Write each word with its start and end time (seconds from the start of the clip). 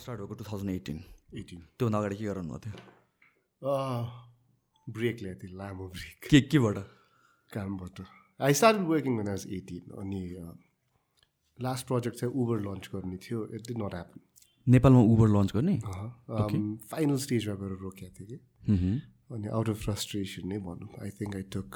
Start 0.00 0.20
भएको 0.20 0.34
two 0.34 0.44
thousand 0.50 0.70
eighteen 0.70 0.98
eighteen 1.40 1.60
त्योभन्दा 1.78 1.98
अगाडि 1.98 2.16
के 2.16 2.24
गराउनु 2.24 2.58
थियो? 2.64 2.76
ब्रेक 4.86 5.16
ल्याएको 5.22 5.40
थिएँ 5.42 5.56
लामो 5.58 5.84
ब्रेक 5.94 6.28
के 6.30 6.40
केबाट? 6.50 6.76
कामबाट। 7.52 7.96
I 8.40 8.52
start 8.58 8.78
working 8.90 9.12
was 9.18 9.28
as 9.30 9.42
eighteen 9.54 9.84
अनि 10.00 10.20
लास्ट 11.58 11.86
प्रोजेक्ट 11.86 12.16
चाहिँ 12.18 12.32
उबर 12.42 12.60
लन्च 12.60 12.84
गर्ने 12.92 13.16
थियो 13.24 13.38
इट 13.56 13.70
नट 13.78 13.94
ह्यापन 13.94 14.20
नेपालमा 14.66 15.00
उबर 15.12 15.28
लन्च 15.28 15.50
गर्ने? 15.54 15.76
फाइनल 16.90 17.18
स्टेजमा 17.24 17.54
गएर 17.60 17.72
रोकेको 17.82 18.12
थिएँ 18.16 18.28
कि। 18.28 18.38
अनि 19.34 19.48
आउट 19.56 19.68
अफ 19.68 19.78
फ्रस्ट्रेसन 19.84 20.48
नै 20.48 20.58
भनौँ। 20.66 20.88
I 21.02 21.10
think 21.18 21.32
I 21.36 21.42
took 21.56 21.68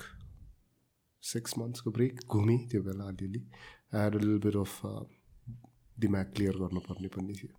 six 1.22 1.50
मन्थ्सको 1.58 1.90
break 1.98 2.14
घुमेँ 2.30 2.58
त्यो 2.70 2.80
बेला 2.82 3.04
अलिअलि। 3.12 3.42
एड 4.00 4.12
लिल 4.24 4.38
बिट 4.46 4.56
अफ 4.56 4.72
दिमाग 6.00 6.26
क्लियर 6.36 6.54
गर्नुपर्ने 6.62 7.08
पनि 7.16 7.34
थियो। 7.40 7.52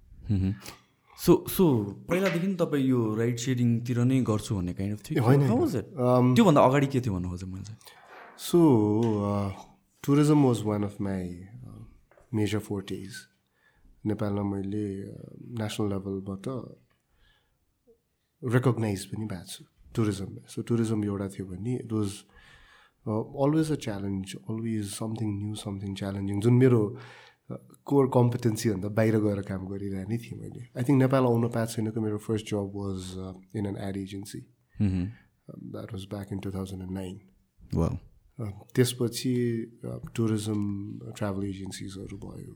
सो 1.18 1.34
सो 1.56 1.66
पहिलादेखि 2.10 2.48
तपाईँ 2.62 2.86
यो 2.88 3.00
राइड 3.16 3.38
सेयरिङतिर 3.46 3.98
नै 4.12 4.20
गर्छु 4.30 4.56
भन्ने 4.56 4.74
काइन्ड 4.80 4.94
अफ 4.98 5.02
थियो 5.10 5.24
होइन, 5.24 5.42
it? 5.80 5.86
त्योभन्दा 6.36 6.62
अगाडि 6.70 6.88
के 6.94 7.00
थियो 7.02 7.14
भन्नु 7.16 7.30
खोजेँ 7.30 7.50
मैले? 7.50 7.74
So 8.48 8.60
tourism 10.04 10.40
was 10.46 10.62
one 10.70 10.84
of 10.84 10.96
my 11.08 11.24
major 12.36 12.60
fortes 12.68 13.12
नेपालमा 14.06 14.44
मैले 14.54 14.86
नेसनल 15.62 15.88
लेभलबाट 15.94 16.46
रेकगनाइज 18.42 19.06
पनि 19.12 19.26
भएको 19.32 19.48
छु 19.52 19.64
टुरिज्ममा 19.96 20.42
सो 20.54 20.62
टुरिज्म 20.70 21.04
एउटा 21.04 21.28
थियो 21.34 21.46
भने 21.52 21.74
it 21.84 21.92
was 21.96 22.12
always 23.06 23.72
a 23.72 23.78
challenge 23.86 24.36
always 24.50 24.86
something 25.00 25.30
new 25.40 25.56
something 25.64 25.96
challenging 26.02 26.40
जुन 26.46 26.54
मेरो 26.64 26.82
कोर 27.50 28.06
कम्पिटेन्सीभन्दा 28.14 28.88
बाहिर 28.98 29.16
गएर 29.22 29.42
काम 29.50 29.62
गरिरहने 29.68 30.18
थिएँ 30.18 30.40
मैले। 30.40 30.62
आई 30.78 30.84
थिङ्क 30.84 31.00
नेपाल 31.00 31.24
आउनु 31.26 31.50
पाएको 31.56 31.72
छैनको 31.74 32.02
मेरो 32.02 32.18
first 32.26 32.46
job 32.52 32.72
was 32.76 33.00
in 33.58 33.66
an 33.66 33.78
ad 33.88 33.98
agency 33.98 34.42
that 34.82 35.94
was 35.94 36.06
back 36.14 36.34
in 36.34 36.40
two 36.40 36.52
thousand 36.52 36.82
and 36.82 36.94
nine 36.98 37.16
त्यसपछि 38.76 39.36
टुरिज्म 40.16 41.14
ट्राभल 41.18 41.46
एजेन्सिजहरू 41.46 42.18
भयो 42.26 42.54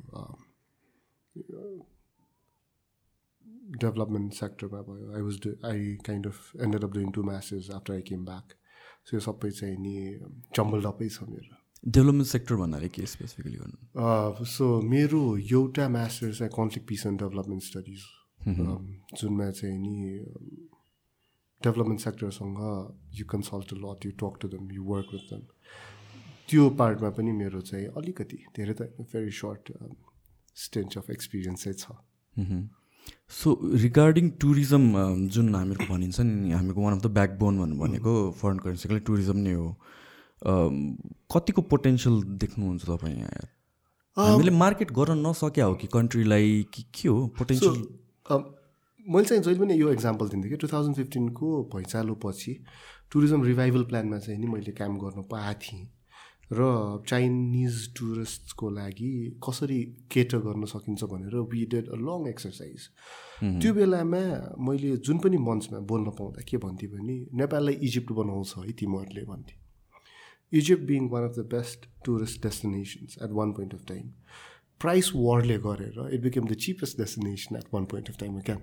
डेभलपमेन्ट 3.77 4.33
सेक्टरमा 4.33 4.81
भयो। 4.81 5.13
I 5.15 5.21
was 5.21 5.35
I 5.65 5.95
kind 6.05 6.27
of 6.27 6.37
ended 6.63 6.83
up 6.83 6.91
doing 6.93 7.11
two 7.11 7.23
message 7.23 7.71
after 7.71 7.93
I 7.93 8.01
came 8.09 8.25
back 8.25 8.53
so 9.05 9.17
यो 9.17 9.21
सबै 9.21 9.51
चाहिँ 9.51 9.77
नि 9.77 9.95
चम्बल 10.55 10.79
डपै 10.83 11.09
छ 11.09 11.29
मेरो। 11.29 11.58
डेभलपमेन्ट 11.83 12.27
सेक्टर 12.27 12.55
भन्नाले 12.55 12.87
के 12.89 13.05
स्पेसिफिकली 13.05 13.57
गर्नु 13.57 14.45
सो 14.45 14.65
मेरो 14.89 15.21
एउटा 15.37 15.89
मास्टर 15.89 16.33
चाहिँ 16.33 16.51
conflict 16.55 16.87
peace 16.87 17.05
and 17.07 17.19
development 17.21 17.63
studies 17.63 18.01
जुनमा 19.21 19.49
चाहिँ 19.51 19.77
नि 19.77 19.95
development 21.61 22.01
सेक्टरसँग 22.01 22.59
you 23.19 23.25
consult 23.31 23.73
lot 23.85 24.05
you 24.05 24.11
talk 24.19 24.33
to 24.41 24.47
them 24.47 24.71
you 24.71 24.83
work 24.89 25.13
with 25.13 25.33
them 25.33 25.43
त्यो 26.49 26.69
पार्टमा 26.81 27.09
पनि 27.17 27.31
मेरो 27.39 27.61
चाहिँ 27.61 27.87
अलिकति 28.01 28.37
धेरै 28.57 28.73
त 28.73 28.81
very 29.13 29.31
short 29.39 29.71
stint 30.55 30.97
of 30.97 31.09
experience 31.11 31.63
चाहिँ 31.63 31.77
छ। 31.77 31.83
सो 33.31 33.47
रिगार्डिङ 33.83 34.29
टुरिज्म 34.41 34.83
जुन 35.35 35.55
हामीहरूको 35.55 35.93
भनिन्छ 35.93 36.19
नि 36.19 36.51
हामीको 36.51 36.81
वान 36.81 36.93
अफ 36.93 37.01
द 37.03 37.11
ब्याकबोन 37.17 37.59
भन्नु 37.59 37.75
भनेको 37.79 38.13
फरेन 38.41 38.57
करेन्सीको 38.65 38.93
लागि 38.93 39.05
टुरिज्म 39.11 39.37
नै 39.47 39.53
हो। 39.53 39.67
कतिको 40.43 41.61
पोटेन्सियल 41.71 42.21
देख्नुहुन्छ 42.39 42.85
तपाईँ 42.85 43.17
यहाँ? 43.17 43.47
हामीले 44.17 44.51
मार्केट 44.51 44.91
गर्न 44.91 45.27
नसक्या 45.27 45.65
हो 45.65 45.73
कि 45.75 45.87
कन्ट्रीलाई 45.93 46.63
कि 46.73 46.83
के 46.95 47.07
हो 47.09 47.27
पोटेन्सियल 47.39 47.77
मैले 49.05 49.25
चाहिँ 49.25 49.43
जहिले 49.43 49.59
पनि 49.59 49.79
यो 49.79 49.91
इक्जाम्पल 49.91 50.27
दिन्थेँ 50.29 50.51
कि 50.51 50.57
टु 50.57 50.67
थाउजन्ड 50.67 50.95
फिफ्टिनको 50.95 51.47
भैँचालो 51.75 52.13
पछि 52.25 52.53
टुरिज्म 53.11 53.43
रिभाइभल 53.43 53.83
प्लानमा 53.83 54.17
चाहिँ 54.19 54.39
नि 54.39 54.47
मैले 54.47 54.71
काम 54.71 54.97
गर्न 54.97 55.21
पाएको 55.31 55.59
थिएँ। 55.61 55.87
र 56.53 57.03
चाइनिज 57.07 57.93
टुरिस्टको 57.97 58.69
लागि 58.69 59.39
कसरी 59.47 59.79
केटर 60.11 60.37
गर्न 60.45 60.65
सकिन्छ 60.65 61.03
भनेर 61.03 61.35
we 61.51 61.65
did 61.71 61.89
a 61.89 61.97
long 61.97 62.27
exercise 62.29 62.87
त्यो 63.61 63.73
बेलामा 63.73 64.21
मैले 64.57 64.95
जुन 64.97 65.17
पनि 65.25 65.37
मञ्चमा 65.37 65.79
बोल्न 65.91 66.09
पाउँदा 66.17 66.41
के 66.49 66.57
भन्थेँ 66.57 66.89
भने 66.89 67.17
नेपाललाई 67.37 67.73
इजिप्ट 67.87 68.11
बनाउँछ 68.11 68.53
है 68.57 68.71
तिमीहरूले 68.81 69.25
भन्थे। 69.25 69.58
Egypt 70.51 70.83
being 70.85 71.09
one 71.09 71.23
of 71.23 71.35
the 71.35 71.45
best 71.49 71.87
tourist 72.05 72.41
destinations 72.43 73.17
at 73.23 73.31
one 73.33 73.51
point 73.53 73.73
of 73.73 73.85
time 73.87 74.11
price 74.81 75.11
वारले 75.15 75.57
गरेर 75.59 76.09
it 76.09 76.21
became 76.21 76.47
the 76.47 76.53
cheapest 76.65 76.97
destination 76.97 77.55
at 77.55 77.73
one 77.73 77.85
point 77.85 78.09
of 78.09 78.19
टाइममा 78.19 78.41
क्या 78.41 78.59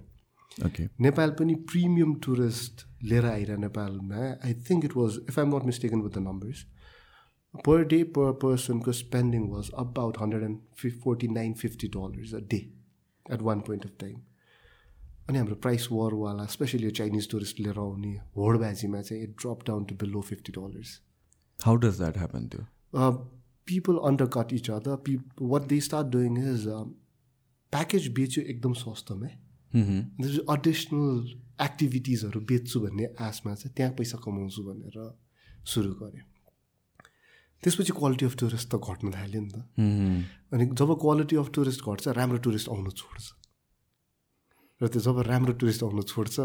ओके 0.67 0.89
नेपाल 1.01 1.31
पनि 1.39 1.55
प्रिमियम 1.71 2.15
टुरिस्ट 2.21 2.87
लिएर 3.05 3.27
आइरह 3.27 3.57
नेपालमा 3.59 4.29
I 4.45 4.55
think 4.71 4.85
it 4.85 4.97
was 4.97 5.19
if 5.29 5.39
I'm 5.39 5.55
not 5.57 5.65
mistaken 5.65 6.03
with 6.03 6.11
the 6.11 6.23
numbers 6.23 6.65
per 7.55 7.85
day 7.87 8.03
per 8.17 8.33
पर्सनको 8.41 8.93
spending 8.95 9.49
was 9.51 9.71
about 9.79 10.19
hundred 10.21 10.43
and 10.43 10.59
fif 10.77 11.03
forty 11.03 11.29
nine 11.33 11.53
fifty 11.57 11.89
dollars 11.91 12.35
a 12.35 12.41
day 12.51 12.57
at 13.27 13.43
one 13.43 13.61
point 13.69 13.85
of 13.85 13.93
time 14.01 14.21
अनि 15.29 15.39
हाम्रो 15.39 15.55
price 15.59 15.89
वरवाला 15.93 16.45
especially 16.49 16.85
यो 16.85 16.91
Chinese 16.97 17.31
tourist 17.31 17.61
लिएर 17.61 17.79
आउने 17.79 18.15
होडबाजीमा 18.37 19.01
चाहिँ 19.03 19.23
it 19.23 19.31
drop 19.37 19.67
down 19.67 19.85
to 19.85 19.95
below 19.97 20.21
fifty 20.25 20.53
dollars 20.53 21.01
how 21.65 21.77
does 21.87 21.97
that 21.99 22.17
happen 22.19 22.47
त्यो 22.53 22.62
people 23.67 23.97
undercut 24.09 24.53
each 24.53 24.69
other. 24.71 24.97
Peop 24.97 25.41
what 25.53 25.65
they 25.71 25.81
start 25.81 26.11
doing 26.11 26.37
is 26.37 26.67
um, 26.75 26.94
package 27.72 28.06
बेच्यो 28.19 28.43
एकदम 28.53 28.72
सस्तोमै। 28.81 29.31
अडिसनल 30.55 31.09
एक्टिभिटिजहरू 31.65 32.41
बेच्छु 32.50 32.81
भन्ने 32.81 33.05
आशमा 33.27 33.55
चाहिँ 33.55 33.75
त्यहाँ 33.77 33.93
पैसा 33.99 34.19
कमाउँछु 34.25 34.62
भनेर 34.69 34.97
सुरु 35.72 35.93
गरेँ। 36.00 36.22
त्यसपछि 37.62 37.93
क्वालिटी 37.99 38.25
अफ 38.27 38.34
टुरिस्ट 38.41 38.69
त 38.71 38.75
घट्न 38.78 39.11
थाल्यो 39.16 39.41
नि 39.41 39.50
त। 39.50 39.59
अनि 40.55 40.65
जब 40.78 40.91
क्वालिटी 41.03 41.37
अफ 41.43 41.49
टुरिस्ट 41.59 41.81
घट्छ 41.91 42.05
राम्रो 42.21 42.39
टुरिस्ट 42.47 42.69
आउनु 42.71 42.91
छोड्छ। 43.03 43.27
र 44.81 44.83
त्यो 44.95 45.00
जब 45.11 45.16
राम्रो 45.33 45.53
टुरिस्ट 45.59 45.83
आउनु 45.83 46.03
छोड्छ 46.12 46.37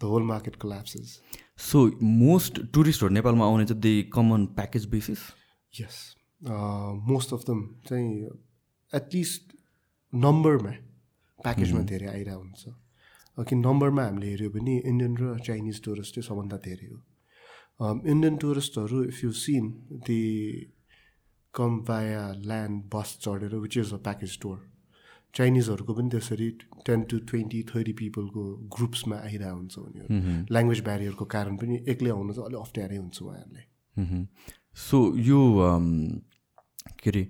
the 0.00 0.10
whole 0.12 0.22
market 0.24 0.56
collapses 0.56 1.20
so 1.62 1.86
most 2.02 2.60
टुरिस्टहरू 2.74 3.12
नेपालमा 3.14 3.46
आउने 3.46 3.64
चाहिँ 3.66 3.80
they 3.80 3.94
common 4.12 4.46
package 4.56 4.86
basis 4.90 5.26
yes 5.72 5.98
most 7.08 7.32
of 7.34 7.44
them 7.46 7.66
चाहिँ 7.88 8.12
एटलिस्ट 8.92 9.52
नम्बरमा 10.12 10.70
प्याकेजमा 11.38 11.82
धेरै 11.90 12.06
आइरहेको 12.08 12.40
हुन्छ 12.40 13.44
कि 13.48 13.56
नम्बरमा 13.56 14.04
हामीले 14.04 14.26
हेऱ्यो 14.26 14.50
भने 14.50 14.76
इन्डियन 14.84 15.16
र 15.16 15.38
चाइनिज 15.40 15.82
टुरिस्ट 15.84 16.14
चाहिँ 16.14 16.26
सबभन्दा 16.28 16.56
धेरै 16.64 16.88
हो 16.88 17.92
इन्डियन 18.06 18.36
टुरिस्टहरू 18.36 19.02
if 19.04 19.22
you 19.24 19.32
seen 19.42 19.70
the 20.08 20.20
come 21.54 21.78
land 22.42 22.82
bus 22.94 23.16
चढेर 23.22 23.54
which 23.58 23.76
is 23.78 23.92
a 23.94 23.96
package 24.04 24.38
tour 24.40 24.58
चाइनिजहरूको 25.34 25.94
पनि 25.94 26.08
त्यसरी 26.10 26.48
टेन 26.86 27.02
टु 27.02 27.18
ट्वेन्टी 27.18 27.62
थर्टी 27.62 27.92
पिपलको 27.92 28.42
ग्रुप्समा 28.76 29.16
आइरहेको 29.16 29.56
हुन्छ 29.56 29.78
उनीहरू। 29.78 30.08
ल्याङ्ग्वेज 30.52 30.80
ब्यारियरको 30.80 31.24
कारण 31.24 31.56
पनि 31.56 31.84
एक्लै 31.88 32.10
आउनु 32.10 32.32
चाहिँ 32.32 32.46
अलिक 32.46 32.60
अप्ठ्यारै 32.60 32.96
हुन्छ 32.96 33.22
उहाँहरूलाई 33.22 34.26
सो 34.76 34.98
यो 35.16 35.40
के 37.02 37.10
अरे 37.10 37.24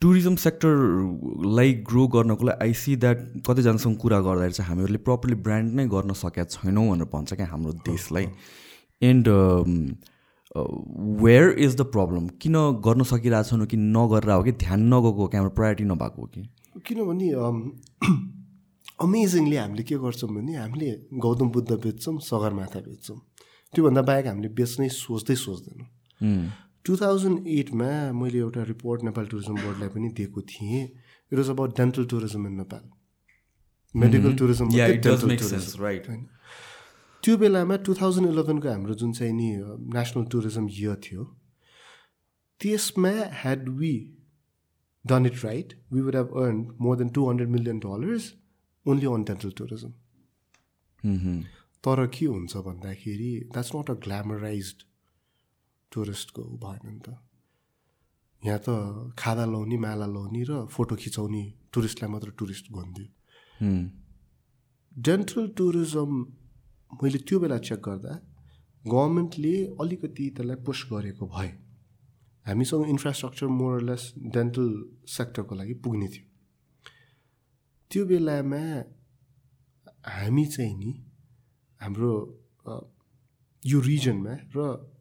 टुरिज्म 0.00 0.34
सेक्टरलाई 0.36 1.72
ग्रो 1.90 2.06
गर्नको 2.08 2.44
लागि 2.44 2.58
आई 2.64 2.72
सी 2.72 2.96
द्याट 2.96 3.18
कतिजनासँग 3.46 3.96
कुरा 3.96 4.20
गर्दाखेरि 4.20 4.52
चाहिँ 4.52 4.68
हामीहरूले 4.68 4.98
प्रपरली 4.98 5.36
ब्रान्ड 5.42 5.74
नै 5.74 5.86
गर्न 5.86 6.12
सकेका 6.12 6.44
छैनौँ 6.44 6.88
भनेर 6.90 7.08
भन्छ 7.14 7.34
क्या 7.34 7.46
हाम्रो 7.46 7.72
देशलाई। 7.72 8.26
And 9.02 9.28
where 11.22 11.54
is 11.58 11.76
the 11.76 11.82
problem 11.94 12.28
किन 12.42 12.56
गर्न 12.88 13.02
सकिरहेको 13.02 13.48
छैन 13.48 13.64
कि 13.66 13.76
नगरेर 13.76 14.30
हो 14.30 14.42
कि 14.42 14.52
ध्यान 14.52 14.80
नगएको 14.94 15.22
हो 15.22 15.28
कि 15.28 15.36
हाम्रो 15.36 15.50
प्रायोरिटी 15.50 15.84
नभएको 15.84 16.22
हो 16.22 16.26
कि? 16.26 16.42
किनभने 16.82 17.28
अमेजिङली 19.06 19.56
हामीले 19.56 19.82
के 19.82 19.96
गर्छौँ 19.98 20.30
भने 20.34 20.54
हामीले 20.56 20.90
गौतम 21.24 21.48
बुद्ध 21.54 21.70
बेच्छौँ 21.84 22.18
सगरमाथा 22.30 22.80
बेच्छौँ। 22.88 23.18
त्योभन्दा 23.74 24.02
बाहेक 24.08 24.26
हामीले 24.26 24.48
बेच्नै 24.58 24.88
सोच्दै 24.88 25.34
सोच्दैनौँ। 25.34 25.88
टु 26.84 26.96
थाउजन्ड 26.96 27.46
एटमा 27.58 27.90
मैले 28.20 28.38
एउटा 28.38 28.62
रिपोर्ट 28.72 29.02
नेपाल 29.08 29.24
टुरिज्म 29.26 29.54
बोर्डलाई 29.64 29.88
पनि 29.94 30.08
दिएको 30.18 30.40
थिएँ। 30.50 30.82
It 31.32 31.36
was 31.38 31.48
about 31.50 31.70
dental 31.76 32.04
tourism 32.12 32.46
in 32.46 32.54
Nepal 32.62 32.82
medical 33.94 34.32
tourism 34.36 34.68
right 35.80 36.08
होइन। 36.08 36.22
त्यो 37.22 37.36
बेलामा 37.38 37.76
टु 37.86 37.94
थाउजन्ड 38.00 38.26
इलेभेनको 38.30 38.68
हाम्रो 38.68 38.94
जुन 39.00 39.12
चाहिँ 39.12 39.32
नि 39.32 39.48
नेसनल 39.96 40.24
टुरिज्म 40.32 40.68
इयर 40.68 40.96
थियो 41.04 41.24
त्यसमा 42.60 43.14
had 43.42 43.68
we 43.78 43.94
done 45.04 45.26
it 45.26 45.44
right 45.44 45.74
we 45.92 46.00
would 46.00 46.16
have 46.16 46.32
earn 46.42 46.56
more 46.80 46.96
than 46.96 47.08
two 47.18 47.28
hundred 47.28 47.48
million 47.50 47.78
dollars 47.80 48.32
only 48.86 49.06
on 49.12 49.24
dental 49.24 49.50
tourism 49.58 49.92
तर 51.84 52.06
के 52.16 52.26
हुन्छ 52.26 52.56
भन्दाखेरि 52.66 53.30
द्याट्स 53.52 53.74
नट 53.74 53.90
अ 53.90 53.94
ग्ल्यामराइज 54.04 54.74
टुरिस्टको 55.92 56.42
भएन 56.62 56.88
नि 56.88 57.00
त 57.00 57.16
यहाँ 58.42 58.60
त 58.64 59.14
खादा 59.18 59.44
लाउने 59.46 59.76
माला 59.80 60.06
लाउने 60.06 60.42
र 60.48 60.64
फोटो 60.70 60.96
खिचाउने 61.02 61.42
टुरिस्टलाई 61.72 62.10
मात्र 62.10 62.30
टुरिस्ट 62.38 62.72
भनिदियो 62.72 63.06
डेन्टल 64.96 65.46
टुरिज्म 65.58 66.24
मैले 66.92 67.18
त्यो 67.28 67.38
बेला 67.40 67.58
चेक 67.68 67.80
गर्दा 67.86 68.14
गभर्मेन्टले 68.84 69.54
अलिकति 69.80 70.24
त्यसलाई 70.36 70.56
पुस 70.66 70.80
गरेको 70.90 71.26
भए 71.26 71.50
हामीसँग 72.46 72.88
इन्फ्रास्ट्रक्चर 72.88 73.46
मोरलेस 73.60 74.02
डेन्टल 74.36 74.68
सेक्टरको 75.08 75.54
लागि 75.54 75.74
पुग्ने 75.84 76.08
थियो। 76.08 76.24
त्यो 77.90 78.04
बेलामा 78.06 78.62
हामी 80.16 80.44
चाहिँ 80.54 80.76
नि 80.78 80.92
हाम्रो 81.80 82.12
यो 83.62 83.80
रिजनमा 83.80 84.34
र 84.56 84.58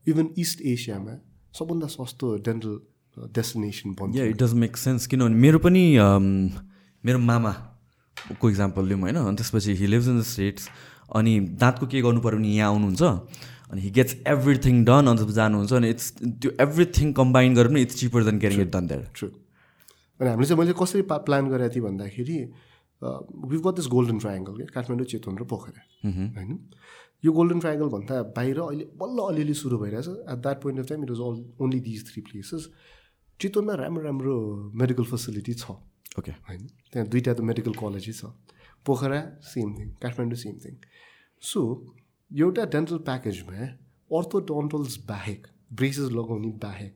इभन 0.07 0.27
इस्ट 0.37 0.61
एसियामा 0.73 1.13
सबभन्दा 1.57 1.87
सस्तो 1.87 2.27
डेन्टल 2.47 2.73
डेस्टिनेसन 3.35 3.89
बन्थ्यो। 3.99 4.25
इट 4.25 4.37
डज 4.41 4.53
मेक 4.63 4.77
सेन्स 4.77 5.07
किनभने 5.07 5.35
मेरो 5.35 5.59
पनि 5.59 5.83
मेरो 7.03 7.19
मामाको 7.19 8.49
इक्जाम्पल 8.49 8.83
लिउँ 8.87 9.01
होइन 9.01 9.15
अनि 9.17 9.35
त्यसपछि 9.37 9.75
he 9.75 9.87
lives 9.87 10.07
in 10.07 10.19
the 10.19 10.23
States 10.23 10.69
अनि 11.15 11.33
दाँतको 11.61 11.87
के 11.87 12.01
गर्नु 12.01 12.21
पऱ्यो 12.21 12.37
भने 12.39 12.55
यहाँ 12.55 12.69
आउनुहुन्छ 12.71 13.03
अनि 13.73 13.81
हि 13.81 13.89
गेट्स 13.91 14.13
एभ्रिथिङ 14.33 14.83
डन 14.85 15.07
अन्त 15.11 15.21
जानुहुन्छ 15.37 15.73
अनि 15.79 15.89
इट्स 15.93 16.11
त्यो 16.21 16.51
एभ्रिथिङ 16.65 17.13
कम्बाइन 17.19 17.55
गरेर 17.55 17.73
पनि 17.73 17.81
it's 17.87 17.95
cheaper 18.01 18.23
than 18.29 18.39
carrying 18.43 18.61
it 18.61 18.71
done 18.75 18.87
there 18.87 19.07
true 19.19 19.27
अनि 19.29 20.29
हामीले 20.29 20.47
चाहिँ 20.47 20.59
मैले 20.59 20.73
कसरी 20.81 21.01
पा 21.11 21.17
प्लान 21.27 21.49
गरेको 21.53 21.73
थिएँ 21.75 21.85
भन्दाखेरि 21.85 22.37
we've 23.01 23.61
got 23.67 23.75
this 23.75 23.87
golden 23.93 24.17
triangle 24.23 24.53
के 24.57 24.65
काठमाडौँ 24.73 25.05
चितवन 25.13 25.37
र 25.37 25.43
पोखरा 25.53 25.81
होइन? 26.03 26.51
यो 27.25 27.31
गोल्डन 27.39 27.59
ट्रायङ्गल 27.63 27.89
भन्दा 27.95 28.21
बाहिर 28.37 28.59
अहिले 28.59 28.85
बल्ल 29.01 29.17
अलिअलि 29.31 29.53
सुरु 29.61 29.77
भइरहेछ। 29.79 30.07
At 30.31 30.39
that 30.43 30.61
point 30.63 30.79
of 30.79 30.85
time 30.89 31.03
it 31.03 31.09
was 31.09 31.21
all 31.27 31.37
only 31.63 31.79
these 31.87 32.05
three 32.07 32.21
places 32.29 32.67
चितवनमा 33.39 33.73
राम्रो 33.81 34.03
राम्रो 34.03 34.35
मेडिकल 34.81 35.05
फेसिलिटी 35.11 35.53
छ 35.63 35.65
ओके 36.19 36.31
होइन? 36.47 36.61
त्यहाँ 36.93 37.07
दुइटा 37.09 37.33
त 37.33 37.39
मेडिकल 37.49 37.73
कलेजै 37.81 38.13
छ। 38.13 38.31
Pokhara 38.85 39.19
same 39.51 39.67
thing 39.75 39.87
Kathmandu 40.03 40.39
same 40.39 40.55
thing 40.63 40.73
so 41.43 41.61
एउटा 42.31 42.63
डेन्टल 42.73 42.97
प्याकेजमा 43.07 43.65
अर्थोडन्टल्स 44.11 44.97
बाहेक 45.07 45.47
ब्रेसेस 45.71 46.09
लगाउने 46.11 46.47
बाहेक 46.61 46.93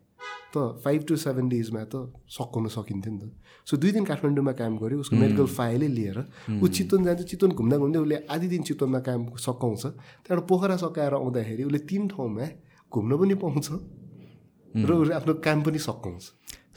त 0.53 0.81
फाइभ 0.83 1.03
टु 1.07 1.15
सेभेन 1.15 1.49
डेजमा 1.49 1.83
त 1.93 1.95
सकाउन 2.27 2.67
सकिन्थ्यो 2.67 3.13
नि 3.13 3.19
त। 3.19 3.23
सो 3.67 3.77
दुई 3.77 3.91
दिन 3.91 4.03
काठमाडौँमा 4.05 4.51
काम 4.57 4.77
गऱ्यो 4.77 4.99
उसको 4.99 5.15
मेडिकल 5.15 5.45
फाइलै 5.57 5.87
लिएर 5.87 6.17
ऊ 6.57 6.67
चितवन 6.67 7.03
जान्छ 7.05 7.21
चितवन 7.31 7.51
घुम्दा 7.53 7.77
घुम्दै 7.77 7.99
उसले 7.99 8.17
आधी 8.33 8.47
दिन 8.47 8.61
चितवनमा 8.69 8.99
काम 9.09 9.21
सकाउँछ 9.37 9.83
त्यहाँबाट 9.85 10.47
पोखरा 10.49 10.77
सकाएर 10.83 11.13
आउँदाखेरि 11.13 11.63
उसले 11.69 11.79
तिन 11.85 12.07
ठाउँमा 12.07 12.45
घुम्न 12.91 13.11
पनि 13.21 13.35
पाउँछ 13.43 13.67
र 13.69 14.91
उसले 14.93 15.13
आफ्नो 15.19 15.33
काम 15.45 15.61
पनि 15.67 15.79
सकाउँछ। 15.85 16.23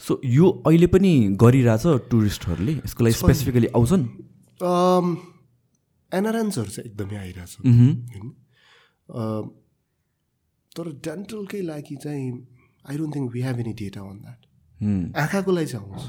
सो 0.05 0.21
यो 0.25 0.47
अहिले 0.67 0.87
पनि 0.93 1.13
गरिरहेछ 1.41 1.85
टुरिस्टहरूले? 2.11 2.73
यसको 2.85 3.01
लागि 3.05 3.17
स्पेसिफिकली 3.17 3.69
आउँछन्? 3.73 4.05
एनआरएन्सहरू 6.13 6.71
चाहिँ 6.77 6.91
एकदमै 6.91 7.17
आइरहेछ। 7.17 7.53
होइन 7.65 8.29
तर 10.77 10.93
डेन्टलकै 11.07 11.63
लागि 11.63 11.97
चाहिँ 11.97 12.29
I 12.91 12.97
don't 12.97 13.15
think 13.15 13.33
we 13.33 13.41
have 13.43 13.61
any 13.61 13.73
data 13.83 14.01
on 14.11 14.21
that 14.21 14.49
Hmm. 14.81 15.13
आँखाको 15.13 15.53
लागि 15.53 15.67
चाहिँ 15.67 15.87
आउँछ। 15.87 16.03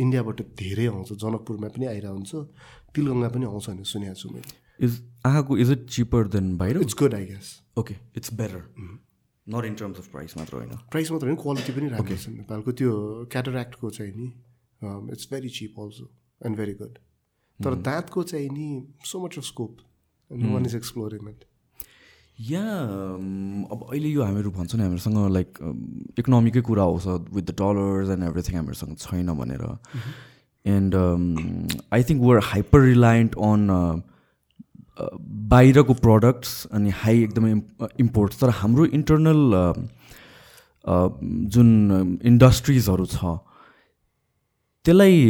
इन्डियाबाट 0.00 0.40
धेरै 0.58 0.86
आउँछ। 0.86 1.12
जनकपुरमा 1.12 1.68
पनि 1.74 1.86
आइरहेको 1.86 2.14
हुन्छ 2.14 2.32
तिलगङ्गा 2.94 3.28
पनि 3.34 3.44
आउँछ 3.46 3.66
भनेर 3.70 3.84
सुनेको 3.92 4.14
छु 4.14 4.28
मैले। 4.34 4.52
इज 4.86 4.92
आँखाको 5.26 5.56
इज 5.58 5.70
इट 5.72 5.82
चिपर 5.90 6.28
देन 6.34 6.56
बाहिर 6.56 6.78
it's 6.80 6.94
good 7.00 7.14
I 7.14 7.24
guess 7.26 7.48
okay 7.78 7.94
it's 8.16 8.30
better 8.40 8.62
not 9.46 9.64
in 9.64 9.74
terms 9.74 9.98
of 9.98 10.06
price 10.12 10.36
मात्र 10.36 10.56
होइन। 10.56 10.70
प्राइस 10.94 11.10
मात्र 11.10 11.26
होइन 11.26 11.38
क्वालिटी 11.42 11.72
पनि 11.72 11.88
राम्रो 11.90 12.16
छ 12.16 12.28
नेपालको। 12.28 12.72
त्यो 12.72 12.92
क्याटरेक्टको 13.32 13.90
चाहिँ 13.90 14.12
नि 14.14 14.28
it's 15.12 15.28
very 15.32 15.50
cheap 15.58 15.80
also 15.80 16.06
and 16.46 16.56
very 16.56 16.74
good 16.82 16.94
तर 17.58 17.74
दाँतको 17.90 18.22
चाहिँ 18.30 18.48
नि 18.50 18.68
so 19.10 19.24
much 19.24 19.38
of 19.38 19.44
scope 19.44 19.74
one 20.30 20.66
is 20.66 20.74
exploring 20.76 21.28
it 21.30 21.44
यहाँ 22.38 23.16
um, 23.16 23.72
अब 23.72 23.86
अहिले 23.90 24.08
यो 24.08 24.22
हामीहरू 24.22 24.50
भन्छ 24.50 24.74
नि 24.74 24.82
हामीहरूसँग 24.82 25.18
लाइक 25.32 25.58
इकोनोमीकै 26.18 26.60
कुरा 26.60 26.82
आउँछ 26.82 27.06
with 27.34 27.42
the 27.42 27.54
dollars 27.60 28.08
and 28.10 28.24
everything 28.24 28.56
हामीहरूसँग 28.56 28.96
छैन 28.98 29.28
भनेर। 29.38 29.62
And 30.64 30.94
I 31.94 32.02
think 32.02 32.22
we're 32.22 32.40
hyper 32.44 32.80
reliant 32.82 33.34
on 33.40 34.02
बाहिरको 35.54 35.94
प्रडक्ट्स 35.94 36.66
अनि 36.72 36.90
हाई 37.02 37.22
एकदमै 37.22 37.52
इम्पोर्ट्स 38.00 38.40
तर 38.40 38.50
हाम्रो 38.62 38.86
इन्टरनल 38.98 39.42
जुन 41.54 41.70
इन्डस्ट्रिजहरू 42.24 43.06
छ 43.06 43.36
त्यसलाई 44.84 45.22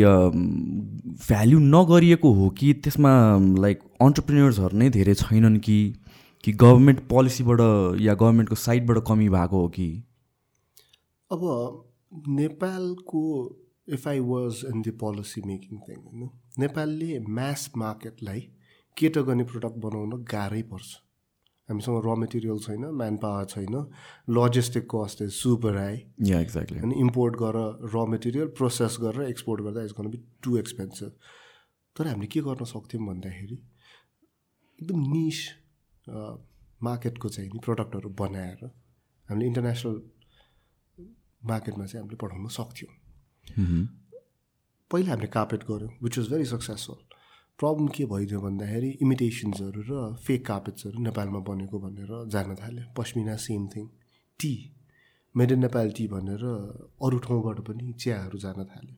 भ्याल्यु 1.26 1.58
नगरिएको 1.68 2.32
हो 2.32 2.48
कि 2.58 2.72
त्यसमा 2.80 3.12
लाइक 3.60 3.84
अन्टरप्रिन्यर्सहरू 4.00 4.78
नै 4.78 4.90
धेरै 4.90 5.14
छैनन् 5.16 5.60
कि? 5.68 5.78
कि 6.44 6.52
गभर्मेन्ट 6.52 6.98
पोलिसीबाट 7.08 7.60
या 8.00 8.14
गभर्मेन्टको 8.14 8.54
साइडबाट 8.54 8.98
कमी 9.08 9.28
भएको 9.28 9.60
हो 9.60 9.68
कि? 9.68 9.86
अब 11.30 11.44
नेपालको 12.28 13.22
if 13.88 14.08
I 14.08 14.20
was 14.20 14.60
in 14.74 14.82
the 14.82 14.92
policy 15.00 15.42
making 15.46 15.78
thing 15.78 16.02
होइन? 16.02 16.28
नेपालले 16.58 17.18
म्यास 17.28 17.70
मार्केटलाई 17.76 18.40
केटर 18.96 19.22
गर्ने 19.22 19.44
प्रडक्ट 19.44 19.78
बनाउन 19.86 20.22
गाह्रै 20.34 20.62
पर्छ। 20.74 20.92
हामीसँग 21.68 22.02
र 22.04 22.14
मेटेरियल 22.18 22.58
छैन 22.58 22.84
म्यान 23.00 23.16
पावर 23.16 23.44
छैन 23.44 23.74
logistic 24.38 24.88
cost 24.94 25.22
is 25.22 25.32
super 25.32 25.76
high 25.76 25.96
yeah 26.30 26.40
exactly 26.40 26.78
होइन 26.78 26.92
इम्पोर्ट 27.00 27.36
गरेर 27.42 27.90
र 27.94 28.06
मेटेरियल 28.10 28.48
प्रोसेस 28.58 28.96
गरेर 29.00 29.28
एक्सपोर्ट 29.28 29.62
गर्दा 29.62 29.84
इज 29.84 29.94
बी 30.00 30.24
टु 30.44 30.56
एक्सपेन्सिभ 30.58 31.12
तर 31.96 32.06
हामीले 32.06 32.26
के 32.26 32.40
गर्न 32.40 32.64
सक्थ्यौँ 32.72 33.06
भन्दाखेरि 33.06 33.62
एकदम 34.78 35.00
निस 35.12 35.44
मार्केटको 36.06 37.28
चाहिँ 37.28 37.50
नि 37.50 37.58
प्रडक्टहरू 37.64 38.08
बनाएर 38.20 38.60
हामीले 39.28 39.46
इन्टरनेसनल 39.46 39.96
मार्केटमा 41.42 41.84
चाहिँ 41.86 42.02
हामीले 42.02 42.16
पठाउन 42.22 42.48
सक्थ्यौँ। 42.58 42.92
पहिला 44.90 45.10
हामीले 45.10 45.30
कार्पेट 45.36 45.62
गऱ्यौँ 45.70 45.90
which 46.02 46.18
was 46.18 46.28
very 46.30 46.44
successful 46.46 47.00
problem 47.58 47.86
के 47.96 48.04
भइदियो 48.12 48.40
भन्दाखेरि 48.40 48.90
इमिटेसन्सहरू 49.02 49.80
र 49.88 49.92
फेक 50.26 50.46
कार्पेट्सहरू 50.46 50.98
नेपालमा 51.02 51.40
बनेको 51.48 51.78
भनेर 51.78 52.12
जान 52.32 52.54
थाल्यो। 52.60 52.84
Pashmina 52.98 53.36
same 53.46 53.62
thing 53.74 53.86
tea 54.40 54.52
made 55.34 55.52
in 55.52 55.60
Nepal 55.60 55.90
tea 55.96 56.06
भनेर 56.08 56.44
अरू 57.02 57.18
ठाउँबाट 57.26 57.58
पनि 57.66 57.92
चियाहरू 57.92 58.38
जान 58.38 58.64
थाल्यो। 58.64 58.96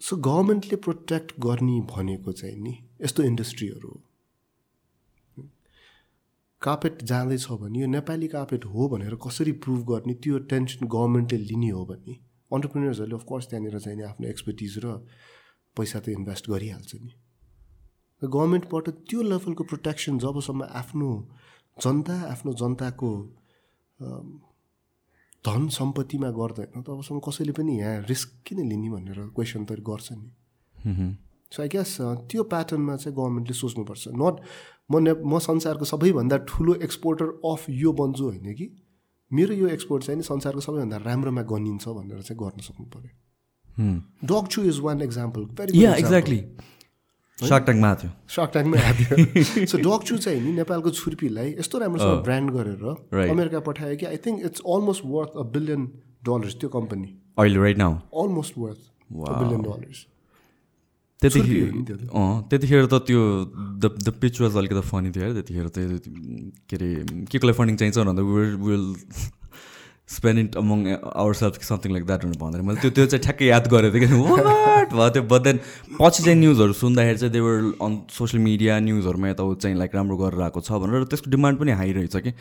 सो 0.00 0.16
गभर्मेन्टले 0.16 0.76
प्रोटेक्ट 0.86 1.32
गर्ने 1.40 1.80
भनेको 1.90 2.32
चाहिँ 2.32 2.58
नि 2.62 2.74
यस्तो 3.02 3.22
इन्डस्ट्रीहरू 3.22 3.88
हो। 3.88 4.00
कार्पेट 6.62 7.02
जाँदैछ 7.04 7.46
भने 7.60 7.80
यो 7.80 7.86
नेपाली 7.86 8.28
कार्पेट 8.28 8.64
हो 8.64 8.88
भनेर 8.88 9.14
कसरी 9.26 9.52
प्रुभ 9.64 9.80
गर्ने 9.90 10.14
त्यो 10.22 10.38
टेन्सन 10.50 10.86
गभर्मेन्टले 10.86 11.38
लिने 11.38 11.70
हो 11.70 11.84
भने 11.86 12.14
अन्टरप्रिनर्सहरूले 12.50 13.16
अफकोर्स 13.16 13.46
त्यहाँनिर 13.50 13.78
चाहिँ 13.78 13.98
नि 13.98 14.04
आफ्नो 14.04 14.28
एक्सपर्टिज 14.28 14.78
र 14.84 14.86
पैसा 15.76 16.00
त 16.00 16.08
इन्भेस्ट 16.08 16.50
गरिहाल्छ 16.50 16.94
नि। 16.94 17.12
गभर्मेन्टबाट 18.22 18.88
त्यो 19.08 19.22
लेभलको 19.22 19.64
प्रोटेक्सन 19.64 20.18
जबसम्म 20.18 20.62
आफ्नो 20.82 21.10
जनता 21.78 22.14
आफ्नो 22.32 22.52
जनताको 22.62 23.10
धन 25.44 25.68
सम्पत्तिमा 25.70 26.30
गर्दैन 26.38 26.82
तबसम्म 26.82 27.18
कसैले 27.28 27.52
पनि 27.54 27.78
यहाँ 27.78 28.02
रिस्क 28.08 28.28
किन 28.46 28.58
लिने 28.68 28.90
भनेर 28.90 29.18
क्वेसन 29.36 29.64
त 29.64 29.78
गर्छ 29.86 30.08
नि। 30.12 30.28
सो 31.52 31.62
आई 31.62 31.68
गेस 31.68 31.96
त्यो 32.30 32.42
प्याटर्नमा 32.50 32.96
चाहिँ 32.96 33.14
गभर्मेन्टले 33.16 33.54
सोच्नुपर्छ 33.54 34.04
नट 34.18 34.34
म 34.90 34.98
ने 34.98 35.12
म 35.12 35.38
संसारको 35.38 35.84
सबैभन्दा 35.84 36.36
ठुलो 36.48 36.74
एक्सपोर्टर 36.88 37.26
अफ 37.52 37.64
यो 37.70 37.92
बन्छु 37.92 38.24
होइन 38.24 38.54
कि? 38.54 38.66
मेरो 39.30 39.54
यो 39.54 39.68
एक्सपोर्ट 39.68 40.04
चाहिँ 40.04 40.16
नि 40.16 40.24
संसारको 40.24 40.60
सबैभन्दा 40.60 40.96
राम्रोमा 41.04 41.42
गनिन्छ 41.52 41.88
भनेर 41.88 42.22
चाहिँ 42.22 42.38
गर्न 42.42 42.60
सक्नु 42.68 42.86
पऱ्यो 42.96 43.12
डग 44.24 44.48
छु 44.48 44.62
is 44.62 44.80
one 44.80 45.02
example 45.02 45.42
exactly 45.60 46.40
shark 47.38 47.64
ट्याङ्कमा 47.64 47.88
आएको 47.88 48.02
थियो। 48.02 48.10
सर्क 48.36 48.50
ट्याङ्कमै 48.52 48.78
आएको 48.82 49.66
सो 49.66 50.16
चाहिँ 50.16 50.40
नि 50.40 50.52
नेपालको 50.52 50.90
छुर्पीलाई 50.90 51.54
यस्तो 51.58 51.78
राम्रोसँग 51.78 52.22
ब्रान्ड 52.24 52.50
गरेर. 52.50 52.84
अमेरिका 53.30 53.60
पठायो 53.68 53.96
कि 53.96 54.06
I 54.06 54.16
think 54.26 54.44
it's 54.44 54.60
almost 54.66 55.02
worth 55.06 55.36
a 55.36 55.42
billion 55.56 55.82
dollars 56.26 56.54
त्यो 56.60 56.68
कम्पनी 56.68 57.08
अहिले 57.38 57.58
right 57.60 57.78
now 57.78 57.92
almost 58.22 58.58
worth 58.58 58.82
billion 59.12 59.62
dollars 59.62 60.06
त्यतिखेर 61.22 61.70
त। 61.88 62.10
अँ 62.14 62.42
त्यतिखेर 62.50 62.86
त 62.86 62.94
त्यो 63.06 63.20
द 63.82 63.84
द 64.06 64.08
पिच 64.20 64.40
वाज 64.40 64.56
अलिकति 64.56 64.82
फनी 64.86 65.10
थियो 65.10 65.24
है 65.24 65.32
त्यतिखेर 65.34 65.68
चाहिँ 65.68 65.98
के 66.70 66.76
अरे 66.76 66.90
के 67.26 67.38
कोलाई 67.38 67.54
फन्डिङ 67.58 67.76
चाहिन्छ 67.76 67.98
भन्दा 67.98 68.22
will 68.22 68.54
will 68.62 68.84
spend 70.08 70.38
it 70.40 70.56
among 70.56 70.78
our 70.94 71.34
self 71.38 71.62
something 71.62 71.92
like 71.92 72.04
that 72.06 72.22
भनेर 72.24 72.38
भन्दाखेरि 72.40 72.66
मैले 72.68 72.80
त्यो 72.80 72.90
त्यो 72.96 73.06
चाहिँ 73.12 73.22
ठ्याक्कै 73.24 73.46
याद 73.46 73.66
गरेको 73.68 73.98
थिएँ 73.98 74.08
कि 74.08 74.14
वाट 74.24 74.94
भयो 74.94 75.08
त्यो 75.16 75.22
बट 75.32 75.42
देन 75.42 75.58
पछि 75.98 76.22
चाहिँ 76.22 76.38
न्युजहरू 76.38 76.72
सुन्दाखेरि 76.78 77.18
चाहिँ 77.18 77.32
they were 77.32 77.56
on 77.82 77.92
social 78.14 78.42
media 78.44 78.78
न्युजहरूमा 78.86 79.28
यताउति 79.28 79.60
चाहिँ 79.62 79.76
लाइक 79.78 79.94
राम्रो 79.94 80.16
गरेर 80.16 80.40
आएको 80.48 80.60
छ 80.64 80.80
भनेर 80.86 81.04
त्यसको 81.12 81.30
डिमान्ड 81.30 81.58
पनि 81.60 81.72
हाई 81.82 81.92
रहेछ 81.98 82.16
कि। 82.24 82.32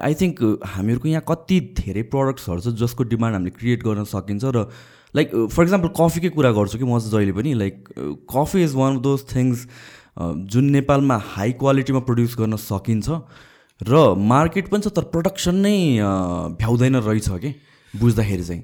आई 0.00 0.14
थिङ्क 0.22 0.42
हामीहरूको 0.74 1.08
यहाँ 1.08 1.24
कति 1.28 1.60
धेरै 1.78 2.02
प्रडक्ट्सहरू 2.16 2.60
छ 2.66 2.74
जसको 2.82 3.04
डिमान्ड 3.14 3.34
हामीले 3.36 3.54
क्रिएट 3.62 3.86
गर्न 3.86 4.04
सकिन्छ 4.10 4.44
र 4.58 4.66
लाइक 5.16 5.34
फर 5.54 5.62
इक्जाम्पल 5.62 5.88
कफीकै 5.98 6.30
कुरा 6.36 6.50
गर्छु 6.52 6.78
कि 6.78 6.84
म 6.84 6.98
चाहिँ 6.98 7.12
जहिले 7.12 7.32
पनि 7.32 7.54
like 7.54 7.76
coffee 8.30 8.62
is 8.64 8.74
one 8.74 8.96
of 8.96 9.02
those 9.02 9.24
things 9.34 9.66
जुन 10.54 10.70
नेपालमा 10.70 11.16
हाई 11.34 11.52
क्वालिटीमा 11.60 12.00
प्रड्युस 12.08 12.36
गर्न 12.38 12.56
सकिन्छ 12.64 13.20
र 13.80 14.02
मार्केट 14.32 14.68
पनि 14.70 14.80
छ 14.80 14.94
तर 14.96 15.10
प्रडक्सन 15.14 15.56
नै 15.66 15.76
uh, 15.98 16.54
भ्याउँदैन 16.58 16.96
रहेछ 16.96 17.28
कि 17.44 17.54
बुझ्दाखेरि 17.94 18.44
चाहिँ। 18.44 18.62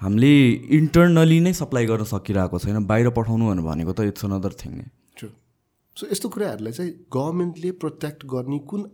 हामीले 0.00 0.32
इन्टरनली 0.78 1.40
नै 1.40 1.52
सप्लाई 1.60 1.86
गर्न 1.86 2.04
सकिरहेको 2.10 2.58
छैन 2.64 2.86
बाहिर 2.86 3.10
पठाउनु 3.16 3.44
भनेको 3.64 3.92
त 3.92 4.12
इट्स 4.12 4.24
अनदर 4.24 4.52
थिङ 4.60 4.72
नै। 4.76 4.86
सो 5.96 6.06
यस्तो 6.12 6.28
कुराहरूलाई 6.28 6.72
चाहिँ 6.72 6.92
गभर्मेन्टले 7.12 7.70
प्रोटेक्ट 7.82 8.24
गर्ने 8.32 8.58
कुन 8.70 8.84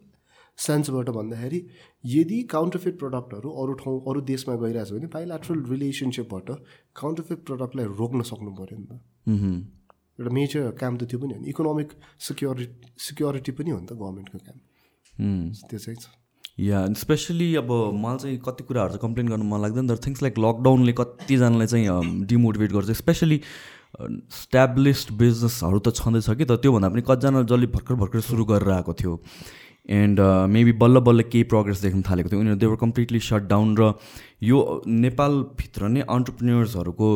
सेन्सबाट 0.58 1.08
भन्दाखेरि 1.18 1.58
यदि 2.04 2.42
काउन्टरफिट 2.52 2.98
प्रडक्टहरू 2.98 3.50
अरू 3.60 3.72
ठाउँ 3.80 4.00
अरू 4.08 4.20
देशमा 4.30 4.54
गइरहेको 4.62 4.88
छ 4.88 4.92
भने 4.92 5.08
बाइलाट्रल 5.14 5.58
रिलेसनसिपबाट 5.70 6.48
काउन्टरफिट 7.00 7.38
प्रडक्टलाई 7.46 7.86
रोक्न 8.00 8.22
सक्नु 8.30 8.50
पऱ्यो 8.58 8.76
नि 8.78 8.86
त। 8.86 8.92
एउटा 10.20 10.30
मेजर 10.34 10.70
काम 10.80 10.96
त 10.96 11.08
त्यो 11.10 11.18
पनि 11.18 11.32
हो 11.34 11.40
नि। 11.40 11.48
इकोनोमिक 11.50 11.88
सिक्योरिटी 12.28 12.92
सिक्योरिटी 13.06 13.52
पनि 13.56 13.70
हो 13.70 13.78
नि 13.80 13.86
त 13.86 13.92
गभर्मेन्टको 13.96 14.38
काम 14.46 14.58
त्यो 15.70 15.78
चाहिँ 15.78 15.98
छ। 15.98 16.06
या 16.60 16.78
स्पेसली 16.94 17.48
अब 17.56 17.70
मलाई 17.98 18.18
चाहिँ 18.18 18.38
कति 18.46 18.62
कुराहरू 18.68 18.90
चाहिँ 18.94 19.02
कम्प्लेन 19.02 19.28
गर्नु 19.28 19.44
मन 19.48 19.60
लाग्दैन 19.64 19.88
तर 19.88 19.98
थिङ्स 20.04 20.22
लाइक 20.22 20.38
लकडाउनले 20.38 20.92
कतिजनालाई 21.00 21.66
चाहिँ 21.66 22.26
डिमोटिभेट 22.30 22.70
गर्छ। 22.72 22.90
स्पेसली 23.00 23.40
स्ट्याब्लिस्ड 23.94 25.08
बिजनेसहरू 25.18 25.78
त 25.80 25.88
छँदैछ 25.98 26.30
कि 26.30 26.44
त 26.44 26.62
त्योभन्दा 26.62 26.88
पनि 26.94 27.02
कतिजना 27.10 27.42
जसले 27.42 27.66
भर्खर 27.74 27.94
भर्खर 27.98 28.20
सुरु 28.28 28.44
गरेर 28.44 28.70
आएको 28.70 28.92
थियो। 28.94 29.14
एन्ड 29.88 30.20
मेबी 30.50 30.72
बल्ल 30.80 31.00
बल्ल 31.06 31.22
केही 31.32 31.44
प्रोग्रेस 31.44 31.80
देख्न 31.82 32.02
थालेको 32.02 32.28
थियो। 32.28 32.40
उनीहरू 32.40 32.58
देवर 32.58 32.76
कम्प्लिटली 32.80 33.20
सट 33.20 33.42
डाउन 33.48 33.76
र 33.78 33.92
यो 34.42 34.58
नेपालभित्र 34.86 35.88
नै 35.88 36.00
अन्टरप्रिन्यर्सहरूको 36.08 37.08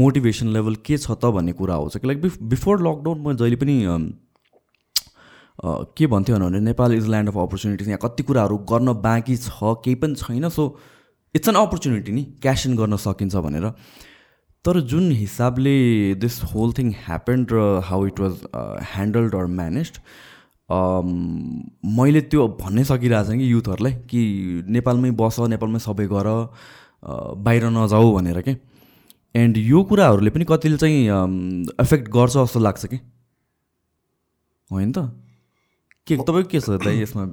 मोटिभेसन 0.00 0.48
लेभल 0.48 0.74
के 0.86 0.96
छ 0.96 1.10
त 1.12 1.30
भन्ने 1.36 1.52
कुरा 1.52 1.74
आउँछ 1.74 1.96
कि 1.96 2.06
लाइक 2.06 2.18
बिफोर 2.48 2.82
लकडाउन 2.82 3.18
म 3.22 3.36
जहिले 3.36 3.56
पनि 3.62 3.76
के 5.96 6.06
भन्थ्यो 6.06 6.36
भने 6.38 6.60
Nepal 6.60 6.92
is 6.94 7.08
land 7.08 7.28
of 7.28 7.36
opportunities 7.38 7.88
यहाँ 7.88 7.98
कति 8.02 8.22
कुराहरू 8.22 8.56
गर्न 8.70 8.92
बाँकी 9.02 9.36
छ 9.36 9.74
केही 9.84 9.94
पनि 10.02 10.14
छैन। 10.16 10.48
सो 10.48 10.64
इट्स 11.34 11.48
एन 11.48 11.54
अपर्च्युनिटी 11.54 12.12
नि 12.12 12.22
क्यास 12.42 12.66
इन 12.66 12.76
गर्न 12.76 12.96
सकिन्छ 12.96 13.36
भनेर। 13.36 13.66
तर 14.64 14.80
जुन 14.90 15.10
हिसाबले 15.12 15.74
दिस 16.20 16.42
होल 16.54 16.72
थिङ 16.78 16.90
ह्यापन्ड 17.04 17.52
र 17.52 17.80
how 17.84 18.06
it 18.06 18.20
was 18.20 18.34
handled 18.94 19.34
or 19.34 19.46
managed 19.60 20.00
मैले 20.70 22.20
त्यो 22.30 22.46
भन्नै 22.60 22.84
सकिरहेको 22.84 23.26
छैन 23.28 23.38
कि 23.38 23.52
युथहरूलाई 23.52 23.94
कि 24.10 24.20
नेपालमै 24.76 25.10
बस 25.20 25.38
नेपालमै 25.50 25.80
सबै 25.86 26.06
गर 26.06 26.28
बाहिर 27.46 27.64
नजाऊ 27.74 28.14
भनेर 28.16 28.40
के? 28.42 28.54
एन्ड 29.34 29.56
यो 29.58 29.82
कुराहरूले 29.90 30.30
पनि 30.30 30.44
कतिले 30.48 30.76
चाहिँ 30.76 31.00
एफेक्ट 31.80 32.06
गर्छ 32.10 32.34
जस्तो 32.36 32.60
लाग्छ 32.60 32.86
कि? 32.86 32.98
होइन 34.70 34.92
त? 34.92 34.98
के 36.06 36.16
तपाईँको 36.16 36.50
के 36.50 36.60
छ 36.60 36.78
त 36.78 36.86
यसमा 36.98 37.24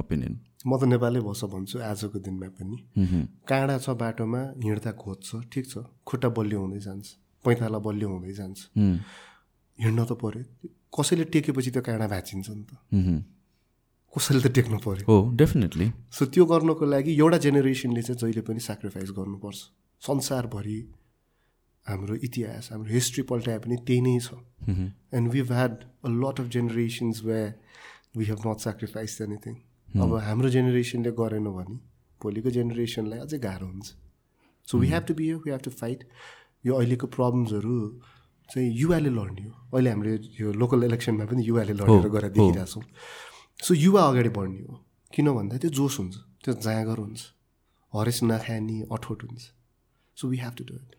ओपिनियन 0.00 0.34
म 0.66 0.76
त 0.76 0.84
नेपालै 0.92 1.20
बस्छ 1.24 1.44
भन्छु 1.52 1.76
आजको 1.80 2.18
दिनमा 2.20 2.48
पनि। 2.56 2.76
काँडा 3.48 3.76
छ 3.80 3.96
बाटोमा 3.96 4.40
हिँड्दा 4.64 4.92
खोज्छ 4.92 5.28
ठिक 5.52 5.64
छ। 5.68 5.84
खुट्टा 6.04 6.28
बलियो 6.36 6.58
हुँदै 6.60 6.80
जान्छ 6.84 7.06
पैँताला 7.44 7.78
बलियो 7.80 8.08
हुँदै 8.08 8.32
जान्छ। 8.40 8.58
हिँड्न 9.78 10.00
त 10.04 10.12
पऱ्यो 10.20 10.44
कसैले 10.92 11.24
टेकेपछि 11.34 11.70
त्यो 11.70 11.82
काँडा 11.82 12.06
भाँचिन्छ 12.08 12.48
नि 12.50 12.64
त। 12.68 12.72
कसैले 14.14 14.40
त 14.42 14.46
टेक्नु 14.58 14.78
पऱ्यो 14.84 15.04
हो 15.06 15.16
डेफिनेटली 15.40 15.86
सो 16.10 16.22
त्यो 16.34 16.44
गर्नको 16.52 16.84
लागि 16.84 17.12
एउटा 17.14 17.38
जेनेरेसनले 17.46 18.02
चाहिँ 18.02 18.18
जहिले 18.20 18.42
पनि 18.48 18.60
सेक्रिफाइस 18.60 19.10
गर्नुपर्छ। 19.18 19.58
संसारभरि 20.02 20.78
हाम्रो 21.86 22.14
इतिहास 22.26 22.68
हाम्रो 22.72 22.90
हिस्ट्री 22.90 23.22
पल्टाए 23.30 23.58
पनि 23.64 23.76
त्यही 23.86 24.00
नै 24.02 24.18
छ। 24.18 24.34
And 25.14 25.26
we 25.30 25.40
had 25.50 25.74
a 26.04 26.08
lot 26.22 26.40
of 26.40 26.46
generations 26.56 27.22
way 27.24 27.40
we 28.16 28.24
have 28.30 28.40
not 28.46 28.58
sacrifice 28.66 29.20
anything 29.20 29.54
अब 30.02 30.10
हाम्रो 30.26 30.48
जेनेरेसनले 30.56 31.10
गरेन 31.20 31.46
भने 31.56 31.76
भोलिको 32.20 32.50
जेनेरेसनलाई 32.56 33.18
अझै 33.26 33.38
गाह्रो 33.46 33.66
हुन्छ। 33.66 33.88
So 34.68 34.78
we 34.78 34.88
have 34.88 35.04
to 35.08 35.14
be 35.14 35.32
we 35.34 35.50
have 35.50 35.62
to 35.64 35.70
fight 35.70 36.04
यो 36.66 36.74
अहिलेको 36.74 37.06
प्रब्लम्सहरू 37.16 37.78
चाहिँ 38.50 38.68
युवाले 38.76 39.10
लड्ने 39.10 39.44
हो 39.46 39.52
अहिले 39.74 39.90
हाम्रो 39.90 40.10
यो 40.40 40.52
लोकल 40.60 40.84
इलेक्सनमा 40.84 41.24
पनि 41.30 41.42
युवाले 41.46 41.72
लडेर 41.80 42.08
गएर 42.14 42.28
देखिरहेछौँ 42.36 42.82
सो 43.66 43.74
युवा 43.74 44.02
अगाडि 44.08 44.30
बढ्ने 44.38 44.60
हो। 44.68 44.74
किन 45.12 45.26
भन्दा 45.34 45.56
त्यो 45.62 45.70
जोस 45.78 45.98
हुन्छ 45.98 46.16
त्यो 46.44 46.52
जाँगर 46.66 46.98
हुन्छ 46.98 47.20
हरेस 47.92 48.18
नखाने 48.24 48.78
अठोट 48.92 49.22
हुन्छ। 49.24 49.42
So 50.16 50.28
we 50.28 50.36
have 50.36 50.52
to 50.58 50.64
do 50.64 50.74
it 50.74 50.92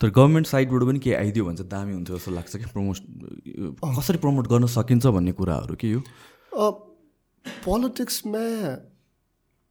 तर 0.00 0.08
गभर्मेन्ट 0.10 0.46
साइडबाट 0.46 0.82
पनि 0.88 0.98
केही 1.04 1.16
आइदियो 1.16 1.44
भने 1.44 1.56
चाहिँ 1.56 1.70
दामी 1.70 1.92
हुन्छ 1.94 2.10
जस्तो 2.10 2.30
लाग्छ 2.30 2.56
कि 2.56 2.66
प्रमोट 2.72 2.96
कसरी 3.98 4.18
प्रमोट 4.24 4.46
गर्न 4.48 4.66
सकिन्छ 4.74 5.06
भन्ने 5.06 5.32
कुराहरू 5.38 5.74
के 5.80 5.88
यो 5.90 6.00
पोलिटिक्समा 7.64 8.44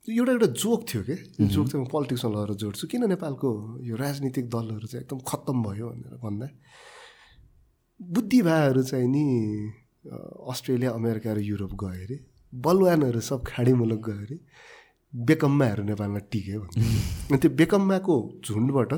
एउटा 0.07 0.31
एउटा 0.31 0.45
जोक 0.59 0.83
थियो 0.83 1.01
कि? 1.03 1.15
जोक 1.47 1.67
चाहिँ 1.67 1.85
म 1.85 1.87
पोलिटिक्समा 1.87 2.31
लगेर 2.31 2.55
जोड्छु। 2.59 2.87
किन 2.91 3.07
नेपालको 3.09 3.49
यो 3.87 3.95
राजनीतिक 3.95 4.45
दलहरू 4.51 4.87
चाहिँ 4.87 5.03
एकदम 5.03 5.19
खत्तम 5.23 5.63
भयो 5.63 5.87
भनेर 5.89 6.15
भन्दा 6.19 6.47
बुद्धिभाहरू 7.99 8.83
चाहिँ 8.83 9.07
नि 9.07 9.23
अस्ट्रेलिया 10.51 10.91
अमेरिका 10.91 11.31
र 11.33 11.39
युरोप 11.39 11.73
गयो 11.79 12.03
अरे। 12.03 12.17
बलवानहरू 12.51 13.19
सब 13.23 13.43
खाडी 13.47 13.73
मुलुक 13.73 14.01
गयो 14.03 14.21
अरे। 14.27 14.37
बेकम्माहरू 15.13 15.83
नेपालमा 15.83 16.19
टिक्यो 16.31 16.59
भने 16.59 17.37
त्यो 17.39 17.51
बेकम्माको 17.55 18.15
झुन्डबाट 18.43 18.91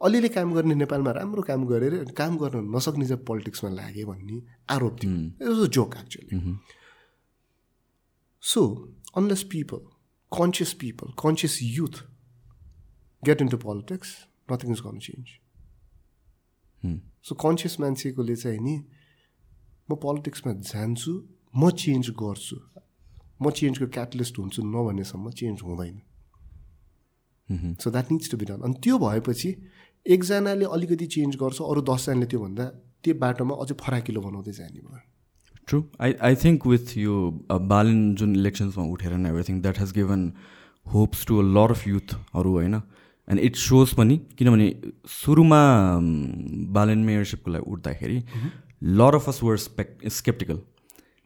अलिअलि 0.00 0.28
काम 0.32 0.48
गर्ने 0.54 0.74
नेपालमा 0.80 1.10
राम्रो 1.12 1.42
काम 1.44 1.66
गरेर 1.68 1.94
काम 2.16 2.32
गर्न 2.40 2.64
नसक्ने 2.72 3.04
चाहिँ 3.04 3.24
पोलिटिक्समा 3.28 3.70
लाग्यो 3.76 4.06
भन्ने 4.08 4.36
आरोप 4.72 4.94
थियो। 4.96 5.66
Joke 5.76 5.96
actually 6.00 6.56
so 8.42 8.60
unless 9.16 9.42
people 9.52 9.80
conscious 10.32 10.72
people 10.80 11.12
conscious 11.18 11.58
youth 11.62 12.02
get 13.22 13.42
into 13.48 13.58
politics 13.58 14.14
nothing 14.48 14.72
is 14.72 14.80
gonna 14.80 14.98
change 15.00 15.36
so 17.24 17.34
conscious 17.36 17.80
मान्छेकोले 17.80 18.36
चाहिँ 18.36 18.60
नि 18.60 18.76
म 19.88 19.96
पोलिटिक्समा 19.96 20.52
जान्छु 20.64 21.12
म 21.54 21.70
चेन्ज 21.76 22.10
गर्छु 22.20 22.56
म 23.42 23.50
चेन्जको 23.52 23.86
क्याटलिस्ट 23.96 24.38
हुन्छु 24.38 24.62
नभनेसम्म 24.66 25.30
चेन्ज 25.32 25.62
हुँदैन 25.62 25.96
so 27.78 27.90
that 27.90 28.10
needs 28.12 28.30
to 28.30 28.36
be 28.36 28.44
done 28.46 28.60
अनि 28.62 28.80
त्यो 28.82 28.98
भएपछि 28.98 29.50
एकजनाले 30.06 30.64
अलिकति 30.70 31.06
चेन्ज 31.14 31.36
गर्छ 31.36 31.60
अरू 31.64 31.80
दसजनाले 31.84 32.26
त्योभन्दा 32.26 32.64
त्यो 33.02 33.14
बाटोमा 33.22 33.54
अझै 33.62 33.74
फराकिलो 33.80 34.20
बनाउँदै 34.20 34.52
जाने 34.54 34.80
भयो 34.80 35.00
true 35.68 35.82
I 36.00 36.14
I 36.22 36.36
think 36.36 36.66
with 36.66 36.96
यो 36.98 37.16
बालन 37.66 38.14
जुन 38.14 38.34
इलेक्सन्समा 38.36 38.84
उठेर 38.86 39.12
न 39.12 39.26
everything 39.26 39.60
that 39.62 39.78
has 39.78 39.92
given 39.94 40.30
hopes 40.86 41.26
to 41.26 41.38
a 41.38 41.42
lot 41.50 41.70
of 41.70 41.86
युथहरू 41.88 42.52
होइन 42.52 42.74
एन्ड 42.74 43.40
इट 43.40 43.56
सोज 43.58 43.94
पनि 43.94 44.16
किनभने 44.38 44.70
सुरुमा 45.14 45.60
बालन 46.72 47.04
मेयरसिपको 47.04 47.50
लागि 47.50 47.70
उठ्दाखेरि 47.70 48.22
lot 48.94 49.14
of 49.14 49.28
us 49.28 49.42
were 49.42 49.56
spec 49.58 50.08
skeptical 50.12 50.60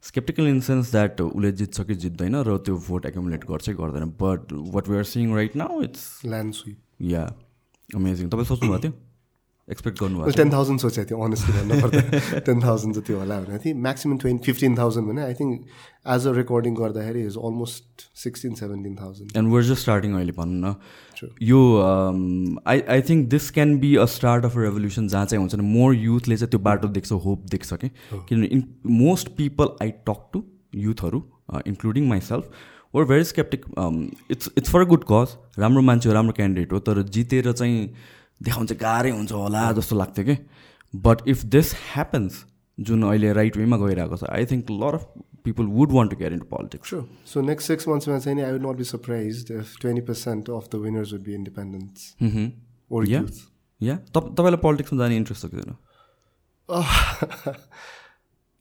skeptical 0.05 0.49
in 0.49 0.61
sense 0.63 0.91
that 0.91 1.21
उसले 1.21 1.53
जित्छ 1.55 1.81
कि 1.83 1.95
जित्दैन 1.97 2.37
र 2.43 2.57
त्यो 2.61 2.77
भोट 2.87 3.07
एकुमुलेट 3.07 3.45
गर्छै 3.47 3.75
गर्दैन 3.75 4.13
but 4.21 4.53
what 4.75 4.89
we 4.89 4.97
are 4.97 5.05
seeing 5.07 5.35
right 5.35 5.57
now 5.57 5.83
it's 5.83 6.05
land 6.27 6.75
yeah 7.09 7.23
amazing 7.89 8.29
तपाईँ 8.29 8.47
सोच्नुभएको 8.47 8.83
थियो 8.83 9.12
एक्सपेक्ट 9.73 10.01
गर्नुभएको 10.01 10.37
टेन 10.39 10.53
थाउजन्ड 10.53 10.81
सोचेको 10.81 11.09
थियो 11.11 11.19
अनेस्टली 11.25 11.53
भन्नुपर्दा 11.59 12.41
टेन 12.49 12.63
थाउजन्ड 12.65 12.95
जति 12.97 13.13
होला 13.13 13.41
भनेको 13.41 13.65
थिएँ। 13.65 13.75
म्याक्सिमम् 13.87 14.19
ट्वेन्टी 14.25 14.45
फिफ्टिन 14.51 14.79
थाउजन्ड 14.79 15.09
भने 15.09 15.23
I 15.23 15.35
think 15.41 15.53
as 16.15 16.27
a 16.27 16.33
recording 16.37 16.75
गर्दाखेरि 16.75 17.23
is 17.27 17.37
almost 17.51 18.07
sixteen 18.23 18.55
seventeen 18.61 18.97
thousand 19.01 19.37
and 19.37 19.53
we're 19.53 19.63
just 19.71 19.83
starting 19.83 20.15
अहिले 20.17 20.33
भनौँ 20.39 20.61
न। 20.65 20.75
यो 21.43 21.61
I 22.67 22.81
I 22.97 23.03
think 23.09 23.29
this 23.31 23.51
can 23.59 23.77
be 23.79 23.95
a 23.97 24.05
start 24.15 24.45
of 24.45 24.57
revolution 24.59 25.09
जहाँ 25.09 25.27
चाहिँ 25.27 25.41
हुन्छ 25.41 25.55
नि 25.55 25.67
मोर 25.69 25.95
युथले 25.95 26.37
चाहिँ 26.37 26.51
त्यो 26.51 26.61
बाटो 26.69 26.89
देख्छ 26.99 27.13
होप 27.27 27.47
देख्छ 27.51 27.73
कि। 27.75 27.89
किनभने 27.89 28.47
in 28.47 28.65
most 29.01 29.29
people 29.37 29.77
I 29.83 29.91
talk 30.09 30.29
to 30.33 30.43
युथहरू 30.83 31.23
including 31.67 32.09
myself 32.09 32.51
we're 32.95 33.05
very 33.09 33.25
skeptic 33.25 33.65
it's 34.31 34.49
it's 34.59 34.71
for 34.71 34.81
a 34.81 34.89
good 34.89 35.05
cause 35.11 35.37
राम्रो 35.59 35.83
मान्छे 35.83 36.09
हो 36.09 36.15
राम्रो 36.15 36.33
क्यान्डिडेट 36.33 36.73
हो 36.73 36.79
तर 36.89 37.03
जितेर 37.15 37.53
चाहिँ 37.53 37.79
देखाउनु 38.43 38.67
चाहिँ 38.67 38.81
गाह्रै 38.81 39.11
हुन्छ 39.11 39.33
होला। 39.33 39.71
जस्तो 39.73 39.97
लाग्थ्यो 39.97 40.25
कि। 40.25 40.37
बट 40.95 41.29
इफ 41.29 41.45
दिस 41.47 41.75
ह्यापन्स 41.75 42.45
जुन 42.79 43.03
अहिले 43.03 43.33
राइट 43.33 43.57
वेमा 43.57 43.77
गइरहेको 43.77 44.17
छ 44.17 44.25
I 44.31 44.47
think 44.47 44.71
lot 44.71 44.95
of 44.95 45.07
people 45.45 45.67
would 45.77 45.93
want 45.93 46.11
to 46.11 46.17
career 46.17 46.33
in 46.33 46.41
politics 46.51 46.95
so 47.33 47.41
next 47.41 47.69
six 47.69 47.89
मन्थ्समा 47.89 48.19
चाहिँ 48.19 48.43
I 48.43 48.53
would 48.53 48.67
not 48.67 48.77
be 48.77 48.85
surprised 48.85 49.47
if 49.53 49.75
twenty 49.81 50.03
percent 50.11 50.51
of 50.51 50.69
the 50.73 50.83
winners 50.83 51.13
would 51.13 51.23
be 51.23 51.35
independence 51.35 52.15
yeah 53.09 53.25
yeah 53.81 53.97
तपाईँलाई 54.17 54.63
पोलिटिक्समा 54.63 55.03
जाने 55.03 55.17
interest 55.17 55.47
छ 55.47 55.51
किन 55.55 55.75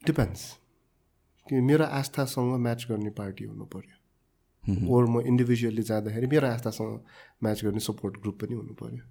depends 0.02 0.50
कि 1.48 1.60
मेरो 1.60 1.84
आस्थासँग 1.92 2.54
match 2.60 2.86
गर्ने 2.90 3.10
पार्टी 3.18 3.44
हुनु 3.44 3.64
पऱ्यो 3.74 4.92
ओर 4.94 5.06
म 5.06 5.20
इन्डिभिजुअली 5.26 5.82
जाँदाखेरि 5.82 6.26
मेरो 6.26 6.48
आस्थासँग 6.48 7.00
म्याच 7.42 7.64
गर्ने 7.64 7.80
सपोर्ट 7.86 8.20
ग्रुप 8.22 8.38
पनि 8.40 8.54
हुनु 8.54 8.74
पऱ्यो 8.74 9.04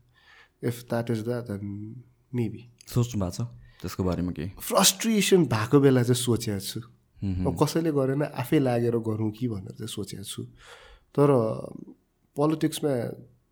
if 0.63 0.83
that 0.89 1.09
is 1.11 1.19
that 1.25 1.43
then 1.49 1.65
maybe 2.33 2.63
सोच्नु 2.87 3.19
भएको 3.21 3.31
छ? 3.31 3.47
त्यसको 3.81 4.03
बारेमा 4.03 4.31
केही? 4.31 4.49
फ्रस्ट्रेसन 4.59 5.45
भएको 5.45 5.79
बेला 5.79 6.03
चाहिँ 6.03 6.21
सोचेको 6.21 6.59
छु। 6.59 6.79
अब 7.21 7.53
कसैले 7.61 7.91
गरेन 7.91 8.23
आफै 8.23 8.59
लागेर 8.59 8.97
गरौँ 9.07 9.31
कि 9.31 9.47
भनेर 9.47 9.73
चाहिँ 9.77 9.87
सोचेको 9.89 10.23
छु। 10.23 10.43
तर 11.15 11.29
पोलिटिक्समा 12.35 12.93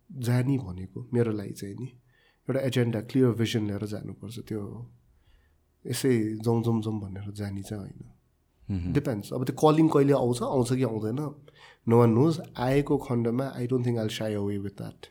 जाने 0.10 0.58
भनेको 0.58 1.00
मेरो 1.13 1.32
लागि 1.34 1.54
चाहिँ 1.54 1.75
नि 1.75 1.88
एउटा 2.48 2.60
एजेन्डा 2.68 3.00
क्लियर 3.10 3.32
भिजन 3.42 3.63
लिएर 3.68 3.86
जानुपर्छ। 3.86 4.38
त्यो 4.50 4.62
यसै 5.86 6.12
जाउँ 6.46 6.62
जाउँ 6.63 6.82
जाउँ 6.82 7.00
भनेर 7.01 7.32
जाने 7.34 7.62
चाहिँ 7.62 7.82
होइन 8.70 8.94
डिपेन्ड्स 8.94 9.34
अब 9.34 9.44
त्यो 9.46 9.56
कलिङ 9.58 9.88
कहिले 9.89 10.13
आउँछ 10.13 10.42
आउँछ 10.44 10.70
कि 10.74 10.84
आउँदैन। 10.84 11.20
नो 11.89 11.96
वान 12.00 12.10
नोज 12.13 12.34
आएको 12.58 12.98
खण्डमा 12.98 13.46
I 13.58 13.68
don't 13.68 13.86
think 13.86 13.98
I 14.00 14.10
shy 14.13 14.34
away 14.34 14.58
with 14.66 14.75
that 14.78 15.01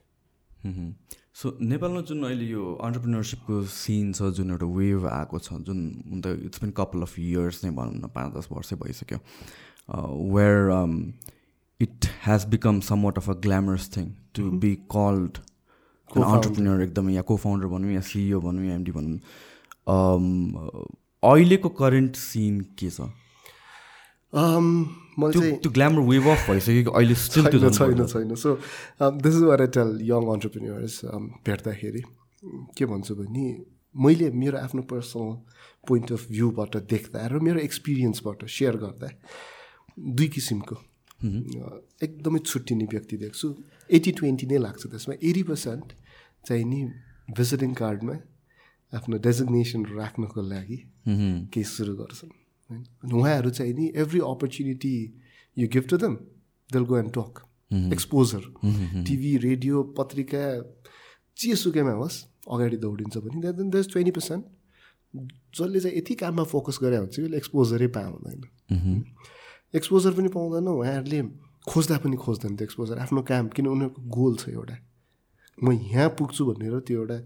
so 1.38 1.50
नेपालमा 1.62 2.00
जुन 2.02 2.23
अहिले 2.26 2.47
यो 2.50 2.62
अन्टरप्रिनरसिपको 2.83 3.57
सिन 3.73 4.07
छ 4.12 4.28
जुन 4.37 4.50
एउटा 4.50 4.66
वेभ 4.76 5.04
आएको 5.09 5.38
छ 5.40 5.59
जुन 5.66 5.83
हुन 6.07 6.21
त 6.23 6.33
it's 6.47 6.62
been 6.62 6.71
couple 6.78 7.02
of 7.02 7.18
years 7.25 7.64
नै 7.64 7.71
भनौँ 7.76 7.95
न 7.95 8.09
पाँच 8.14 8.33
दस 8.37 8.49
वर्षै 8.52 8.76
भइसक्यो। 8.80 9.18
Where 10.35 10.57
it 11.80 12.09
has 12.25 12.47
become 12.57 12.80
somewhat 13.09 13.18
of 13.23 13.30
a 13.30 13.37
glamorous 13.45 13.87
thing 13.97 14.09
to 14.35 14.50
be 14.64 14.73
called 14.97 15.38
entrepreneur 16.11 16.83
एकदमै 16.83 17.14
या 17.14 17.23
को 17.30 17.37
फाउन्डर 17.45 17.73
भनौँ 17.76 17.92
या 17.92 18.02
सिइओ 18.11 18.40
भनौँ 18.49 18.64
या 18.64 18.75
एमडी 18.75 18.92
भनौँ। 18.99 19.18
अहिलेको 21.23 21.68
करेन्ट 21.83 22.23
सिन 22.26 22.61
के 22.78 22.90
छ? 22.90 23.11
मैले 24.32 25.38
चाहिँ 25.38 25.56
त्यो 25.62 25.70
ग्ल्यामर 25.73 26.00
वेभ 26.08 26.26
अफ 26.28 26.50
भइसक्यो 26.50 26.82
कि 26.85 26.90
अहिले 26.99 27.14
स्टिल 27.25 27.47
त्यो 27.50 27.70
छैन 27.70 28.06
छैन 28.06 28.35
so 28.44 28.50
this 29.25 29.35
is 29.35 29.42
what 29.50 29.61
I 29.62 29.70
tell 29.76 29.90
young 30.11 30.23
entrepreneurs 30.35 30.94
भेट्दाखेरि। 31.47 32.02
के 32.76 32.85
भन्छु 32.87 33.14
भने 33.18 33.47
मैले 33.94 34.30
मेरो 34.30 34.58
आफ्नो 34.58 34.82
पर्सनल 34.92 35.30
पोइन्ट 35.88 36.12
अफ 36.12 36.23
भ्यूबाट 36.30 36.76
देख्दा 36.92 37.26
र 37.26 37.38
मेरो 37.40 37.58
एक्सपिरियन्सबाट 37.61 38.44
सेयर 38.47 38.76
गर्दा 38.85 39.08
दुई 39.99 40.28
किसिमको। 40.37 40.76
एकदमै 42.04 42.38
छुट्टिने 42.38 42.85
व्यक्ति 42.92 43.16
देख्छु। 43.25 43.49
एट्टी 43.90 44.12
ट्वेन्टी 44.18 44.47
नै 44.47 44.58
लाग्छ 44.62 44.82
त्यसमा। 44.87 45.14
एटी 45.18 45.42
पर्सेन्ट 45.50 45.87
चाहिँ 46.47 46.64
नि 46.64 46.80
भिजिटिङ 47.38 47.73
कार्डमा 47.75 48.14
आफ्नो 48.92 49.16
डेजिग्नेसन 49.26 49.80
राख्नको 49.99 50.40
लागि 50.52 50.78
केही 51.52 51.64
सुरु 51.75 51.94
गर्छन्। 51.97 52.30
होइन 52.71 53.13
उहाँहरू 53.13 53.51
चाहिँ 53.51 53.73
नि 53.75 53.93
every 53.97 54.21
opportunity 54.21 54.95
you 55.57 55.69
gift 55.69 55.91
to 55.91 55.97
them 55.97 56.15
they'll 56.71 56.85
go 56.85 56.99
and 56.99 57.11
talk 57.11 57.41
exposure 57.93 58.43
TV 59.07 59.37
radio 59.37 59.83
पत्रिका 59.99 60.45
जेसुकैमा 61.37 61.93
होस् 61.93 62.17
अगाडि 62.51 62.77
दौडिन्छ 62.77 63.17
भने 63.19 63.53
देन 63.53 63.71
दस 63.71 63.89
ट्वेन्टी 63.93 64.11
पर्सेन्ट 64.11 64.45
जसले 65.57 65.81
चाहिँ 65.81 65.97
यति 65.99 66.15
काममा 66.15 66.45
फोकस 66.45 66.79
गरे 66.83 66.97
हुन्छ 66.97 67.17
कि 67.17 67.37
एक्सपोजरै 67.37 67.87
पाउँदैन 67.97 69.05
एक्सपोजर 69.75 70.13
पनि 70.13 70.29
पाउँदैन। 70.29 70.69
उहाँहरूले 70.69 71.21
खोज्दा 71.69 71.97
पनि 71.99 72.17
खोज्दैन 72.17 72.57
त्यो 72.57 72.65
एक्सपोजर 72.65 72.99
आफ्नो 72.99 73.23
काम 73.23 73.49
किन 73.49 73.67
उनीहरूको 73.67 74.03
गोल 74.09 74.37
छ 74.37 74.49
एउटा। 74.49 74.77
म 75.59 75.73
यहाँ 75.73 76.09
पुग्छु 76.09 76.45
भनेर 76.47 76.79
त्यो 76.81 77.01
एउटा 77.01 77.19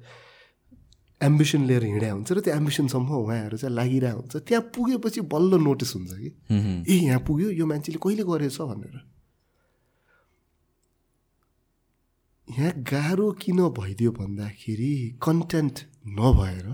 एम्बिसन 1.22 1.64
लिएर 1.66 1.84
हिँडा 1.84 2.10
हुन्छ 2.12 2.32
र 2.32 2.40
त्यो 2.40 2.54
एम्बिसनसम्म 2.54 3.10
उहाँहरू 3.14 3.56
चाहिँ 3.56 3.74
लागिरहेको 3.76 4.20
हुन्छ। 4.20 4.36
त्यहाँ 4.48 4.62
पुगेपछि 4.74 5.20
बल्ल 5.32 5.52
नोटिस 5.62 5.94
हुन्छ 5.96 6.12
कि? 6.12 6.30
ए 6.88 6.94
यहाँ 7.06 7.20
पुग्यो 7.26 7.50
यो 7.50 7.66
मान्छेले 7.66 7.98
कहिले 8.02 8.24
गरेछ 8.26 8.58
भनेर। 8.60 8.96
यहाँ 12.48 12.72
गाह्रो 12.92 13.30
किन 13.42 13.58
भइदियो 13.78 14.10
भन्दाखेरि 14.12 14.92
कन्टेन्ट 15.22 15.76
नभएर 16.18 16.66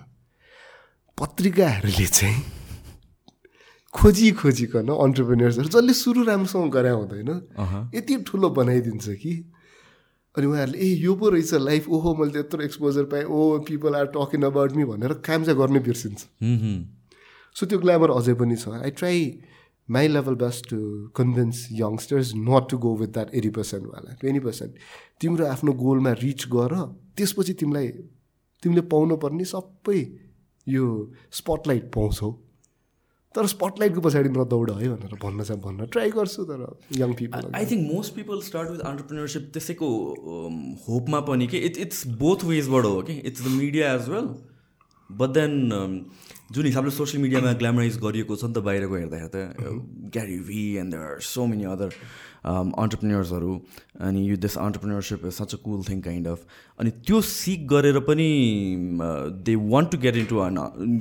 पत्रिकाहरूले 1.18 2.06
चाहिँ 2.06 2.42
खोजी 3.94 4.30
खोजिकन 4.40 4.88
अन्टरप्रेनियर्सहरू 4.88 5.68
जसले 5.68 5.92
सुरु 5.92 6.22
राम्रोसँग 6.24 6.70
गरे 6.72 6.90
हुँदैन 6.90 7.30
यति 7.94 8.16
ठुलो 8.26 8.48
बनाइदिन्छ 8.50 9.08
कि 9.22 9.32
अनि 10.38 10.46
उहाँहरूले 10.46 10.78
ए 10.78 10.88
यो 11.02 11.14
पो 11.18 11.28
रहेछ 11.34 11.54
लाइफ 11.66 11.88
ओहो 11.98 12.14
मैले 12.14 12.32
त्यत्रो 12.32 12.62
एक्सपोजर 12.64 13.04
पाएँ 13.12 13.24
ओ 13.26 13.58
people 13.68 13.94
are 14.00 14.06
talking 14.14 14.42
about 14.48 14.72
me 14.78 14.84
भनेर 14.90 15.12
काम 15.26 15.44
चाहिँ 15.44 15.58
गर्नै 15.58 15.80
बिर्सिन्छ। 15.88 16.20
सो 17.56 17.66
त्यो 17.66 17.78
ग्ल्यामर 17.78 18.10
अझै 18.16 18.34
पनि 18.38 18.56
छ। 18.56 18.68
I 18.78 18.90
try 18.94 19.18
my 19.88 20.08
level 20.08 20.34
best 20.40 20.68
to 20.70 20.78
convince 21.16 21.66
youngsters 21.72 22.32
not 22.36 22.68
to 22.70 22.78
go 22.78 22.94
with 22.96 23.10
that 23.12 23.34
eighty 23.34 23.50
पर्सेन्टवाला 23.58 24.16
twenty 24.20 24.40
percent 24.46 24.72
तिम्रो 25.20 25.46
आफ्नो 25.46 25.72
गोलमा 25.82 26.12
रिच 26.22 26.46
गर 26.54 26.74
त्यसपछि 27.16 27.52
तिमीलाई 27.60 27.88
तिमीले 28.62 28.82
पाउनु 28.92 29.16
पर्ने 29.24 29.44
सबै 29.44 30.00
यो 30.66 30.84
स्पटलाइट 31.32 31.84
पाउँछौ। 31.94 32.30
तर 33.34 33.46
स्पटलाइटको 33.46 34.00
पछाडि 34.00 34.28
नदौड 34.34 34.70
है 34.70 34.88
भनेर 34.88 35.14
भन्न 35.22 35.44
चाहिँ 35.44 35.60
भन्न 35.62 35.86
ट्राई 35.94 36.10
गर्छु 36.10 36.44
तर 36.50 36.62
young 36.98 37.12
people 37.14 37.50
I 37.54 37.66
think 37.72 37.90
most 37.92 38.14
people 38.14 38.40
start 38.46 38.70
with 38.70 38.80
entrepreneurship 38.90 39.50
त्यसैको 39.56 39.88
होपमा 40.86 41.20
पनि 41.28 41.46
कि 41.46 41.58
इट्स 41.68 41.78
इट्स 41.86 42.06
बोथ 42.22 42.44
वेजबाट 42.52 42.84
हो 42.84 43.02
कि? 43.10 43.18
It's 43.30 43.42
the 43.42 43.52
media 43.56 43.92
as 43.94 44.08
well 44.14 44.30
but 45.10 45.30
then 45.36 45.52
जुन 46.52 46.66
हिसाबले 46.66 46.90
सोसियल 46.96 47.22
मिडियामा 47.22 47.52
ग्ल्यामराइज 47.60 47.98
गरिएको 48.06 48.36
छ 48.36 48.44
नि 48.44 48.52
त 48.54 48.64
बाहिरको 48.70 48.96
हेर्दाखेरि 48.96 49.28
त 49.34 50.10
Gary 50.16 50.38
Vee 50.48 50.64
and 50.84 50.94
there 50.94 51.04
are 51.12 51.20
so 51.28 51.46
many 51.52 51.64
other 51.76 51.94
अन्टरप्रिनर्सहरू 52.44 53.54
अनि 54.08 54.28
यो 54.28 54.36
this 54.36 54.56
entrepreneurship 54.58 55.26
is 55.26 55.32
such 55.32 55.54
a 55.54 55.58
cool 55.64 55.82
thing 55.88 56.00
kind 56.00 56.28
of 56.28 56.38
अनि 56.80 56.90
त्यो 57.06 57.20
सिक 57.30 57.66
गरेर 57.68 57.98
पनि 58.10 58.28
they 59.48 59.54
want 59.72 59.90
to 59.90 59.98
get 60.04 60.16
into 60.16 60.36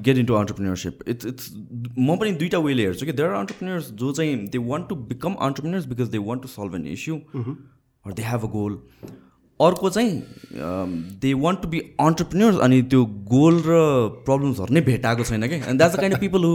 get 0.08 0.18
into 0.18 0.34
entrepreneurship 0.34 1.04
it's 1.08 1.26
it's 1.26 1.52
म 2.00 2.18
पनि 2.18 2.32
दुइटा 2.42 2.60
वेले 2.66 2.86
हेर्छु 2.86 3.06
कि 3.06 3.12
देयर 3.14 3.30
आर 3.30 3.36
अन्टरप्रिनर्स 3.36 3.92
जो 4.02 4.12
चाहिँ 4.12 4.36
they 4.48 4.58
want 4.72 4.90
to 4.90 4.96
become 5.14 5.34
entrepreneurs 5.50 5.86
because 5.94 6.10
they 6.18 6.26
want 6.32 6.42
to 6.42 6.50
solve 6.50 6.76
an 6.76 6.88
issue 6.98 7.16
or 7.16 8.14
they 8.14 8.24
have 8.24 8.44
a 8.44 8.52
goal 8.58 8.82
अर्को 9.60 9.90
चाहिँ 9.90 10.12
they 11.22 11.34
want 11.44 11.62
to 11.62 11.68
be 11.68 11.80
entrepreneurs 12.00 12.58
अनि 12.66 12.82
त्यो 12.90 13.06
गोल 13.30 13.56
र 13.66 13.78
प्रब्लम्सहरू 14.26 14.74
नै 14.74 14.82
भेटाएको 14.90 15.24
छैन 15.24 15.48
कि। 15.48 15.56
And 15.56 15.78
that's 15.78 15.96
the 15.96 16.00
kind 16.00 16.16
of 16.16 16.20
people 16.22 16.44
who 16.44 16.52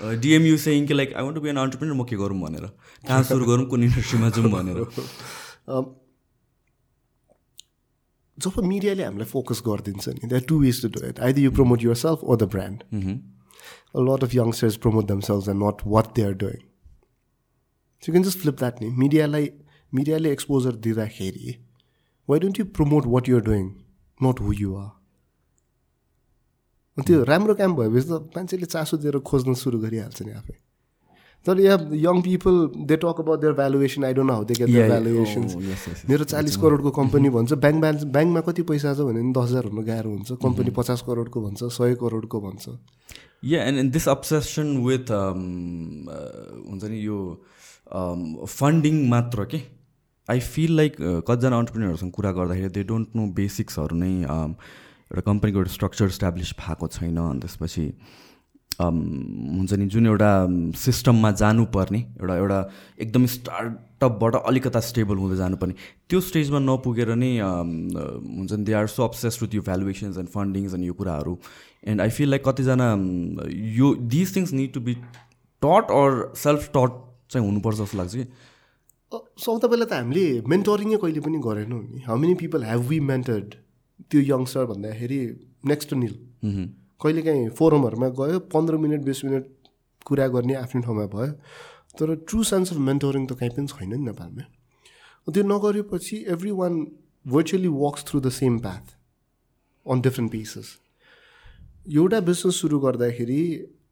डिएमयु 0.00 0.56
saying 0.58 0.86
कि 0.86 0.94
like 0.94 1.14
I 1.14 1.22
want 1.22 1.34
to 1.34 1.40
be 1.40 1.48
an 1.48 1.56
entrepreneur 1.58 1.94
म 1.94 2.04
के 2.04 2.16
गरौँ 2.16 2.40
भनेर। 2.40 2.66
कहाँ 3.04 3.22
सुरु 3.30 3.46
गरौँ 3.46 3.66
कुन 3.68 3.84
इन्डस्ट्रीमा 3.84 4.28
जाउँ 4.30 4.50
भनेर। 4.50 4.86
जब 8.38 8.58
मिडियाले 8.64 9.04
हामीलाई 9.04 9.26
फोकस 9.26 9.62
गरिदिन्छ 9.66 10.08
नि 10.08 10.28
that 10.28 10.46
two 10.48 10.58
ways 10.60 10.80
to 10.82 10.88
do 10.96 11.06
it 11.06 11.20
either 11.20 11.40
you 11.40 11.50
promote 11.52 11.82
yourself 12.02 12.20
or 12.24 12.36
the 12.36 12.48
brand 12.50 12.82
lot 14.08 14.24
of 14.24 14.34
youngsters 14.34 14.76
promote 14.84 15.06
themselves 15.28 15.48
and 15.48 15.62
not 15.62 15.82
what 15.94 16.12
they 16.16 16.22
are 16.26 16.34
doing 16.42 16.60
you 18.02 18.12
can 18.12 18.22
just 18.28 18.38
flip 18.38 18.58
that 18.58 18.82
नि 18.82 18.90
मिडियालाई 19.02 19.50
मिडियाले 19.92 20.32
एक्सपोजर 20.32 20.78
दिँदाखेरि 20.86 21.56
why 22.28 22.40
don't 22.40 22.58
you 22.60 22.64
promote 22.78 23.06
what 23.16 23.28
you're 23.28 23.42
doing 23.50 23.66
not 24.20 24.40
who 24.40 24.52
you 24.60 24.76
are 24.76 24.88
त्यो 27.06 27.22
राम्रो 27.24 27.54
काम 27.54 27.74
भएपछि 27.76 28.08
त 28.08 28.10
मान्छेले 28.36 28.66
चासो 28.66 28.96
दिएर 29.02 29.18
खोज्न 29.22 29.54
सुरु 29.54 29.78
गरिहाल्छ 29.78 30.22
नि 30.22 30.32
आफै। 30.38 30.56
तर 31.46 31.60
यहाँ 31.60 31.78
young 31.94 32.16
people 32.22 32.54
they 32.88 32.96
talk 32.98 33.18
about 33.22 33.38
their 33.40 33.54
valuation 33.60 34.04
I 34.04 34.12
don't 34.14 34.30
how 34.30 34.44
they 34.44 34.54
get 34.58 34.68
their 34.68 34.88
valuation 34.90 35.44
मेरो 36.10 36.24
चालिस 36.32 36.56
करोडको 36.62 36.90
कम्पनी 36.98 37.28
भन्छ। 37.36 37.52
ब्याङ्क 37.64 37.80
ब्यालेन्स 37.80 38.04
ब्याङ्कमा 38.16 38.40
कति 38.48 38.62
पैसा 38.70 38.94
छ 38.94 39.06
भने 39.08 39.22
दस 39.32 39.46
हजार 39.48 39.64
हुनु 39.70 39.82
गाह्रो 39.86 40.10
हुन्छ। 40.10 40.28
कम्पनी 40.42 40.70
पचास 40.78 41.00
करोडको 41.06 41.38
भन्छ 41.46 41.60
सय 41.78 41.94
करोडको 42.02 42.40
भन्छ। 42.40 42.64
Yeah 43.44 43.58
and 43.64 43.78
and 43.78 43.92
this 43.92 44.08
obsession 44.08 44.76
with 44.84 45.08
हुन्छ 45.14 46.82
नि 46.84 46.98
यो 47.06 47.18
फन्डिङ 48.58 48.96
मात्र 49.08 49.44
के? 49.54 49.60
आई 50.28 50.40
फिल 50.44 50.76
लाइक 50.76 50.96
कतिजना 51.24 51.56
अन्टरप्रिनरहरूसँग 51.58 52.12
कुरा 52.12 52.30
गर्दाखेरि 52.36 52.68
दे 52.74 52.82
डोन्ट 52.84 53.08
नो 53.16 53.22
बेसिक्सहरू 53.32 53.96
नै 53.96 54.12
एउटा 55.10 55.22
कम्पनीको 55.26 55.58
एउटा 55.58 55.72
स्ट्रक्चर 55.72 56.06
इस्टाब्लिस 56.14 56.52
भएको 56.60 56.86
छैन 56.94 57.16
अनि 57.18 57.40
त्यसपछि 57.40 57.84
हुन्छ 58.80 59.72
नि 59.74 59.86
जुन 59.92 60.06
एउटा 60.06 60.30
सिस्टममा 60.78 61.30
जानुपर्ने 61.40 61.98
एउटा 62.20 62.34
एउटा 62.36 62.58
एकदम 63.02 63.24
स्टार्टअपबाट 63.34 64.34
अलिकता 64.36 64.80
स्टेबल 64.88 65.16
हुँदै 65.22 65.36
जानुपर्ने 65.36 65.74
त्यो 66.08 66.20
स्टेजमा 66.26 66.58
नपुगेर 66.66 67.14
नै 67.22 67.30
हुन्छ 67.40 68.52
नि 68.52 68.64
they 68.64 68.72
are 68.80 68.86
so 68.94 69.02
obsess 69.04 69.38
with 69.42 69.54
यो 69.54 69.62
भ्यालुएसन्स 69.68 70.18
एन्ड 70.18 70.28
फन्डिङ्स 70.36 70.74
एन्ड 70.74 70.84
यो 70.86 70.94
कुराहरू. 71.00 71.38
एन्ड 71.88 72.00
आई 72.00 72.10
फिल 72.18 72.30
लाइक 72.30 72.48
कतिजना 72.48 72.88
यो 73.80 73.94
this 74.14 74.36
things 74.36 74.52
need 74.52 74.72
to 74.74 74.80
be 74.80 74.94
taught 75.62 75.90
or 76.00 76.10
self 76.42 76.68
taught 76.76 76.90
चाहिँ 77.30 77.46
हुनुपर्छ 77.46 77.76
जस्तो 77.78 77.98
लाग्छ 77.98 78.14
कि? 78.14 78.26
सौता 79.44 79.68
बेला 79.68 79.84
त 79.84 79.92
हामीले 79.92 80.26
मेन्टरिङै 80.54 80.98
कहिले 81.02 81.20
पनि 81.26 81.38
गरेनौँ 81.48 81.82
नि। 81.82 81.98
How 82.06 82.16
many 82.18 82.34
people 82.44 82.64
have 82.64 82.86
we 82.88 83.00
mentored 83.10 83.54
त्यो 84.10 84.20
यङ्स्टर 84.32 84.64
भन्दाखेरि 84.72 85.20
नेक्स्ट 85.70 85.94
निल 86.02 86.14
कहिलेकाहीँ 87.02 87.48
फोरमहरूमा 87.58 88.08
गयो 88.20 88.38
पन्ध्र 88.54 88.76
मिनट 88.84 89.02
बिस 89.08 89.24
मिनट 89.24 89.44
कुरा 90.06 90.26
गर्ने 90.34 90.54
आफ्नो 90.54 90.80
ठाउँमा 90.82 91.06
भयो। 91.14 91.32
तर 91.98 92.14
ट्रु 92.28 92.42
सेन्स 92.50 92.72
अफ 92.72 92.78
मेन्टोरिङ 92.88 93.26
त 93.26 93.32
कहीँ 93.40 93.50
पनि 93.56 93.66
छैन 93.66 93.90
नि 93.90 94.04
नेपालमा। 94.04 94.44
त्यो 95.28 95.42
नगरेपछि 95.44 96.16
everyone 96.60 96.74
virtually 97.26 97.68
walks 97.84 98.04
through 98.08 98.20
the 98.20 98.28
same 98.32 98.58
path 98.66 98.94
on 99.86 100.00
different 100.00 100.32
paces 100.32 100.68
एउटा 101.96 102.20
बिजनेस 102.28 102.60
सुरु 102.60 102.78
गर्दाखेरि 102.80 103.42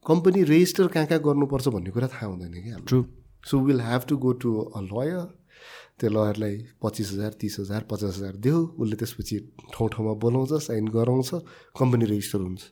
कम्पनी 0.06 0.42
रेजिस्टर 0.50 0.86
कहाँ 0.94 1.06
कहाँ 1.06 1.20
गर्नुपर्छ 1.26 1.68
भन्ने 1.68 1.90
कुरा 1.90 2.08
थाहा 2.14 2.26
हुँदैन 2.26 2.52
कि 2.52 2.70
हाम्रो 2.70 2.86
true 2.88 3.04
so 3.50 3.60
will 3.66 3.80
have 3.80 4.02
to 4.08 4.16
go 4.24 4.32
to 4.42 4.50
a 4.58 4.80
lawyer 4.88 5.26
त्यो 5.96 6.10
लयरलाई 6.12 6.54
पच्चिस 6.82 7.08
हजार 7.12 7.32
तिस 7.40 7.54
हजार 7.60 7.82
पचास 7.90 8.16
हजार 8.16 8.34
देऊ 8.36 8.58
उसले 8.76 8.96
त्यसपछि 9.00 9.36
ठाउँ 9.72 9.88
ठाउँमा 9.92 10.12
बोलाउँछ 10.20 10.52
साइन 10.68 10.88
गराउँछ 10.92 11.30
कम्पनी 11.72 12.04
रेजिस्टर 12.12 12.40
हुन्छ। 12.44 12.62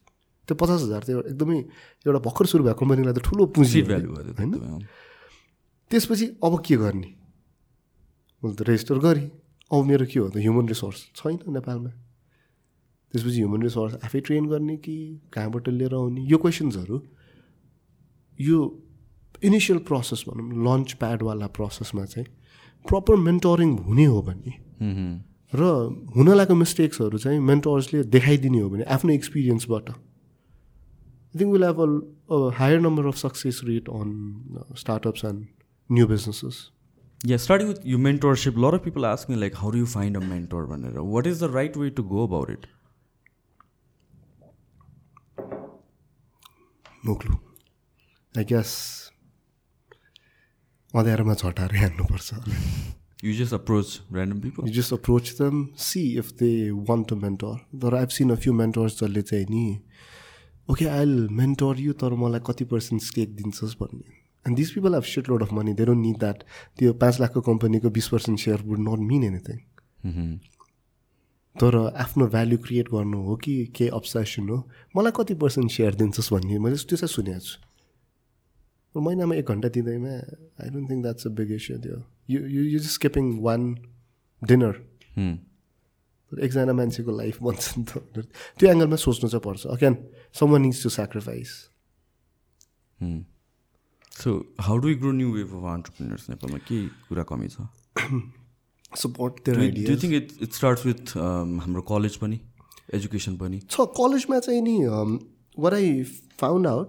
त्यो 0.48 0.54
पचास 0.60 0.80
हजार 0.84 1.02
त्यो 1.08 1.20
एकदमै 1.32 1.58
एउटा 2.04 2.20
भर्खर 2.20 2.46
सुरु 2.52 2.62
भएको 2.64 2.80
कम्पनीलाई 2.84 3.14
त 3.16 3.20
ठुलो 3.24 3.44
पुँजी 3.56 3.72
सिट 3.72 3.84
हो 3.84 3.88
भ्यालु 3.88 4.08
नि, 4.08 4.12
भयो 4.12 4.32
होइन? 4.36 4.52
त्यो 4.52 4.78
त्यसपछि 5.90 6.26
अब 6.44 6.54
के 6.60 6.76
गर्ने? 6.76 7.10
उसले 8.42 8.56
त 8.60 8.62
रेजिस्टर 8.68 8.98
गरेँ। 9.00 9.28
अब 9.72 9.80
मेरो 9.88 10.04
के 10.04 10.18
हो 10.20 10.28
त 10.28 10.36
ह्युमन 10.44 10.68
रिसोर्स 10.68 10.98
छैन 11.16 11.40
नेपालमा। 11.48 11.90
त्यसपछि 13.14 13.38
ह्युमन 13.40 13.60
रिसोर्स 13.64 13.92
आफै 14.04 14.20
ट्रेन 14.20 14.44
गर्ने 14.52 14.76
कि 14.84 14.94
कहाँबाट 15.32 15.68
लिएर 15.72 15.94
आउने? 15.96 16.20
यो 16.28 16.36
क्वेसन्सहरू 16.36 16.96
यो 18.38 18.58
इनिसियल 19.42 19.78
प्रोसेस 19.88 20.24
भनौँ 20.28 20.60
लन्च 20.60 20.92
प्याडवाला 21.00 21.46
प्रोसेसमा 21.56 22.04
चाहिँ 22.04 22.28
प्रपर 22.88 23.16
मेन्टरिङ 23.16 23.78
हुने 23.78 24.04
हो 24.04 24.22
भने। 24.22 24.52
र 25.54 25.62
हुन 26.16 26.28
लागेको 26.28 26.54
मिस्टेक्सहरू 26.54 27.18
चाहिँ 27.18 27.40
मेन्टर्सले 27.40 28.02
देखाइदिने 28.04 28.60
हो 28.60 28.70
भने 28.70 28.84
आफ्नो 28.84 29.12
एक्सपिरियन्सबाट 29.12 29.90
I 29.90 31.40
think 31.40 31.52
will 31.52 31.64
have 31.64 31.80
a 31.80 32.58
higher 32.58 32.80
number 32.80 33.06
of 33.06 33.16
success 33.16 33.60
rate 33.64 33.88
on 33.88 34.64
startups 34.76 35.24
and 35.24 35.46
new 35.92 36.06
businesses 36.06 36.70
with 37.26 37.78
your 37.84 37.98
mentorship, 37.98 38.56
a 38.56 38.60
lot 38.60 38.74
of 38.74 38.82
people 38.84 39.06
ask 39.06 39.28
me 39.28 39.36
like, 39.36 39.54
how 39.54 39.70
do 39.70 39.78
you 39.78 39.86
find 39.86 40.16
a 40.16 40.20
mentor? 40.20 40.66
भनेर 40.66 40.98
What 41.12 41.26
is 41.26 41.38
the 41.42 41.48
right 41.54 41.76
way 41.82 41.90
to 42.00 42.02
go 42.10 42.24
about 42.28 42.50
it? 42.50 42.66
No 47.06 47.14
clue 47.14 47.34
I 48.38 48.44
guess 48.44 49.03
अँध्यारोमा 50.94 51.34
झटाएर 51.34 51.74
हान्नुपर्छ 51.76 52.28
You 53.24 53.32
just 53.32 53.54
approach 53.56 53.90
random 54.12 54.40
people. 54.40 54.66
You 54.68 54.72
just 54.74 54.92
approach 54.92 55.30
them 55.40 55.66
see 55.80 56.00
if 56.18 56.30
they 56.40 56.70
want 56.88 57.08
to 57.08 57.16
mentor 57.16 57.54
तर 57.82 57.94
I've 57.96 58.08
seen 58.16 58.30
a 58.30 58.34
few 58.36 58.52
mentors 58.52 58.92
जसले 59.00 59.22
चाहिँ 59.22 59.46
नि 59.50 59.80
okay 60.68 60.86
I 60.86 61.04
mentor 61.38 61.80
you 61.80 61.92
तर 62.02 62.14
मलाई 62.22 62.40
कति 62.46 62.64
पर्सेन्ट 62.72 63.02
स्टेक 63.02 63.34
दिन्छस् 63.36 63.74
भन्ने। 63.80 64.08
And 64.46 64.56
this 64.56 64.70
people 64.70 64.94
have 64.94 65.02
set 65.12 65.28
load 65.28 65.42
of 65.42 65.52
money 65.52 65.72
they 65.74 65.84
don't 65.84 66.02
need 66.06 66.18
that 66.18 66.38
त्यो 66.78 66.92
पाँच 67.00 67.20
लाखको 67.20 67.40
कम्पनीको 67.48 67.90
बिस 67.96 68.08
percent 68.08 68.38
share 68.40 68.62
would 68.68 68.80
not 68.88 69.00
mean 69.10 69.22
anything. 69.24 69.58
तर 71.56 71.74
आफ्नो 72.04 72.26
भ्याल्यु 72.28 72.58
क्रिएट 72.66 72.88
गर्नु 72.92 73.18
हो 73.24 73.36
कि 73.44 73.54
के 73.76 73.88
अब्सेसन 73.98 74.48
हो 74.48 74.58
मलाई 74.96 75.12
कति 75.16 75.34
पर्सेन्ट 75.42 75.70
सेयर 75.70 75.94
दिन्छस् 75.94 76.32
भन्ने? 76.32 76.58
मैले 76.58 76.76
त्यो 76.76 76.96
चाहिँ 76.96 77.14
सुनेको 77.14 77.40
छु। 77.40 77.56
महिनामा 79.00 79.34
एक 79.34 79.48
घन्टा 79.50 79.68
दिँदैमा 79.76 80.14
I 80.62 80.68
don't 80.70 80.90
think 80.90 81.02
that's 81.02 81.26
a 81.26 81.30
big 81.40 81.50
issue 81.52 81.78
त्यो 81.86 81.98
you 82.30 82.40
you 82.46 82.62
you 82.64 82.78
just 82.78 82.94
skipping 82.94 83.24
one 83.42 83.74
dinner. 84.42 84.74
एकजना 86.32 86.72
मान्छेको 86.72 87.10
लाइफ 87.16 87.42
भन्छ 87.42 87.78
नि 87.78 87.84
त 87.84 88.26
त्यो 88.58 88.70
एङ्गलमा 88.70 88.96
सोच्नु 89.06 89.28
चाहिँ 89.28 89.44
पर्छ 89.44 89.66
again 89.76 89.94
someone 90.40 90.62
needs 90.62 90.82
to 90.82 90.90
sacrifice. 91.02 91.50
So 94.14 94.46
how 94.60 94.78
do 94.78 94.86
we 94.86 94.94
grow 94.94 95.12
new 95.12 95.30
wave 95.34 95.52
of 95.58 95.64
entrepreneurs? 95.74 96.28
नेपालमा 96.30 96.58
के 96.70 96.76
कुरा 97.10 97.22
कमी 97.30 97.48
छ 97.48 97.66
support 98.96 99.40
think 100.00 100.14
it, 100.14 100.32
it 100.40 100.52
starts 100.54 100.84
with 100.84 101.16
um, 101.16 101.60
हाम्रो 101.60 101.82
कलेज 101.90 102.16
पनि 102.16 102.40
एजुकेसन 102.94 103.36
पनि 103.36 103.60
छ 103.68 103.86
कलेजमा 104.00 104.38
चाहिँ 104.46 104.62
नि 104.62 104.76
वर 105.58 105.74
आई 105.74 106.02
फाउन्ड 106.40 106.66
आउट 106.66 106.88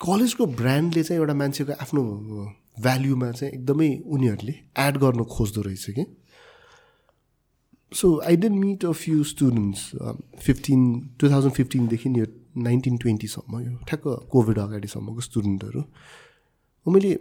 कलेजको 0.00 0.46
ब्रान्डले 0.60 1.02
चाहिँ 1.02 1.20
एउटा 1.20 1.34
मान्छेको 1.34 1.72
आफ्नो 1.82 2.02
भ्याल्युमा 2.82 3.30
चाहिँ 3.32 3.52
एकदमै 3.54 3.88
उनीहरूले 4.06 4.54
एड 4.86 4.96
गर्न 4.98 5.24
खोज्दो 5.34 5.60
रहेछ 5.62 5.86
कि। 5.98 6.04
So 7.92 8.06
I 8.26 8.36
didn't 8.36 8.56
meet 8.56 8.84
a 8.84 8.92
few 9.02 9.24
students 9.24 9.80
fifteen 10.46 10.80
to 11.20 11.30
thousand 11.30 11.54
फिफ्टिनदेखि 11.54 12.08
यो 12.18 12.26
नाइन्टिन 12.68 12.96
ट्वेन्टीसम्म 12.96 13.60
यो 13.60 13.76
ठ्याक्क 13.88 14.06
कोभिड 14.32 14.58
अगाडिसम्मको 14.58 15.20
स्टुडेन्टहरू 15.20 15.84
मैले 16.86 17.12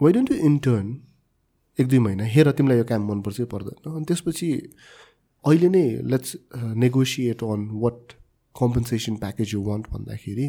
वाइ 0.00 0.12
डोन्ट 0.12 0.30
यु 0.32 0.38
इन्टर्न 0.46 0.86
एक 1.78 1.88
दुई 1.88 1.98
महिना 1.98 2.24
हेर 2.36 2.50
तिमीलाई 2.52 2.78
यो 2.78 2.84
काम 2.84 3.10
मनपर्छ 3.12 3.40
पर्दैन। 3.52 3.90
अनि 3.96 4.04
त्यसपछि 4.04 4.48
अहिले 5.44 5.68
नै 5.68 5.84
let's 6.12 6.36
negotiate 6.84 7.44
on 7.44 7.68
what 7.84 8.12
compensation 8.56 9.16
package 9.16 9.54
you 9.54 9.62
want 9.64 9.90
भन्दाखेरि 9.92 10.48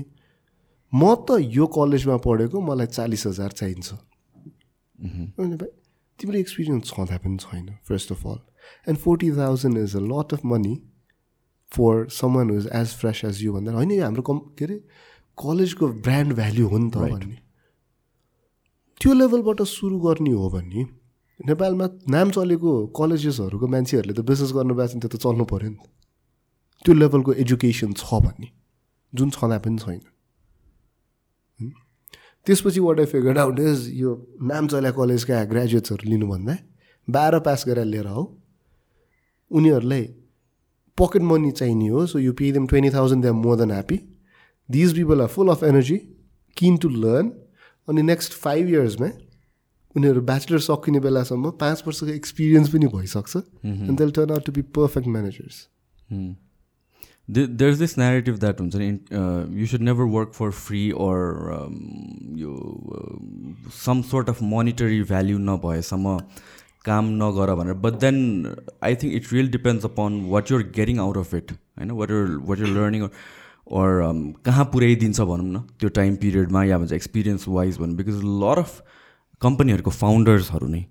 म 0.93 1.15
त 1.27 1.37
यो 1.55 1.65
कलेजमा 1.75 2.17
पढेको 2.25 2.61
मलाई 2.61 2.87
चालिस 2.87 3.25
हजार 3.27 3.51
चाहिन्छ। 3.59 3.87
भाइ 4.99 5.69
तिम्रो 6.19 6.37
एक्सपिरियन्स 6.39 6.83
छँदा 6.87 7.17
पनि 7.23 7.37
छैन 7.37 7.65
first 7.87 8.11
of 8.11 8.25
all 8.27 8.39
and 8.87 8.97
forty 8.99 9.31
thousand 9.37 9.77
is 9.77 9.95
a 9.95 10.03
lot 10.05 10.33
of 10.33 10.45
money 10.45 10.75
for 11.71 12.07
someone 12.11 12.57
is 12.57 12.69
as 12.75 12.95
fresh 13.01 13.21
as 13.25 13.43
you 13.43 13.53
भन्दा 13.53 13.71
होइन 13.73 13.91
यो 13.91 14.03
हाम्रो 14.03 14.21
कम 14.29 14.39
के 14.59 14.65
अरे 14.65 14.77
कलेजको 15.37 15.87
ब्रान्ड 16.07 16.33
भ्याल्यु 16.35 16.67
हो 16.67 16.77
नि 16.77 16.89
त 16.91 16.97
भन्ने। 17.13 17.37
त्यो 19.01 19.13
लेभलबाट 19.13 19.61
सुरु 19.71 19.99
गर्ने 20.01 20.31
हो 20.31 20.49
भने 20.51 20.81
नेपालमा 21.39 21.85
नाम 22.09 22.31
चलेको 22.35 22.71
कलेजेसहरूको 22.97 23.67
मान्छेहरूले 23.73 24.13
त 24.13 24.21
बिजनेस 24.27 24.51
गर्नु 24.57 24.73
भएको 24.75 24.91
छ 24.91 25.01
त्यो 25.01 25.09
त 25.09 25.21
चल्नु 25.23 25.45
पऱ्यो 25.51 25.69
नि 25.69 25.77
त। 25.77 25.87
त्यो 26.85 26.93
लेभलको 26.93 27.31
एजुकेसन 27.43 27.93
छ 27.93 28.19
भन्ने। 28.25 28.47
जुन 29.13 29.29
छँदा 29.31 29.57
पनि 29.63 29.77
छैन? 29.79 30.01
त्यसपछि 32.47 32.79
what 32.79 32.99
I 32.99 33.05
figure 33.05 33.37
out 33.37 33.59
is 33.59 33.87
यो 33.93 34.15
नाम 34.51 34.67
चल्या 34.67 34.91
कलेजका 34.91 35.43
ग्रेजुएट्सहरू 35.53 36.09
लिनुभन्दा 36.09 36.57
बाह्र 37.07 37.39
पास 37.47 37.63
गरेर 37.67 37.85
लिएर 37.85 38.07
आऊ। 38.07 38.25
उनीहरूलाई 39.51 40.03
पकेट 40.97 41.21
मनी 41.21 41.51
चाहिने 41.51 41.87
हो 41.87 42.05
so 42.07 42.19
you 42.19 42.33
pay 42.33 42.51
them 42.51 42.67
twenty 42.67 42.89
thousand 42.95 43.21
they 43.23 43.27
are 43.27 43.33
more 43.35 43.57
than 43.57 43.71
happy 43.71 43.99
these 44.69 44.95
people 44.95 45.21
are 45.21 45.27
full 45.35 45.49
of 45.49 45.63
energy 45.63 45.97
keen 46.57 46.77
to 46.77 46.89
learn 46.89 47.31
अनि 47.87 48.01
नेक्स्ट 48.01 48.33
फाइभ 48.41 48.69
इयर्समा 48.69 49.09
उनीहरू 49.95 50.21
ब्याचलर 50.21 50.59
सकिने 50.61 50.99
बेलासम्म 50.99 51.51
पाँच 51.61 51.83
वर्षको 51.87 52.07
एक्सपिरियन्स 52.07 52.69
पनि 52.69 52.87
भइसक्छ। 52.95 53.35
And 53.65 53.97
they'll 53.97 54.11
turn 54.11 54.31
out 54.31 54.45
to 54.45 54.51
be 54.51 54.61
perfect 54.77 55.07
managers 55.07 55.55
There- 57.29 57.49
there's 57.57 57.79
this 57.79 57.91
narrative 58.01 58.37
that 58.43 58.61
हुन्छ 58.61 58.75
नि 58.75 59.65
should 59.71 59.83
never 59.87 60.05
work 60.13 60.31
for 60.33 60.51
free 60.59 60.85
or 61.07 61.17
um, 61.55 61.75
यो 62.37 62.53
some 63.79 64.01
sort 64.11 64.31
of 64.33 64.41
monetary 64.53 65.01
value 65.11 65.39
नभएसम्म 65.49 66.17
काम 66.85 67.09
नगर 67.17 67.53
भनेर 67.55 67.73
but 67.83 67.99
then 68.01 68.17
I 68.83 68.95
think 69.01 69.13
it 69.13 69.33
real 69.33 69.49
depends 69.51 69.85
upon 69.85 70.19
what 70.29 70.51
you're 70.51 70.63
getting 70.75 70.99
out 70.99 71.17
of 71.17 71.33
it 71.35 71.51
होइन 71.51 71.91
what 71.99 72.11
you're 72.11 72.29
what 72.49 72.59
you're 72.59 72.69
learning 72.77 73.07
और 73.79 74.01
कहाँ 74.45 74.65
पुर्याइदिन्छ 74.75 75.19
भनौँ 75.21 75.51
न 75.51 75.61
त्यो 75.79 75.89
टाइम 75.97 76.15
पिरियडमा 76.23 76.63
या 76.63 76.77
भन्छ 76.77 76.91
एक्सपिरियन्स 76.93 77.47
वाइज 77.57 77.77
भनौँ 77.79 77.95
बिकज 77.95 78.23
लर 78.43 78.59
अफ 78.59 78.81
कम्पनीहरूको 79.41 79.91
फाउन्डर्सहरू 79.97 80.67
नै 80.67 80.85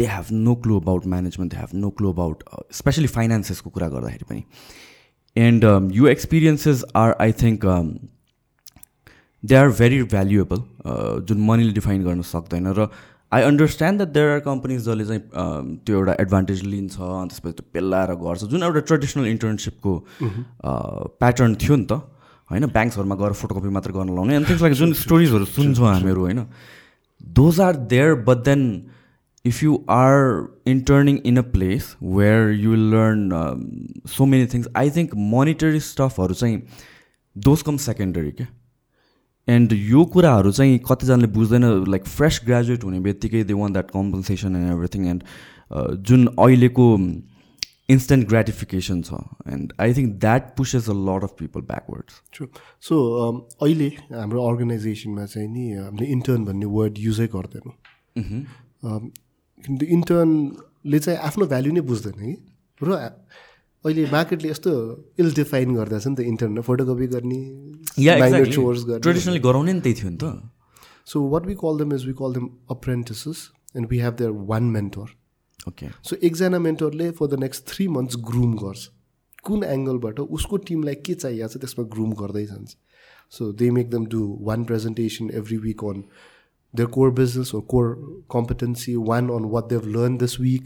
they 0.00 0.06
have 0.14 0.32
no 0.32 0.54
clue 0.64 0.80
about 0.80 1.06
management 1.14 1.52
they 1.52 1.60
have 1.60 1.76
no 1.84 1.90
clue 2.00 2.12
about 2.12 2.42
especially 2.80 3.06
फाइनेन्सेसको 3.18 3.70
कुरा 3.76 3.88
गर्दाखेरि 3.94 4.28
पनि 4.30 4.42
एन्ड 5.36 5.64
यो 5.94 6.06
experiences 6.08 6.84
are 6.96 7.16
I 7.20 7.32
think 7.42 7.66
they 9.42 9.54
are 9.54 9.68
very 9.80 10.02
valuable 10.14 10.62
जुन 11.28 11.40
मनीले 11.46 11.72
डिफाइन 11.72 12.04
गर्न 12.04 12.22
सक्दैन 12.22 12.72
र 12.78 12.88
I 13.32 13.42
understand 13.42 13.98
that 13.98 14.10
there 14.14 14.28
are 14.30 14.40
companies 14.40 14.80
जसले 14.84 15.04
चाहिँ 15.04 15.20
um, 15.20 15.66
त्यो 15.86 15.98
एउटा 15.98 16.12
एडभान्टेज 16.20 16.62
लिन्छ 16.64 16.94
अनि 17.00 17.28
त्यसपछि 17.28 17.52
त्यो 17.52 17.66
पेल्लाएर 17.74 18.10
गर्छ। 18.22 18.44
जुन 18.52 18.62
एउटा 18.62 18.80
ट्रेडिसनल 18.90 19.26
इन्टर्नसिपको 19.26 19.92
प्याटर्न 21.20 21.54
थियो 21.62 21.76
नि 21.76 21.86
त 21.90 21.92
होइन? 22.50 22.66
ब्याङ्क्सहरूमा 22.76 23.16
गएर 23.22 23.32
फोटोकपी 23.42 23.68
मात्र 23.74 23.90
गर्न 23.98 24.14
लाउने 24.14 24.34
अनि 24.36 24.46
थिङ्स 24.50 24.62
लाइक 24.62 24.74
जुन 24.78 24.92
स्टोरिजहरू 25.02 25.44
सुन्छौँ 25.50 25.88
हामीहरू 25.88 26.20
होइन? 26.20 26.40
Those 27.20 27.60
are 27.60 27.76
there 27.90 28.14
but 28.22 28.38
then 28.46 28.62
if 29.44 29.62
you 29.62 29.72
are 29.94 30.50
interning 30.72 31.16
in 31.30 31.38
a 31.38 31.42
place 31.54 31.88
where 32.18 32.50
you 32.50 32.70
will 32.70 32.88
learn 32.92 33.32
um, 33.32 33.64
so 34.06 34.26
many 34.26 34.46
things 34.52 34.68
i 34.82 34.88
think 34.98 35.16
monetary 35.32 35.80
stuffहरू 35.86 36.34
चाहिँ 36.34 36.60
दोज 37.36 37.62
कम 37.62 37.76
सेकेन्डरी 37.84 38.30
क्या 38.38 38.46
एन्ड 39.48 39.72
यो 39.72 40.04
कुराहरू 40.14 40.52
चाहिँ 40.52 40.78
कतिजनाले 40.88 41.26
बुझ्दैन 41.36 41.64
लाइक 41.90 42.06
फ्रेस 42.06 42.40
ग्रेजुएट 42.44 42.84
हुने 42.84 43.00
बित्तिकै 43.06 43.42
they 43.44 43.54
want 43.54 43.72
that 43.72 43.90
compensation 43.90 44.56
and 44.56 44.72
everything 44.72 45.06
and 45.08 45.22
जुन 46.08 46.26
अहिलेको 46.26 46.86
इन्स्टेन्ट 47.90 48.28
ग्रेटिफिकेसन 48.28 49.02
छ। 49.02 49.18
And 49.54 49.72
I 49.80 49.94
think 49.94 50.14
that 50.20 50.54
pushes 50.56 50.88
a 50.90 50.96
lot 51.08 51.24
of 51.24 51.34
people 51.38 51.60
backwards 51.72 52.22
true 52.32 52.46
so 52.88 53.00
अहिले 53.62 53.88
हाम्रो 54.14 54.46
अर्गनाइजेसनमा 54.48 55.26
चाहिँ 55.34 55.48
नि 55.48 55.66
हामीले 55.74 56.06
इन्टर्न 56.16 56.44
भन्ने 56.44 56.66
वर्ड 56.78 56.98
युजै 56.98 57.26
गर्दैनौँ। 57.34 57.74
किनकि 59.64 59.86
इन्टर्नले 59.96 60.98
चाहिँ 61.04 61.18
आफ्नो 61.28 61.44
भ्याल्यु 61.52 61.72
नै 61.72 61.82
बुझ्दैन 61.90 62.16
कि? 62.20 62.32
र 62.80 62.88
अहिले 63.84 64.02
मार्केटले 64.12 64.48
यस्तो 64.48 64.70
इल 65.20 65.32
डिफाइन 65.34 65.74
गर्दैछ 65.76 66.06
नि 66.06 66.14
त 66.16 66.20
इन्टरनेट 66.32 66.64
फोटोकपी 66.64 67.06
गर्ने 67.14 67.40
ट्रेडिसनली 67.96 69.40
गराउने 69.48 69.72
नि 69.72 69.80
त्यही 69.80 69.96
थियो 70.00 70.10
नि 70.10 70.18
त। 70.22 70.24
So 71.04 71.20
what 71.20 71.44
we 71.44 71.54
call 71.54 71.76
them 71.76 71.92
is 71.92 72.06
we 72.06 72.14
call 72.14 72.32
them 72.32 72.46
apprentices, 72.74 73.50
and 73.74 73.90
we 73.90 73.98
have 73.98 74.16
their 74.16 74.32
one 74.32 74.72
mentor. 74.72 75.08
Okay 75.68 75.88
so 76.08 76.16
एकजना 76.28 76.58
मेन्टरले 76.58 77.10
for 77.18 77.26
the 77.26 77.38
next 77.40 77.66
three 77.68 77.88
months 77.88 78.16
groom 78.30 78.54
गर्छ। 78.62 78.88
कुन 79.44 79.64
एङ्गलबाट 79.64 80.20
उसको 80.20 80.56
टिमलाई 80.68 80.94
के 81.04 81.14
चाहिएको 81.14 81.48
छ 81.48 81.60
त्यसमा 81.60 81.84
ग्रुम 81.94 82.12
गर्दै 82.20 82.44
जान्छ। 82.46 82.70
So 83.36 83.52
they 83.52 83.70
make 83.76 83.90
them 83.90 84.06
do 84.14 84.20
one 84.48 84.64
presentation 84.64 85.30
every 85.40 85.56
week 85.66 85.84
on 85.84 86.02
their 86.76 86.88
core 86.96 87.10
business 87.20 87.54
or 87.54 87.62
core 87.72 87.86
competency 88.32 88.94
one 89.10 89.28
on 89.30 89.44
what 89.54 89.64
they've 89.72 89.86
learn 89.96 90.16
this 90.18 90.40
week 90.40 90.64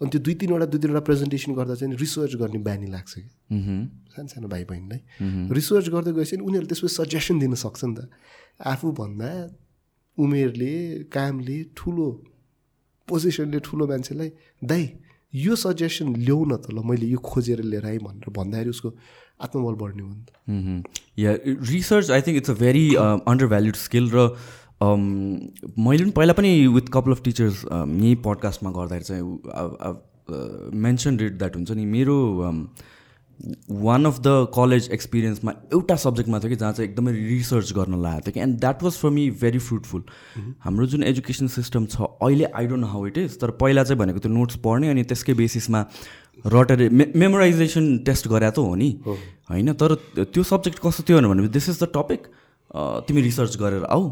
अनि 0.00 0.10
त्यो 0.10 0.20
दुई 0.26 0.34
तिनवटा 0.34 0.66
दुई 0.66 0.80
तिनवटा 0.82 1.00
प्रेजेन्टेसन 1.08 1.54
गर्दा 1.54 1.74
चाहिँ 1.80 1.96
रिसर्च 1.96 2.34
गर्ने 2.42 2.58
बानी 2.68 2.86
लाग्छ 2.90 3.12
कि 3.14 3.22
सानो 4.14 4.28
सानो 4.28 4.48
भाइ 4.48 4.64
बहिनीलाई 4.70 5.00
रिसर्च 5.58 5.88
गर्दै 5.94 6.12
गएपछि 6.12 6.36
उनीहरूले 6.36 6.68
त्यसपछि 6.68 6.94
सजेसन 6.94 7.38
दिन 7.38 7.54
सक्छ 7.62 7.84
नि 7.84 7.94
त। 7.94 8.10
आफूभन्दा 8.72 9.30
उमेरले 10.18 10.74
कामले 11.14 11.58
ठुलो 11.76 12.06
पोजिसनले 13.08 13.58
ठुलो 13.66 13.86
मान्छेलाई 13.86 14.30
दाइ 14.62 14.84
यो 15.32 15.54
सजेसन 15.62 16.14
ल्याउ 16.26 16.40
न 16.44 16.52
त 16.58 16.74
ल 16.74 16.82
मैले 16.82 17.06
यो 17.14 17.18
खोजेर 17.18 17.62
लिएर 17.62 17.86
आएँ 17.86 17.98
भनेर 18.02 18.30
भन्दाखेरि 18.30 18.70
उसको 18.70 18.90
आत्मबल 19.44 19.74
बढ्ने 19.78 20.02
हो 20.02 20.10
नि 20.10 20.24
त। 20.26 20.30
Yeah 21.18 21.30
research 21.70 22.10
I 22.10 22.20
think 22.26 22.36
it's 22.42 22.50
a 22.50 22.58
very 22.62 22.84
undervalued 23.46 23.76
skill 23.86 24.10
र 24.14 24.18
मैले 24.82 26.04
पनि 26.04 26.10
पहिला 26.10 26.32
पनि 26.32 26.66
विथ 26.66 26.88
कपाल 26.92 27.12
अफ 27.12 27.22
टिचर्स 27.22 27.64
यहीँ 27.64 28.16
पडकास्टमा 28.16 28.70
गर्दाखेरि 28.70 29.04
चाहिँ 29.04 29.22
मेन्सन 30.74 31.18
रेट 31.18 31.32
द्याट 31.32 31.56
हुन्छ 31.56 31.70
नि 31.70 31.84
मेरो 31.84 32.16
वान 33.70 34.04
अफ 34.04 34.20
द 34.20 34.46
कलेज 34.54 34.88
एक्सपिरियन्समा 34.92 35.52
एउटा 35.72 35.96
सब्जेक्टमा 35.96 36.38
थियो 36.38 36.50
कि 36.50 36.56
जहाँ 36.56 36.72
चाहिँ 36.72 36.90
एकदमै 36.90 37.12
रिसर्च 37.12 37.72
गर्न 37.72 38.02
लागेको 38.02 38.20
थियो 38.20 38.32
कि 38.32 38.40
and 38.40 38.58
that 38.60 38.82
was 38.82 38.92
for 38.92 39.10
me 39.10 39.30
very 39.30 39.58
fruitful 39.58 40.02
हाम्रो 40.60 40.86
जुन 40.86 41.02
एजुकेसन 41.02 41.46
सिस्टम 41.46 41.86
छ 41.86 42.00
अहिले 42.00 42.44
I 42.44 42.66
don't 42.66 42.80
know 42.80 42.86
how 42.86 43.06
it 43.06 43.18
is 43.18 43.40
तर 43.40 43.50
पहिला 43.50 43.84
चाहिँ 43.84 43.98
भनेको 43.98 44.18
त्यो 44.18 44.32
नोट्स 44.32 44.56
पढ्ने 44.56 44.88
अनि 44.88 45.02
त्यसकै 45.04 45.34
बेसिसमा 45.34 45.86
रटेर 46.46 46.90
मे 46.90 47.12
मेमोराइजेसन 47.16 47.98
टेस्ट 47.98 48.28
गरे 48.28 48.50
त 48.50 48.58
हो 48.58 48.74
नि। 48.74 49.00
होइन 49.50 49.72
तर 49.72 49.94
त्यो 50.18 50.42
सब्जेक्ट 50.42 50.78
कस्तो 50.86 51.02
थियो 51.08 51.28
भने 51.28 51.48
दिस 51.48 51.68
इज 51.68 51.82
द 51.82 51.84
टपिक 51.94 52.26
तिमी 52.74 53.20
रिसर्च 53.22 53.56
गरेर 53.56 53.84
आऊ। 53.86 54.04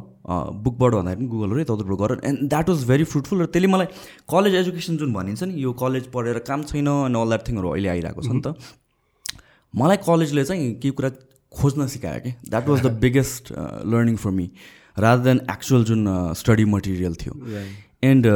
बुकबाट 0.64 0.92
भन्दाखेरि 0.94 1.18
पनि 1.18 1.28
गुगलहरू 1.28 1.60
यताउताबाट 1.60 1.98
गर। 1.98 2.10
And 2.28 2.38
that 2.48 2.68
was 2.68 2.84
very 2.88 3.04
fruitful 3.12 3.42
र 3.42 3.46
त्यसले 3.50 3.68
मलाई 3.74 3.86
कलेज 4.30 4.54
एजुकेसन 4.54 4.96
जुन 4.96 5.12
भनिन्छ 5.12 5.42
नि 5.42 5.54
यो 5.62 5.72
कलेज 5.82 6.06
पढेर 6.14 6.38
काम 6.46 6.62
छैन 6.70 6.86
अनि 6.86 7.18
अल 7.20 7.28
द्याट 7.28 7.42
थिङहरू 7.48 7.68
अहिले 7.74 7.88
आइरहेको 7.94 8.22
छ 8.22 8.30
नि 8.30 8.40
त। 8.46 8.54
मलाई 9.74 9.98
कलेजले 10.06 10.44
चाहिँ 10.44 10.74
केही 10.78 10.94
कुरा 10.94 11.10
खोज्न 11.52 11.86
सिकायो 11.90 12.20
कि। 12.22 12.30
That 12.50 12.68
was 12.68 12.80
the 12.86 12.92
biggest 13.02 13.52
learning 13.92 14.16
for 14.22 14.30
me 14.38 14.46
rather 14.96 15.22
than 15.24 15.40
actual 15.50 15.84
जुन 15.90 16.06
स्टडी 16.38 16.64
मटेरियल 16.76 17.14
थियो। 17.18 17.34
And 18.04 18.26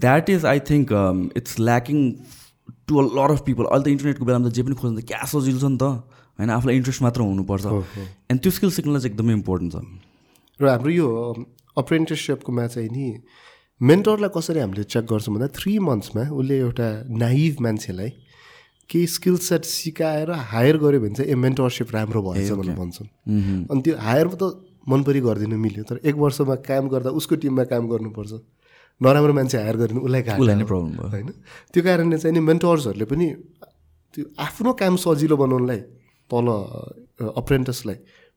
that 0.00 0.30
is 0.30 0.44
I 0.46 0.60
think 0.70 0.92
it's 1.36 1.60
lacking 1.60 1.98
to 2.88 2.98
a 2.98 3.04
lot 3.20 3.30
of 3.36 3.40
people 3.44 3.64
अहिले 3.64 3.84
त 3.84 3.88
इन्टरनेटको 3.88 4.24
बेलामा 4.24 4.48
त 4.48 4.52
जे 4.54 4.62
पनि 4.62 4.74
खोज्नु 4.80 5.00
त 5.00 5.04
क्या 5.12 5.24
सजिलो 5.28 5.58
छ 5.60 5.70
नि 5.70 5.78
त। 5.82 5.84
होइन 6.38 6.50
आफूलाई 6.50 6.76
इन्ट्रेस्ट 6.76 7.02
मात्र 7.02 7.20
हुनुपर्छ। 7.20 7.66
एन्ड 8.30 8.40
त्यो 8.42 8.50
स्किल 8.50 8.70
सिक्नलाई 8.76 9.00
चाहिँ 9.00 9.12
एकदमै 9.14 9.32
इम्पोर्टेन्ट 9.32 9.72
छ। 9.72 9.76
र 10.60 10.68
हाम्रो 10.68 10.90
यो 10.90 11.08
अप्रेन्टिससिपकोमा 11.76 12.66
चाहिँ 12.66 12.90
नि 12.90 13.06
मेन्टरलाई 13.80 14.30
कसरी 14.34 14.60
हामीले 14.60 14.84
चेक 14.86 15.04
गर्छौँ 15.06 15.34
भन्दा 15.34 15.48
थ्री 15.54 15.72
मन्थ्समा 15.78 16.22
उसले 16.30 16.56
एउटा 16.58 16.88
नाइभ 17.10 17.54
मान्छेलाई 17.60 18.10
केही 18.90 19.06
स्किल 19.06 19.36
सेट 19.42 19.64
सिकाएर 19.64 20.30
हायर 20.30 20.76
गऱ्यो 20.78 21.00
भने 21.00 21.14
चाहिँ 21.14 21.30
ए 21.30 21.34
मेन्टरसिप 21.34 21.88
राम्रो 21.94 22.20
भएछ 22.22 22.50
भनेर 22.52 22.76
भन्छौँ। 22.76 23.06
अनि 23.70 23.80
त्यो 23.82 23.94
हायरमा 23.98 24.36
त 24.38 24.44
मन 24.86 25.02
परि 25.02 25.20
गरिदिनु 25.26 25.56
मिल्यो 25.58 25.84
तर 25.90 25.96
एक 26.04 26.14
वर्षमा 26.14 26.54
काम 26.68 26.88
गर्दा 26.92 27.10
उसको 27.18 27.34
टिममा 27.42 27.64
काम 27.72 27.88
गर्नुपर्छ। 27.88 28.32
नराम्रो 29.00 29.32
मान्छे 29.34 29.58
हायर 29.58 29.76
भने 29.76 30.00
उसलाई 30.06 30.22
उसलाई 30.22 30.54
नै। 30.54 30.64
प्रब्लम 30.64 30.90
भयो। 30.94 31.08
होइन? 31.10 31.28
त्यो 31.72 31.82
कारणले 31.82 32.18
चाहिँ 32.18 32.34
नि 32.36 32.40
मेन्टर्सहरूले 32.46 33.06
पनि 33.10 33.26
त्यो 34.14 34.24
आफ्नो 34.38 34.72
काम 34.78 34.96
सजिलो 35.02 35.36
बनाउनलाई 35.36 35.80
तल 36.30 36.46
अप्रेन्टसलाई 37.36 37.96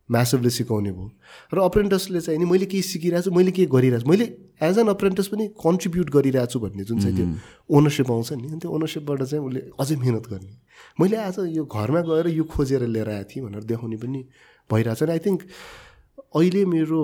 म्यासिभली 0.10 0.50
सिकाउने 0.50 0.91
भयो। 0.91 1.08
र 1.54 1.58
अप्रेन्टसले 1.60 2.19
चाहिँ 2.21 2.39
नि 2.39 2.45
मैले 2.47 2.65
केही 2.71 2.82
सिकिरहेको 2.82 3.28
छु 3.28 3.32
मैले 3.36 3.52
के 3.52 3.65
गरिरहेको 3.67 4.04
छु। 4.04 4.10
मैले 4.10 4.26
एज 4.63 4.78
एन 4.80 4.88
अप्रेन्टस 4.88 5.28
पनि 5.28 5.47
कन्ट्रिब्युट 5.60 6.10
गरिरहेको 6.15 6.52
छु 6.52 6.60
भन्ने 6.60 6.84
जुन 6.88 7.00
चाहिँ 7.04 7.15
त्यो 7.15 7.28
ओनरसिप 7.76 8.12
आउँछ 8.12 8.32
नि 8.34 8.60
त्यो 8.60 8.71
ओनरसिपबाट 8.71 9.23
चाहिँ 9.23 9.43
उसले 9.45 9.62
अझै 9.80 9.95
मिहिनेत 9.95 10.26
गर्ने। 10.32 10.54
मैले 11.00 11.17
आज 11.28 11.39
यो 11.52 11.63
घरमा 11.67 12.02
गएर 12.08 12.28
यो 12.39 12.43
खोजेर 12.47 12.88
लिएर 12.88 13.10
आएको 13.10 13.30
थिएँ 13.30 13.43
भनेर 13.45 13.63
देखाउने 13.67 13.97
पनि 14.00 14.21
भइरहेछ। 14.69 15.04
अनि 15.04 15.12
आई 15.12 15.19
थिङ्क 15.28 15.41
अहिले 16.36 16.65
मेरो 16.65 17.02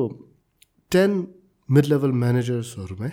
टेन 0.92 1.12
मिड 1.70 1.86
लेभल 1.92 2.12
म्यानेजर्सहरूमा 2.24 3.10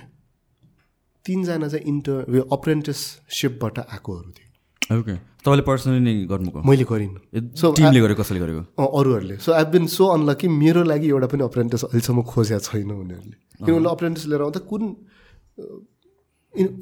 तिनजना 1.24 1.68
चाहिँ 1.68 1.84
इन्टर 1.86 2.46
अप्रेन्टिससिपबाट 2.52 3.78
आएकोहरू 3.90 4.30
थियो 4.38 4.49
ओके 4.90 5.14
तपाईँले 5.40 5.62
पर्सनली 5.62 6.00
नै 6.02 6.14
गर्नुभएको? 6.26 6.66
मैले 6.66 6.84
गरिनँ। 6.84 7.20
So, 7.54 7.66
टिमले 7.76 8.00
गरेको 8.00 8.22
कसैले 8.22 8.40
गरेको? 8.42 8.62
अरूहरूले। 8.74 9.36
So 9.38 9.52
I 9.54 9.64
been 9.70 9.86
so 9.86 10.04
unlucky 10.16 10.46
मेरो 10.50 10.82
लागि 10.82 11.08
एउटा 11.14 11.26
पनि 11.32 11.42
अप्रेन्टिस 11.46 11.82
अहिलेसम्म 11.88 12.22
खोजेको 12.26 12.60
छैन 12.60 12.90
उनीहरूले। 12.90 13.36
किन 13.64 13.74
उसले 13.78 13.90
अप्रेन्टिस 13.96 14.24
लिएर 14.26 14.42
आउँदा 14.42 14.60
कुन 14.66 14.82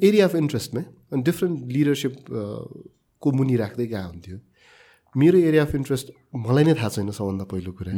एरिया 0.01 0.25
अफ 0.25 0.35
इन्ट्रेस्टमै 0.35 0.83
अनि 1.13 1.21
डिफ्रेन्ट 1.29 1.57
लिडरसिप 1.71 2.13
को 3.21 3.27
मुनि 3.31 3.55
राख्दै 3.61 3.85
गएको 3.85 4.09
हुन्थ्यो। 4.09 4.37
मेरो 5.15 5.37
एरिया 5.39 5.63
अफ 5.63 5.73
इन्ट्रेस्ट 5.75 6.07
मलाई 6.33 6.63
नै 6.65 6.73
थाहा 6.73 6.89
छैन 6.89 7.11
सबभन्दा 7.13 7.45
पहिलो 7.45 7.71
कुरा। 7.77 7.93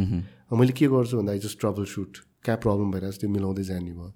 मैले 0.52 0.74
के 0.76 0.86
गर्छु 0.92 1.18
भन्दा 1.18 1.32
आई 1.32 1.40
जस्ट 1.40 1.60
ट्रबल 1.60 1.86
सुट 1.88 2.12
कहाँ 2.44 2.60
प्रब्लम 2.60 2.92
भइरहेको 2.92 3.16
छ 3.16 3.20
त्यो 3.24 3.30
मिलाउँदै 3.32 3.64
जाने 3.64 3.92
भयो। 3.96 4.12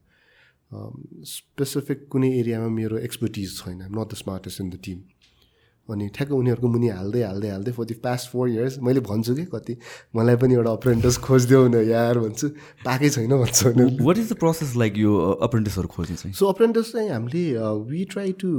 स्पेसिफिक 1.23 1.99
कुनै 2.11 2.29
एरियामा 2.39 2.67
मेरो 2.75 2.97
एक्सपर्टिज 3.07 3.49
छैन। 3.63 3.79
Not 3.87 4.07
the 4.11 4.13
smartest 4.19 4.61
in 4.61 4.69
the 4.69 4.79
team 4.83 4.97
अनि 5.89 6.07
ठ्याक्क 6.15 6.31
उनीहरूको 6.33 6.67
मुनि 6.67 6.87
हाल्दै 6.89 7.21
हाल्दै 7.21 7.49
हाल्दै 7.49 7.71
for 7.71 7.85
the 7.85 7.93
past 8.03 8.29
four 8.31 8.49
years 8.49 8.77
मैले 8.81 8.99
भन्छु 9.07 9.35
कि 9.35 9.45
कति 9.51 9.77
मलाई 10.15 10.35
पनि 10.43 10.53
एउटा 10.53 10.71
अप्रेन्टिस 10.71 11.17
खोजिदेऊ 11.25 11.67
न 11.67 11.83
यार 11.89 12.19
भन्छु 12.19 12.47
पाएकै 12.85 13.09
छैन 13.15 13.33
भन्छु 13.41 13.69
what 14.05 14.17
is 14.17 14.31
the 14.31 14.37
process 14.43 14.75
like 14.83 14.97
यो 14.97 15.17
अप्रेन्टिसहरू 15.47 15.87
खोज्ने 15.87 16.15
चाहिँ? 16.15 16.33
सो 16.33 16.45
अप्रेन्टिस 16.45 16.91
चाहिँ 16.91 17.09
हामीले 17.09 17.43
we 17.89 18.05
try 18.13 18.31
to 18.43 18.49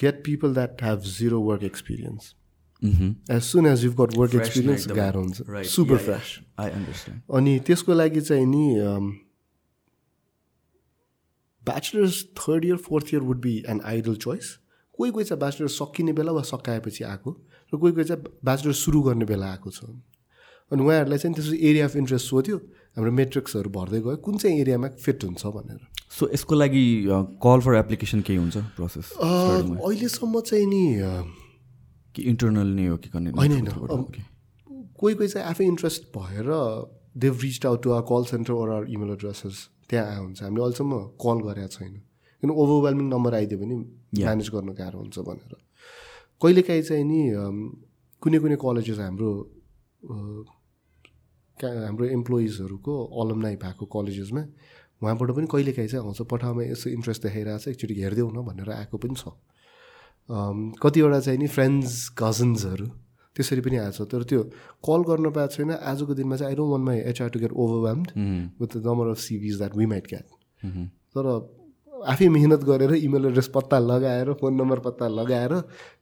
get 0.00 0.22
people 0.24 0.54
that 0.54 0.82
have 0.82 0.98
zero 1.12 1.40
work 1.42 1.62
experience 1.64 2.34
as 3.30 3.42
soon 3.42 3.66
as 3.66 3.84
you 3.84 3.92
got 4.00 4.16
work 4.16 4.34
experience 4.34 4.88
गाह्रो 4.88 5.20
हुन्छ। 5.20 5.64
सुपर 5.72 5.96
फ्रेस 6.08 6.34
आई 6.58 6.70
अन्डरस्ट्यान्ड 6.70 7.22
अनि 7.38 7.58
त्यसको 7.66 7.94
लागि 7.94 8.20
चाहिँ 8.20 8.46
नि 8.46 8.66
bachelors 11.66 12.22
third 12.38 12.64
year 12.64 12.76
fourth 12.84 13.14
year 13.14 13.22
would 13.22 13.40
be 13.42 13.56
an 13.68 13.80
ideal 13.86 14.14
choice 14.26 14.46
कोही 14.98 15.10
कोही 15.10 15.24
चाहिँ 15.24 15.40
ब्याचलर 15.40 15.68
सकिने 15.70 16.12
बेला 16.18 16.32
वा 16.32 16.42
सकाएपछि 16.52 17.04
आएको 17.04 17.30
र 17.72 17.76
कोही 17.76 17.92
कोही 17.92 18.04
चाहिँ 18.04 18.22
ब्याचलर 18.44 18.72
सुरु 18.72 19.00
गर्ने 19.02 19.24
बेला 19.24 19.46
आएको 19.46 19.70
छ। 19.70 19.80
अनि 20.70 20.82
उहाँहरूलाई 20.82 21.18
चाहिँ 21.18 21.34
त्यसपछि 21.34 21.58
एरिया 21.68 21.84
अफ 21.86 21.96
इन्ट्रेस्ट 21.96 22.26
सोध्यो 22.26 22.56
हाम्रो 22.96 23.12
मेट्रिक्सहरू 23.12 23.70
भर्दै 23.70 24.00
गयो 24.02 24.16
कुन 24.24 24.36
चाहिँ 24.36 24.60
एरियामा 24.60 24.88
फिट 25.04 25.24
हुन्छ 25.24 25.46
भनेर। 25.46 25.80
सो 26.10 26.28
यसको 26.32 26.54
लागि 26.54 26.84
कल 27.44 27.60
फर 27.60 27.74
एप्लिकेसन 27.76 28.20
केही 28.26 28.38
हुन्छ 28.38 28.56
प्रोसेस 28.76 29.12
अहिलेसम्म 29.20 30.40
चाहिँ 30.40 30.66
नि 30.66 30.84
कि 32.14 32.22
इन्टरनल 32.32 32.68
नै 32.76 32.86
हो 32.86 32.96
कि 32.96 33.08
होइन 33.12 33.66
कोही 34.96 35.14
कोही 35.14 35.28
चाहिँ 35.28 35.46
आफै 35.46 35.64
इन्ट्रेस्ट 35.64 36.02
भएर 36.16 36.48
they've 37.24 37.38
reach 37.42 37.66
out 37.66 37.82
to 37.82 37.90
our 37.92 38.02
call 38.08 38.24
centre 38.32 38.52
or 38.52 38.70
our 38.74 38.90
email 38.90 39.10
addresses 39.12 39.56
त्यहाँ 39.90 40.06
आए 40.06 40.18
हुन्छ 40.18 40.42
हामीले 40.42 40.62
अहिलेसम्म 40.64 40.98
कल 41.22 41.38
गरेका 41.46 41.68
छैन। 41.76 41.94
किन 42.42 42.50
ओभरवेल्मिङ 42.50 43.06
नम्बर 43.14 43.34
आइदियो 43.34 43.58
भने 43.60 43.76
म्यानेज 44.20 44.48
गर्न 44.54 44.70
गाह्रो 44.80 44.98
हुन्छ 44.98 45.18
भनेर। 45.28 45.52
कहिलेकाहीँ 46.42 46.82
चाहिँ 46.88 47.04
नि 47.04 47.20
कुनै 48.22 48.38
कुनै 48.44 48.56
कलेजेस 48.64 48.98
हाम्रो 48.98 49.30
हाम्रो 51.58 52.06
इम्प्लोइजहरूको 52.18 52.94
अलमनाइ 53.20 53.56
भएको 53.64 53.84
कलेजेसमा 53.96 54.42
उहाँबाट 55.02 55.30
पनि 55.36 55.46
कहिलेकाहीँ 55.52 55.88
चाहिँ 55.88 56.04
आउँछ 56.04 56.20
पठाउमा 56.32 56.62
यसो 56.72 56.90
इन्ट्रेस्ट 56.90 57.22
देखाइरहेको 57.22 57.58
छ 57.64 57.68
एकचोटि 57.68 57.94
हेरिदेऊ 58.02 58.28
न 58.32 58.38
भनेर 58.48 58.70
आएको 58.76 58.96
पनि 59.00 59.14
छ। 59.16 59.32
कतिवटा 60.82 61.20
चाहिँ 61.20 61.38
नि 61.38 61.48
फ्रेन्ड्स 61.56 61.92
कजन्सहरू 62.20 62.86
त्यसरी 63.36 63.60
पनि 63.64 63.76
आएको 63.76 64.04
छ। 64.04 64.08
तर 64.12 64.22
त्यो 64.28 64.42
कल 64.84 65.00
गर्न 65.08 65.30
पाएको 65.32 65.52
छैन। 65.56 65.70
आजको 65.72 66.12
दिनमा 66.14 66.36
चाहिँ 66.36 66.50
I 66.50 66.56
don't 66.56 66.72
want 66.72 66.82
my 66.88 66.98
HR 67.12 67.28
to 67.32 67.38
get 67.40 67.52
overwhelmed 67.52 68.06
with 68.60 68.70
the 68.76 68.84
number 68.86 69.06
of 69.12 69.18
CVs 69.24 69.56
that 69.58 69.76
we 69.76 69.86
might 69.86 70.06
get 70.12 70.26
तर 71.16 71.24
आफै 72.04 72.28
मिहिनेत 72.28 72.62
गरेर 72.68 72.92
इमेल 72.94 73.24
एड्रेस 73.26 73.48
पत्ता 73.54 73.78
लगाएर 73.78 74.32
फोन 74.40 74.54
नम्बर 74.54 74.78
पत्ता 74.86 75.08
लगाएर 75.08 75.52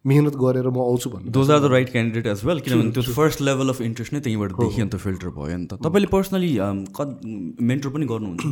मिहिनेत 0.07 0.35
गरेर 0.35 0.66
म 0.68 0.78
आउँछु 0.83 1.11
भन्नु। 1.11 1.30
Those 1.30 1.50
are 1.50 1.61
the 1.61 1.70
right 1.70 1.88
candidate 1.92 2.26
as 2.26 2.44
well 2.44 2.61
किनभने 2.66 2.90
त्यो 2.98 3.14
फर्स्ट 3.14 3.40
लेभल 3.46 3.68
अफ 3.70 3.80
इन्ट्रेस्ट 3.80 4.12
नै 4.12 4.20
त्यहीँबाट 4.26 4.50
देखियो 4.59 4.85
नि 4.85 4.90
त 4.90 4.96
फिल्टर 4.98 5.30
भयो 5.38 5.57
नि 5.57 5.66
त। 5.70 5.78
तपाईँले 5.78 6.09
पर्सनली 6.11 6.52
क 6.90 6.98
मेन्टर 7.62 7.88
पनि 7.94 8.07
गर्नुहुन्छ? 8.11 8.44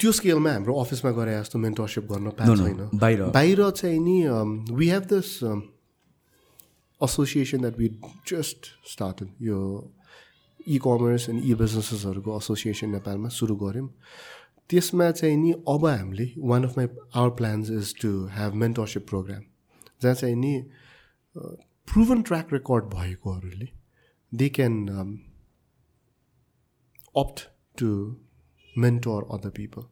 त्यो 0.00 0.10
स्केलमा 0.16 0.50
हाम्रो 0.52 0.72
अफिसमा 0.80 1.10
गरे 1.16 1.32
जस्तो 1.40 1.56
मेन्टरसिप 1.60 2.04
गर्न 2.12 2.28
पाएको 2.36 2.56
छैन। 2.56 2.82
बाहिर। 3.00 3.20
बाहिर 3.36 3.60
चाहिँ 3.80 4.00
नि 4.00 4.16
we 4.72 4.86
have 4.88 5.04
this 5.12 5.28
association 7.00 7.58
that 7.60 7.76
we 7.78 7.88
just 8.28 8.60
started 8.92 9.28
यो 9.40 9.58
इ 10.68 10.76
कमर्स 10.76 11.28
एन्ड 11.28 11.40
इ 11.44 11.54
बिजनेसेसहरूको 11.56 12.36
एसोसिएसन 12.36 12.88
नेपालमा 12.96 13.28
सुरु 13.28 13.56
गऱ्यौँ। 13.56 13.88
त्यसमा 14.70 15.10
चाहिँ 15.10 15.36
नि 15.36 15.52
अब 15.68 15.86
हामीले 15.86 16.26
one 16.52 16.64
of 16.64 16.76
my 16.78 16.86
our 17.14 17.30
plans 17.40 17.70
is 17.70 17.94
to 18.02 18.10
have 18.36 18.54
mentorship 18.62 19.06
programme 19.08 19.42
जहाँ 20.02 20.14
चाहिँ 20.14 20.36
नि 20.36 20.52
proven 21.88 22.22
track 22.22 22.52
record 22.52 22.84
भएकोहरूले 22.94 23.68
they 24.32 24.48
can 24.48 24.74
opt 27.16 27.46
to 27.78 27.90
mentor 28.78 29.26
other 29.34 29.50
people 29.56 29.82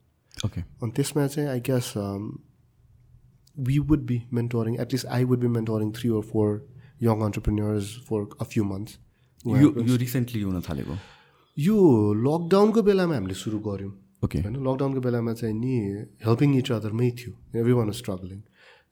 okay 0.46 0.60
अनि 0.60 0.90
त्यसमा 0.96 1.26
चाहिँ 1.26 1.48
I 1.50 1.60
guess 1.70 1.92
we 3.56 3.78
would 3.90 4.06
be 4.06 4.22
mentoring 4.32 4.80
at least 4.80 5.06
I 5.18 5.24
would 5.24 5.40
be 5.40 5.48
mentoring 5.58 5.92
three 5.92 6.08
or 6.18 6.22
four 6.32 6.48
young 7.02 7.20
entrepreneurs 7.20 7.94
for 8.08 8.26
a 8.40 8.44
few 8.44 8.64
months 8.64 8.98
यो 9.46 9.72
यो 9.88 9.96
recently 9.96 10.40
हुन 10.42 10.60
थालेको? 10.68 10.94
यो 11.56 11.76
लकडाउनको 12.26 12.82
बेलामा 12.82 13.14
हामीले 13.14 13.34
सुरु 13.34 13.58
गऱ्यौँ। 13.66 13.92
ओके 14.22 14.38
होइन 14.44 14.56
लकडाउनको 14.66 15.00
बेलामा 15.00 15.32
चाहिँ 15.40 15.54
नि 15.54 15.74
हेल्पिङ 16.26 16.56
इच 16.58 16.70
अदरमै 16.72 17.10
थियो. 17.18 17.32
एभ्री 17.54 17.72
वान 17.72 17.90
स्ट्रगलिङ 18.00 18.40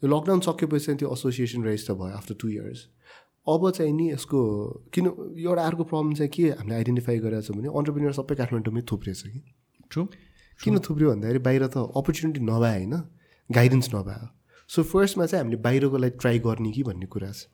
यो 0.03 0.07
लकडाउन 0.07 0.41
सकेपछि 0.47 0.85
चाहिँ 0.87 0.99
त्यो 0.99 1.13
एसोसिएसन 1.13 1.63
रेजिस्टर 1.65 1.95
भयो 1.95 2.15
आफ्टर 2.21 2.35
टु 2.41 2.49
इयर्स 2.49 2.81
अब 3.47 3.71
चाहिँ 3.71 3.93
नि 3.93 4.07
यसको 4.13 4.39
किन 4.95 5.07
एउटा 5.39 5.63
अर्को 5.63 5.85
प्रब्लम 5.91 6.15
चाहिँ 6.15 6.31
के 6.31 6.43
हामीले 6.51 6.75
आइडेन्टिफाई 6.77 7.19
गरेको 7.27 7.43
छ 7.43 7.59
भने 7.59 7.69
अन्टरप्रिनियर 7.81 8.13
सबै 8.19 8.35
काठमाडौँमै 8.41 8.83
थुप्रिएछ 8.91 9.23
कि? 9.23 9.41
ट्रु 9.91 10.03
किन 10.61 10.79
थुप्रियो 10.87 11.11
भन्दाखेरि 11.11 11.39
बाहिर 11.47 11.67
त 11.67 11.77
अपर्च्युनिटी 12.01 12.41
नभए 12.47 12.73
होइन 12.77 12.95
गाइडेन्स 13.51 13.89
नभए 13.95 14.19
सो 14.71 14.83
फर्स्टमा 14.83 15.27
चाहिँ 15.27 15.43
हामीले 15.43 15.63
बाहिरको 15.63 15.97
लागि 15.97 16.19
ट्राई 16.23 16.39
गर्ने 16.47 16.71
कि 16.71 16.83
भन्ने 16.89 17.07
कुरा 17.07 17.31
छ। 17.31 17.47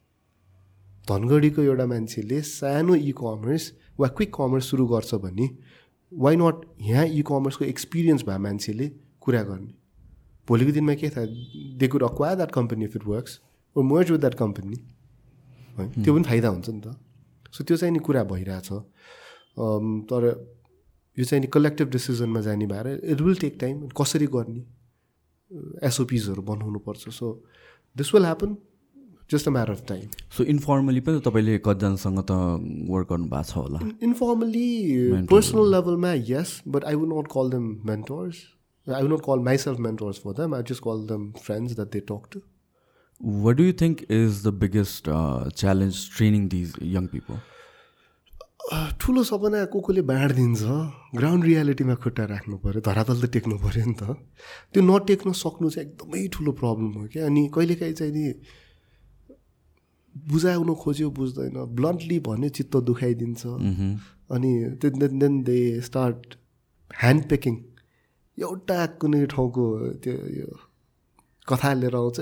धनगढीको 1.08 1.62
एउटा 1.62 1.86
मान्छेले 1.92 2.40
सानो 2.46 2.94
इ 2.94 3.12
कमर्स 3.20 3.64
वा 3.98 4.08
क्विक 4.16 4.30
कमर्स 4.34 4.64
सुरु 4.70 4.86
गर्छ 4.86 5.14
भने 5.24 5.46
वाइ 6.12 6.36
नट 6.36 6.64
यहाँ 6.80 7.06
इ 7.06 7.22
कमर्सको 7.26 7.64
एक्सपिरियन्स 7.64 8.22
भए 8.26 8.38
मान्छेले 8.38 8.88
कुरा 9.20 9.42
गर्ने। 9.42 9.74
भोलिको 10.48 10.72
दिनमा 10.72 10.94
के 10.94 11.08
थाहा 11.10 11.26
they 11.78 11.88
could 11.88 12.02
acquire 12.02 12.36
that 12.36 12.50
company 12.52 12.84
if 12.84 12.96
it 12.96 13.04
works 13.06 13.40
or 13.76 13.82
merge 13.82 14.10
with 14.10 14.18
that 14.18 14.34
company 14.34 14.76
है? 15.78 15.88
त्यो 15.94 16.14
पनि 16.14 16.24
फाइदा 16.24 16.48
हुन्छ 16.48 16.68
नि 16.68 16.80
त। 16.80 16.96
सो 17.52 17.64
त्यो 17.64 17.76
चाहिँ 17.76 17.92
नि 17.92 17.98
कुरा 17.98 18.24
भइरहेछ। 18.24 18.68
तर 20.10 20.22
यो 21.16 21.24
चाहिँ 21.24 21.40
नि 21.40 21.46
कलेक्टिभ 21.52 21.88
डिसिजनमा 21.90 22.40
जाने 22.40 22.66
भएर 22.66 22.86
इट 23.04 23.20
विल 23.20 23.36
टेक 23.40 23.56
टाइम 23.60 23.88
कसरी 24.00 24.26
गर्ने? 24.26 24.64
एसओपिजहरू 25.86 26.42
बनाउनुपर्छ। 26.42 27.08
So 27.08 27.26
this 27.96 28.14
will 28.14 28.24
happen 28.24 28.56
just 29.32 29.48
a 29.48 29.50
matter 29.56 29.72
of 29.72 29.84
time 29.88 30.06
so 30.36 30.44
informally 30.54 31.00
पनि 31.08 31.20
तपाईँले 31.26 31.58
कतिजनासँग 31.66 32.22
त 32.30 32.38
वर्क 32.90 33.08
गर्नु 33.12 33.28
भएको 33.34 33.42
छ 33.50 33.56
होला? 33.56 33.80
इन्फर्मली 34.08 34.70
पर्सनल 35.34 35.70
लेभलमा 35.74 36.12
yes 36.32 36.50
but 36.68 36.84
I 36.92 36.94
would 37.02 37.12
not 37.12 37.28
call 37.36 37.50
them 37.56 37.68
mentors 37.92 38.42
I 38.86 39.02
would 39.02 39.12
not 39.12 39.24
call 39.28 39.46
myself 39.50 39.78
mentors 39.86 40.24
for 40.24 40.40
them 40.40 40.54
I 40.54 40.62
just 40.72 40.82
call 40.88 41.06
them 41.12 41.30
friends 41.44 41.74
that 41.76 41.92
they 41.92 42.00
talk 42.10 42.28
to 42.32 42.40
what 43.46 43.56
do 43.56 43.64
you 43.64 43.72
think 43.80 44.04
is 44.10 44.44
the 44.44 44.58
biggest 44.66 45.08
challenge 45.62 46.04
training 46.16 46.48
these 46.56 46.76
young 46.98 47.06
people 47.16 47.40
ठुलो 49.02 49.22
सपना 49.24 49.64
को 49.70 49.80
कोले 49.86 50.02
बाँडिदिन्छ 50.08 50.62
ground 51.18 51.44
रियालिटीमा 51.44 51.94
खुट्टा 52.02 52.24
राख्नु 52.24 52.56
पऱ्यो 52.64 52.80
धरातल 52.88 53.22
त 53.22 53.30
टेक्नु 53.34 53.56
पऱ्यो 53.58 53.84
नि 53.86 53.94
त। 54.00 54.14
त्यो 54.72 54.82
नटेक्न 54.82 55.32
सक्नु 55.38 55.70
चाहिँ 55.70 55.88
एकदमै 55.88 56.26
ठुलो 56.34 56.52
प्रब्लम 56.60 56.92
हो 56.98 57.06
क्या। 57.12 57.26
अनि 57.26 57.42
कहिलेकाहीँ 57.54 57.94
चाहिँ 58.00 58.12
नि 58.12 58.22
बुझाउनु 60.14 60.74
खोज्यो 60.74 61.08
बुझ्दैन। 61.10 61.56
ब्लन्टली 61.76 62.18
भन्यो 62.20 62.48
चित्त 62.56 62.74
दुखाइदिन्छ। 62.88 63.42
अनि 64.32 64.52
then 64.80 65.18
then 65.18 65.34
they 65.42 65.58
start 65.80 66.36
hand 66.90 67.22
picking 67.28 67.54
एउटा 68.38 68.78
कुनै 69.00 69.24
ठाउँको 69.32 69.64
त्यो 70.02 70.14
यो 70.38 70.48
कथा 71.48 71.72
लिएर 71.74 71.96
आउँछ। 71.96 72.18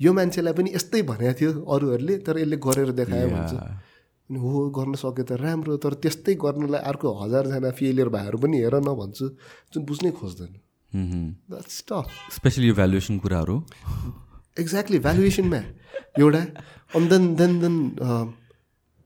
यो 0.00 0.10
मान्छेलाई 0.12 0.52
पनि 0.52 0.70
यस्तै 0.74 1.02
भनेको 1.08 1.34
थियो 1.38 1.50
अरूहरूले 1.64 2.14
तर 2.26 2.36
यसले 2.38 2.56
गरेर 2.58 2.90
देखायो 3.00 3.28
भन्छ। 3.30 3.52
अनि 4.28 4.38
हो 4.40 4.50
गर्न 4.72 4.94
सक्यो 4.96 5.24
त 5.24 5.32
राम्रो 5.36 5.76
तर 5.84 5.94
त्यस्तै 6.02 6.34
गर्नलाई 6.40 6.80
अर्को 6.80 7.08
हजारजना 7.22 7.70
फेलियर 7.70 8.08
भएहरू 8.08 8.38
पनि 8.40 8.56
हेर 8.64 8.74
न 8.80 8.88
भन्छु। 8.96 9.26
जुन 9.72 9.82
बुझ्नै 9.84 10.10
खोज्दैन। 10.16 10.52
स्पेसली 12.34 12.66
यो 12.68 12.74
भ्यालुएसन 12.74 13.18
कुराहरू। 13.20 13.56
एक्ज्याक्टली 14.56 14.98
भ्यालुएसनमा 14.98 15.60
एउटा 16.18 16.42
अनि 16.94 17.06
देन 17.08 17.34
देन 17.34 17.58
देन 17.60 17.76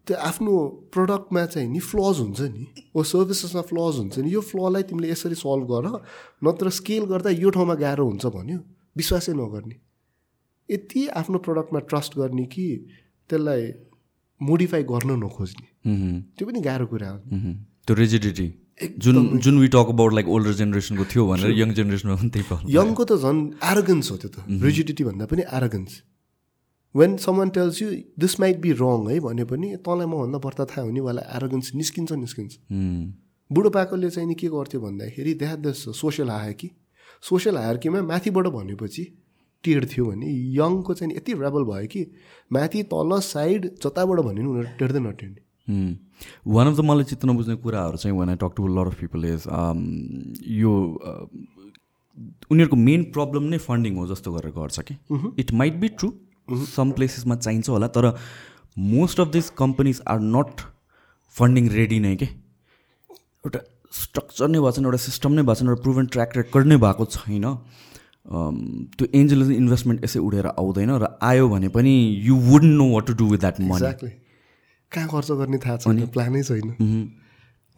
त्यो 0.06 0.16
आफ्नो 0.20 0.52
प्रडक्टमा 0.92 1.44
चाहिँ 1.46 1.68
नि 1.68 1.80
फ्लज 1.82 2.20
हुन्छ 2.20 2.40
नि 2.52 2.64
ओ 2.96 3.02
सर्भिसेसमा 3.04 3.62
फ्लज 3.70 3.96
हुन्छ 3.98 4.18
नि 4.18 4.30
यो 4.30 4.40
फ्ललाई 4.50 4.82
तिमीले 4.88 5.10
यसरी 5.10 5.34
सल्भ 5.36 5.72
गर 5.72 5.86
नत्र 6.44 6.70
स्केल 6.78 7.04
गर्दा 7.12 7.30
यो 7.36 7.50
ठाउँमा 7.50 7.74
गाह्रो 7.82 8.06
हुन्छ 8.06 8.26
भन्यो 8.36 8.58
विश्वासै 8.96 9.32
नगर्ने 9.34 9.76
यति 10.68 11.06
आफ्नो 11.16 11.38
प्रडक्टमा 11.44 11.80
ट्रस्ट 11.90 12.16
गर्ने 12.18 12.44
कि 12.54 12.66
त्यसलाई 13.30 13.66
मोडिफाई 14.40 14.82
गर्न 14.84 15.18
नखोज्ने 15.24 15.68
त्यो 16.36 16.46
पनि 16.48 16.60
गाह्रो 16.60 16.86
कुरा 16.86 17.10
हो 17.10 17.20
त्यो 17.86 17.94
रेजिडिटी 17.96 18.48
जुन 19.04 19.38
जुन 19.44 19.58
we 19.58 19.68
talk 19.74 19.88
about 19.90 20.12
like 20.14 20.28
older 20.36 20.52
जेनेरेसनको 20.60 21.04
थियो 21.12 21.26
भनेर 21.28 21.50
यङ 21.58 21.72
जेनेरेसनमा 21.78 22.16
पनि 22.22 22.30
त्यही 22.36 22.74
यङको 22.74 23.04
त 23.04 23.12
झन् 23.22 23.40
एरोगन्स 23.70 24.10
हो 24.10 24.16
त्यो 24.16 24.30
त। 24.30 24.64
रिजिडिटी 24.64 25.04
भन्दा 25.04 25.26
पनि 25.32 25.42
arrogance 25.58 25.92
when 26.94 27.16
someone 27.24 27.48
tells 27.56 27.82
you 27.82 27.88
this 28.18 28.40
might 28.40 28.60
be 28.66 28.72
wrong 28.82 29.08
है 29.10 29.18
भने 29.26 29.44
पनि 29.52 29.68
तँलाई 29.86 30.06
मभन्दा 30.12 30.38
बढ्ता 30.44 30.64
थाहा 30.72 30.84
हुने 30.88 31.00
वाला 31.06 31.22
एरोगन्स 31.36 31.74
निस्किन्छ 31.74 32.12
निस्किन्छ। 32.24 32.52
बुढोपाकोले 33.50 34.10
चाहिँ 34.10 34.28
नि 34.28 34.34
के 34.40 34.48
गर्थ्यो 34.54 34.80
भन्दाखेरि 34.80 35.34
देहा 35.42 35.56
दस 35.64 35.84
सोसियल 36.00 36.30
हायरकी 36.30 36.70
सोसियल 37.22 37.56
हायरकीमा 37.56 38.02
माथिबाट 38.12 38.46
भनेपछि 38.56 39.04
टेढ्थ्यो 39.64 40.04
भने 40.06 40.26
यङको 40.56 40.94
चाहिँ 40.94 41.14
यति 41.16 41.32
रेबल 41.42 41.64
भयो 41.70 41.86
कि 41.92 42.06
माथि 42.52 42.82
तल 42.94 43.18
साइड 43.26 43.70
जताबाट 43.84 44.18
भन्यो 44.26 44.42
नि 44.42 44.50
उनीहरू 44.50 44.70
टेर्दै 44.78 45.00
नटेर्ने 45.00 45.40
वान 45.68 46.66
अफ 46.66 46.76
द 46.76 46.80
मलाई 46.84 47.04
चित्त 47.04 47.24
नबुझ्ने 47.26 47.54
कुराहरू 47.62 47.96
चाहिँ 47.96 48.16
one 48.18 48.28
I 48.28 48.36
talk 48.42 48.52
to 48.56 48.68
lot 48.68 48.86
of 48.86 49.00
people 49.00 49.24
is 49.24 49.42
यो 50.56 50.72
उनीहरूको 52.50 52.76
मेन 52.76 53.02
प्रब्लम 53.14 53.44
नै 53.50 53.58
फन्डिङ 53.64 53.96
हो 53.96 54.06
जस्तो 54.06 54.32
गरेर 54.32 54.52
गर्छ 54.52 54.80
कि? 54.80 54.94
It 55.38 55.52
might 55.54 55.74
be 55.80 55.88
true 55.98 56.08
some 56.66 56.90
प्लेसेसमा 56.92 57.36
चाहिन्छ 57.36 57.68
होला 57.68 57.88
तर 57.96 58.12
most 58.76 59.20
of 59.20 59.28
this 59.32 59.50
companies 59.58 60.00
are 60.08 60.20
not 60.36 60.60
funding 61.36 61.68
ready 61.70 61.98
नै 62.00 62.14
के? 62.16 62.28
एउटा 63.46 63.60
स्ट्रक्चर 63.92 64.48
नै 64.48 64.58
भएको 64.58 64.72
छैन 64.72 64.84
एउटा 64.84 65.00
सिस्टम 65.04 65.32
नै 65.32 65.42
भएको 65.42 65.54
छैन 65.54 65.68
एउटा 65.68 65.82
प्रुभन 65.82 66.06
ट्र्याक 66.14 66.36
रेकर्ड 66.36 66.66
नै 66.66 66.76
भएको 66.86 67.04
छैन। 67.16 67.46
त्यो 68.28 69.06
एन्जल 69.20 69.50
इन्भेस्टमेन्ट 69.52 70.04
यसै 70.04 70.20
उडेर 70.20 70.46
आउँदैन 70.46 70.90
र 71.02 71.04
आयो 71.28 71.48
भने 71.48 71.68
पनि 71.76 71.92
you 72.24 72.34
would 72.48 72.64
know 72.64 72.86
what 72.94 73.06
to 73.06 73.14
do 73.20 73.26
with 73.30 73.38
that 73.44 73.60
money 73.60 74.10
कहाँ 74.92 75.08
खर्च 75.08 75.30
गर्ने 75.40 75.58
थाहा 75.58 75.76
छैन 75.84 76.06
प्लानै 76.14 76.42
छैन। 76.42 76.68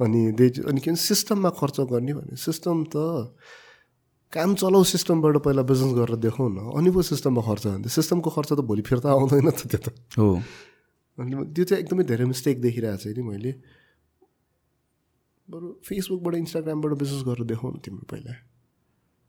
अनि 0.01 0.21
दे 0.33 0.47
अनि 0.71 0.81
के 0.81 0.91
भन्छ 0.91 1.01
सिस्टममा 1.01 1.51
खर्च 1.59 1.77
गर्ने 1.91 2.13
भने 2.15 2.37
सिस्टम 2.39 2.77
त 2.93 2.97
काम 4.33 4.55
चलाउ 4.55 4.83
सिस्टमबाट 4.87 5.37
पहिला 5.43 5.63
बिजनेस 5.67 5.93
गरेर 5.99 6.17
देखाउँ 6.23 6.51
न 6.55 6.59
अनि 6.79 6.91
पो 6.95 7.03
सिस्टममा 7.03 7.43
खर्च 7.43 7.65
हुन्छ। 7.67 7.91
सिस्टमको 7.91 8.31
खर्च 8.31 8.51
त 8.55 8.61
भोलि 8.63 8.83
फिर्ता 8.87 9.11
आउँदैन 9.11 9.51
त 9.51 9.67
त्यो 9.67 9.79
त। 9.83 9.87
हो। 10.19 10.39
अनि 11.19 11.33
त्यो 11.51 11.65
चाहिँ 11.67 11.83
एकदमै 11.83 12.05
धेरै 12.07 12.25
मिस्टेक 12.31 12.57
देखिरहेको 12.63 13.03
छु 13.03 13.11
नि 13.11 13.23
मैले। 13.27 13.53
बरु 15.49 15.67
फेसबुकबाट 15.83 16.35
इन्स्टाग्रामबाट 16.47 16.93
बिजनेस 16.95 17.23
गरेर 17.27 17.45
देखाउ 17.51 17.69
न 17.75 17.77
तिम्रो 17.83 18.07
पहिला। 18.07 18.33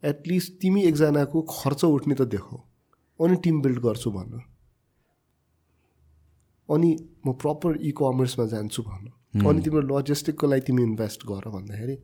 एटलिस्ट 0.03 0.49
तिमी 0.61 0.81
एकजनाको 0.85 1.37
खर्च 1.49 1.81
उठ्ने 1.89 2.15
त 2.21 2.29
देखाऊ 2.29 2.57
अनि 3.19 3.35
टिम 3.41 3.55
बिल्ड 3.61 3.79
गर्छु 3.81 4.09
भन 4.13 4.37
अनि 6.71 6.89
म 7.27 7.31
प्रपर 7.41 7.77
इ 7.77 7.91
कमर्समा 7.91 8.45
जान्छु 8.53 8.81
भन। 8.83 9.03
अनि 9.47 9.61
तिम्रो 9.61 9.81
लजिस्टिकको 9.91 10.47
लागि 10.47 10.61
तिमी 10.67 10.83
इन्भेस्ट 10.83 11.25
गर 11.25 11.49
भन्दाखेरि 11.49 11.95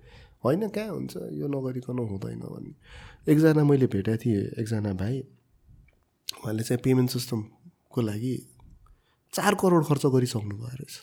होइन 0.43 0.67
कहाँ 0.69 0.89
हुन्छ? 0.89 1.13
यो 1.39 1.47
नगरिकन 1.47 1.99
हुँदैन 1.99 2.39
भन्ने। 2.39 2.73
एकजना 3.31 3.63
मैले 3.63 3.87
भेटेको 3.87 4.17
थिएँ 4.23 4.43
एकजना 4.61 4.93
भाइ 4.93 5.15
उहाँले 6.39 6.63
चाहिँ 6.63 6.81
पेमेन्ट 6.83 7.09
सिस्टमको 7.09 8.01
लागि 8.01 8.35
चार 9.33 9.53
करोड 9.55 9.83
खर्च 9.85 10.05
गरिसक्नु 10.05 10.55
भयो 10.55 10.75
रहेछ। 10.77 10.95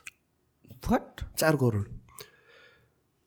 वाट 0.89 1.21
चार 1.39 1.57
करोड। 1.57 1.87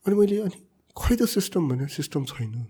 अनि 0.06 0.16
मैले 0.16 0.38
अनि 0.42 0.58
खै 0.98 1.16
त 1.16 1.30
सिस्टम 1.30 1.70
भने 1.70 1.88
सिस्टम 1.92 2.26
छैन। 2.26 2.66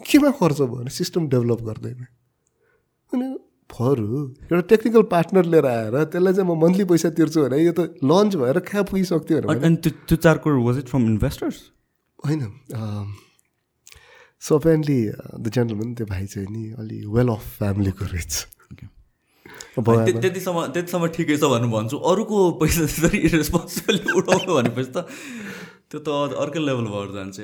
केमा 0.00 0.30
खर्च 0.40 0.58
भयो? 0.60 0.74
भने 0.74 0.90
सिस्टम 0.90 1.28
डेभलप 1.28 1.60
गर्दैन। 1.62 2.06
फरु। 3.74 4.06
एउटा 4.52 4.60
टेक्निकल 4.72 5.02
पार्टनर 5.14 5.44
लिएर 5.52 5.66
आएर 5.66 5.94
त्यसलाई 6.12 6.32
चाहिँ 6.34 6.48
म 6.48 6.56
मन्थली 6.62 6.84
पैसा 6.92 7.08
तिर्छु 7.18 7.38
भने 7.42 7.58
यो 7.64 7.72
त 7.78 7.80
लन्च 8.04 8.36
भएर 8.42 8.58
कहाँ 8.68 8.84
पुगिसक्थ्यो 8.90 9.40
भने 9.48 9.66
अनि 9.66 9.76
त्यो 9.86 10.16
चार 10.16 10.36
crore 10.44 10.64
was 10.66 10.78
it 10.78 10.88
from 10.94 11.02
investors 11.10 11.58
होइन 12.26 12.40
सो 14.42 14.58
अपेरेन्टली 14.58 14.98
द 15.40 15.46
जेन्टलमेन 15.56 15.94
त्यो 15.94 16.06
भाइ 16.12 16.26
चाहिँ 16.34 16.48
नि 16.50 16.64
अलि 16.84 16.98
वेल 17.16 17.28
अफ 17.36 17.42
फ्यामिलीको 17.58 18.04
रहेछ 18.12 18.32
त्यतिसम्म 19.78 20.66
त्यतिसम्म 20.76 21.06
ठिकै 21.16 21.36
छ 21.36 21.48
भन्नु 21.52 21.68
भन्छु 21.74 21.96
अरूको 22.12 22.38
पैसा 22.60 22.86
त्यसरी 22.86 23.18
इरेस्पोन्सिबली 23.28 24.16
उठाउनु 24.20 24.52
भनेपछि 24.56 24.90
त 24.92 25.06
त्यो 25.90 25.98
त 26.06 26.40
अर्कै 26.44 26.60
लेभल 26.68 26.86
भएर 26.94 27.10
जान्छ 27.16 27.38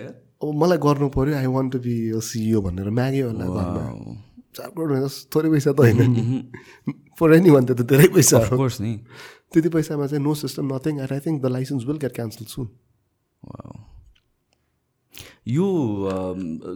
अब 0.45 0.49
मलाई 0.63 0.79
गर्नु 0.87 1.09
पऱ्यो 1.17 1.37
I 1.41 1.49
want 1.57 1.73
to 1.73 1.79
be 1.87 1.95
CEO 2.29 2.61
भनेर 2.67 2.89
माग्यो 3.01 3.29
होला 3.31 3.47
घरमा। 3.49 4.13
चार 4.55 4.71
करोड 4.71 4.91
होइन 4.91 5.09
थोरै 5.35 5.51
पैसा 5.51 5.73
त 5.73 5.81
होइन 5.81 6.49
फर 7.21 7.35
एनी 7.35 7.51
वान 7.51 7.67
त 7.67 7.87
धेरै 7.87 8.09
पैसा 8.15 8.45
कोर्स 8.55 8.81
नि 8.81 8.95
त्यति 9.53 9.69
पैसामा 9.69 10.07
चाहिँ 10.07 10.25
no 10.25 10.35
system 10.37 10.75
nothing 10.75 11.01
I 11.03 11.21
think 11.21 11.43
the 11.43 11.53
license 11.53 11.85
will 11.87 11.99
get 11.99 12.15
cancel 12.15 12.45
soon 12.47 12.69
यो 15.49 15.67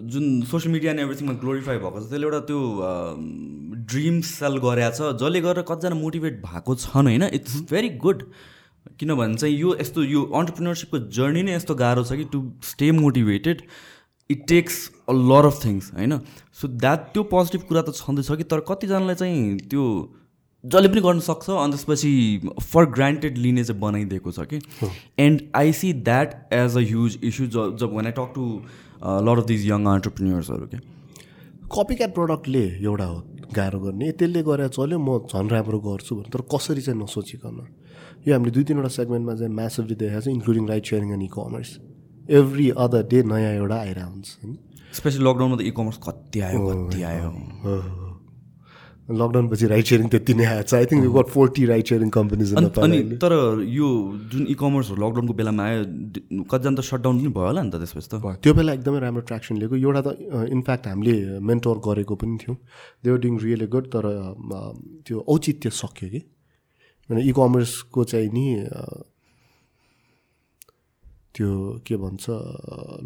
जुन 0.09 0.27
सोसियल 0.51 0.73
मिडिया 0.73 0.93
एन्ड 0.93 1.01
एभ्रिथिङमा 1.01 1.33
ग्लोरिफाई 1.41 1.79
भएको 1.79 2.01
छ 2.01 2.09
त्यसले 2.09 2.27
एउटा 2.27 2.41
त्यो 2.41 2.61
ड्रिम 3.93 4.21
सेल 4.29 4.57
गरेछ 4.59 5.01
जसले 5.21 5.41
गरेर 5.41 5.65
कतिजना 5.71 5.95
मोटिभेट 5.97 6.41
भएको 6.43 6.75
छन् 6.77 7.07
होइन? 7.07 7.23
इट्स 7.33 7.61
भेरी 7.71 7.89
गुड 7.99 8.23
किनभने 9.01 9.35
चाहिँ 9.35 9.57
यो 9.57 9.75
यस्तो 9.81 10.05
यो 10.05 10.23
अन्टरप्रिनरसिपको 10.35 10.99
जर्नी 11.19 11.43
नै 11.43 11.55
यस्तो 11.55 11.75
गाह्रो 11.75 12.05
छ 12.05 12.17
कि 12.17 12.25
to 12.33 12.41
stay 12.65 12.91
motivated 12.93 13.63
it 14.33 14.47
takes 14.49 14.81
a 15.09 15.13
lot 15.13 15.47
of 15.47 15.65
things 15.65 15.93
होइन? 15.95 16.19
सो 16.61 16.69
द्याट 16.81 17.13
त्यो 17.13 17.23
पोजिटिभ 17.31 17.69
कुरा 17.69 17.83
त 17.83 17.95
छँदैछ 17.97 18.31
कि 18.33 18.45
तर 18.55 18.61
कतिजनालाई 18.69 19.15
चाहिँ 19.23 19.57
त्यो 19.71 19.85
जसले 20.65 20.89
पनि 20.89 21.01
गर्न 21.01 21.21
सक्छ 21.27 21.51
अनि 21.51 21.73
त्यसपछि 21.73 22.11
फर 22.63 22.85
ग्रान्टेड 22.97 23.39
लिने 23.39 23.65
चाहिँ 23.65 23.81
बनाइदिएको 23.81 24.33
छ 24.33 24.47
कि। 24.53 24.59
And 25.19 25.41
I 25.57 25.73
see 25.79 25.93
that 26.09 26.35
as 26.55 26.77
a 26.77 26.83
huge 26.91 27.19
issue 27.25 27.47
job 27.57 27.77
job 27.81 27.95
one 27.95 28.07
I 28.07 28.13
talk 28.19 28.33
to 28.35 28.45
lot 29.29 29.39
of 29.39 29.47
these 29.47 29.67
young 29.69 29.87
अन्टरप्रिन्यर्सहरू 29.93 30.67
के 30.75 30.79
कपी 31.75 31.95
क्याट 31.95 32.15
प्रडक्टले 32.15 32.65
एउटा 32.83 33.05
हो 33.05 33.19
गाह्रो 33.57 33.79
गर्ने। 33.81 34.11
त्यसले 34.13 34.43
गरेर 34.49 34.69
चल्यो 34.77 34.99
म 34.99 35.19
झन् 35.27 35.51
राम्रो 35.51 35.79
गर्छु 35.89 36.17
भने 36.17 36.31
तर 36.33 36.43
कसरी 36.55 36.83
चाहिँ 36.83 37.01
नसोचिकन? 37.01 37.59
यो 38.27 38.35
हामीले 38.35 38.51
दुई 38.55 38.65
तिनवटा 38.65 38.89
सेगमेन्टमा 38.97 39.35
चाहिँ 39.35 39.55
म्यासिभली 39.55 39.95
देखाएको 40.03 40.21
छ 40.23 40.29
including 40.39 40.69
ride 40.69 40.85
sharing 40.87 41.11
and 41.13 41.23
e 41.23 41.31
commerce 41.35 41.71
every 42.29 42.67
other 42.85 43.03
day 43.11 43.23
नयाँ 43.33 43.53
एउटा 43.55 43.77
आइरहेको 43.77 44.11
हुन्छ 44.11 44.29
होइन 44.43 44.57
स्पेसली 44.95 45.25
लकडाउनमा 45.25 45.57
त 45.57 45.61
इ 45.61 45.71
कमर्स 45.77 45.99
कति 46.07 46.41
आयो 46.47 46.59
कति 46.69 47.03
आयो। 47.03 47.29
लकडाउन 49.11 49.49
पछि 49.49 49.67
राइड 49.67 49.85
सेयरिङ 49.85 50.09
त्यति 50.09 50.33
नै 50.35 50.45
आएको 50.47 50.63
छ 50.69 50.75
I 50.75 50.87
think 50.87 51.05
you 51.05 51.13
got 51.13 51.29
forty 51.35 51.65
ride 51.67 51.87
sharing 51.91 52.11
companies 52.17 52.55
अनि 52.55 52.99
तर 53.23 53.33
यो 53.67 53.89
जुन 54.33 54.47
इ 54.47 54.55
कमर्सहरू 54.55 54.99
लकडाउनको 55.03 55.35
बेलामा 55.41 55.63
आयो 55.65 55.81
कतिजना 56.49 56.77
त 56.79 56.81
सटडाउन 56.87 57.19
पनि 57.19 57.33
भयो 57.35 57.47
होला 57.47 57.63
नि 57.63 57.71
त 57.75 57.83
त्यसपछि 57.83 58.09
त। 58.09 58.15
त्यो 58.45 58.53
बेला 58.55 58.73
एकदमै 58.79 58.99
राम्रो 59.05 59.23
ट्र्याक्सन 59.29 59.55
लिएको। 59.59 59.77
एउटा 59.77 60.01
त 60.07 60.09
इनफ्याक्ट 60.55 60.87
हामीले 60.87 61.15
मेन्टोर 61.51 61.77
गरेको 61.89 62.15
पनि 62.15 62.37
थियौँ। 62.41 62.57
दे 63.03 63.17
डुइङ 63.25 63.35
रियली 63.43 63.67
गुड 63.75 63.87
तर 63.91 64.05
त्यो 65.05 65.17
औचित्य 65.35 65.71
सक्यो 65.83 66.09
कि। 66.15 66.21
अनि 67.11 67.21
इ 67.27 67.33
कमर्सको 67.37 68.01
चाहिँ 68.07 68.31
नि 68.33 68.47
त्यो 71.35 71.51
के 71.87 71.97
भन्छ 71.97 72.25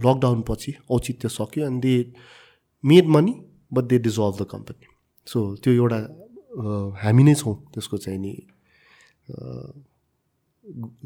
लकडाउन 0.04 0.42
पछि 0.48 0.74
औचित्य 0.90 1.28
सक्यो 1.28 1.66
अनि 1.66 1.80
they 1.80 1.94
made 2.84 3.06
money 3.16 3.34
but 3.72 3.84
they 3.90 3.98
dissolve 4.06 4.34
the 4.42 4.46
company 4.50 4.86
so 5.26 5.38
त्यो 5.62 5.72
एउटा 5.72 5.98
हामी 7.02 7.22
नै 7.22 7.34
छौँ 7.34 7.54
त्यसको 7.74 7.96
चाहिँ 8.04 8.18
नि 8.18 8.32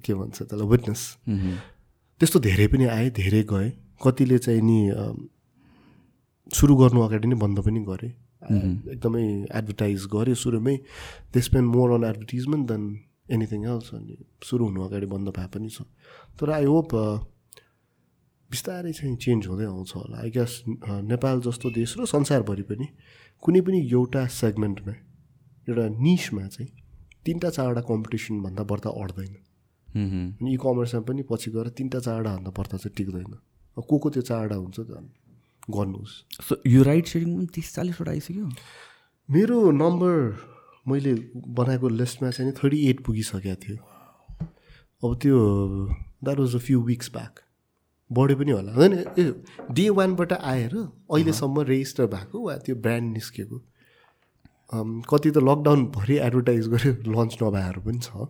के 0.05 0.15
भन्छ 0.15 0.37
त्यसलाई 0.43 0.69
विटनेस 0.69 1.03
त्यस्तो 2.21 2.39
धेरै 2.41 2.67
पनि 2.73 2.85
आए 2.87 3.11
धेरै 3.17 3.43
गए। 3.53 3.69
कतिले 4.03 4.39
चाहिँ 4.39 4.63
नि 4.63 4.79
सुरु 6.51 6.75
गर्नु 6.77 7.01
अगाडि 7.03 7.29
नै 7.29 7.37
बन्द 7.43 7.59
पनि 7.67 7.81
गरे। 7.85 8.09
एकदमै 8.93 9.25
एडभर्टाइज 9.59 10.07
गऱ्यो 10.15 10.35
सुरुमै। 10.43 10.77
They 11.33 11.41
spend 11.41 11.69
more 11.75 11.91
on 11.95 12.05
advertisement 12.05 12.65
than 12.69 12.83
anything 13.31 13.61
else 13.73 13.95
अनि 13.95 14.17
सुरु 14.45 14.65
हुनु 14.67 14.81
अगाडि 14.83 15.07
बन्द 15.07 15.29
भए 15.37 15.49
पनि 15.55 15.69
छ। 15.71 15.87
तर 16.39 16.51
आई 16.51 16.65
होप 16.65 16.91
बिस्तारै 18.51 18.93
चाहिँ 18.93 19.17
चेन्ज 19.17 19.47
हुँदै 19.47 19.67
आउँछ 19.67 19.91
होला। 19.97 20.17
आई 20.21 20.31
गेस 20.31 20.53
नेपाल 21.07 21.41
जस्तो 21.47 21.71
देश 21.71 21.95
र 21.99 22.07
संसारभरि 22.11 22.63
पनि 22.71 22.87
कुनै 23.43 23.61
पनि 23.67 23.79
एउटा 23.87 24.27
सेगमेन्टमा 24.41 24.95
एउटा 25.69 25.85
निसमा 26.03 26.47
चाहिँ 26.49 26.71
तिनवटा 27.27 27.51
चारवटा 27.51 27.83
कम्पिटिसनभन्दा 27.87 28.63
बढ्दा 28.71 28.91
अड्दैन। 28.91 29.35
अनि 30.41 30.49
इ 30.51 30.57
कमर्समा 30.59 31.01
पनि 31.07 31.23
पछि 31.31 31.51
गएर 31.55 31.69
तिनवटा 31.79 32.01
चारवटा 32.01 32.31
भन्दा 32.37 32.51
पर्दा 32.59 32.77
चाहिँ 32.83 32.95
टिक्दैन। 32.97 33.35
को 33.77 33.97
को 33.99 34.09
त्यो 34.11 34.23
चारवटा 34.23 34.57
हुन्छ 34.57 34.79
त 34.81 34.99
गर्नुहोस्। 35.71 36.15
सो 36.43 36.53
यो 36.67 36.83
राइड 36.83 37.05
सेयरिङ 37.07 37.31
पनि 37.37 37.47
तिस 37.55 37.75
चालिसवटा 37.75 38.11
आइसक्यो? 38.11 38.47
मेरो 39.29 39.59
नम्बर 39.71 40.15
मैले 40.91 41.15
बनाएको 41.59 41.89
लिस्टमा 42.01 42.31
चाहिँ 42.31 42.53
थर्टी 42.59 42.79
एट 42.91 43.05
पुगिसकेको 43.07 43.57
थियो। 43.65 43.77
अब 45.03 45.11
त्यो 45.23 45.39
that 46.25 46.39
was 46.39 46.55
a 46.55 46.59
few 46.67 46.81
weeks 46.85 47.11
back 47.13 47.41
बढ्यो 48.11 48.37
पनि 48.37 48.53
होला। 48.53 48.73
होइन 48.75 48.93
ए 49.19 49.25
डे 49.71 49.89
वानबाट 49.97 50.33
आएर 50.33 50.75
अहिलेसम्म 50.77 51.61
रेजिस्टर 51.73 52.07
भएको 52.15 52.37
वा 52.47 52.57
त्यो 52.67 52.75
ब्रान्ड 52.77 53.13
निस्केको। 53.13 53.59
कति 55.11 55.31
त 55.31 55.39
लकडाउनभरि 55.43 56.17
एडभर्टाइज 56.27 56.69
गर्यो 56.75 56.93
लन्च 57.11 57.33
नभएहरू 57.43 57.81
पनि 57.87 57.99
छ। 58.03 58.29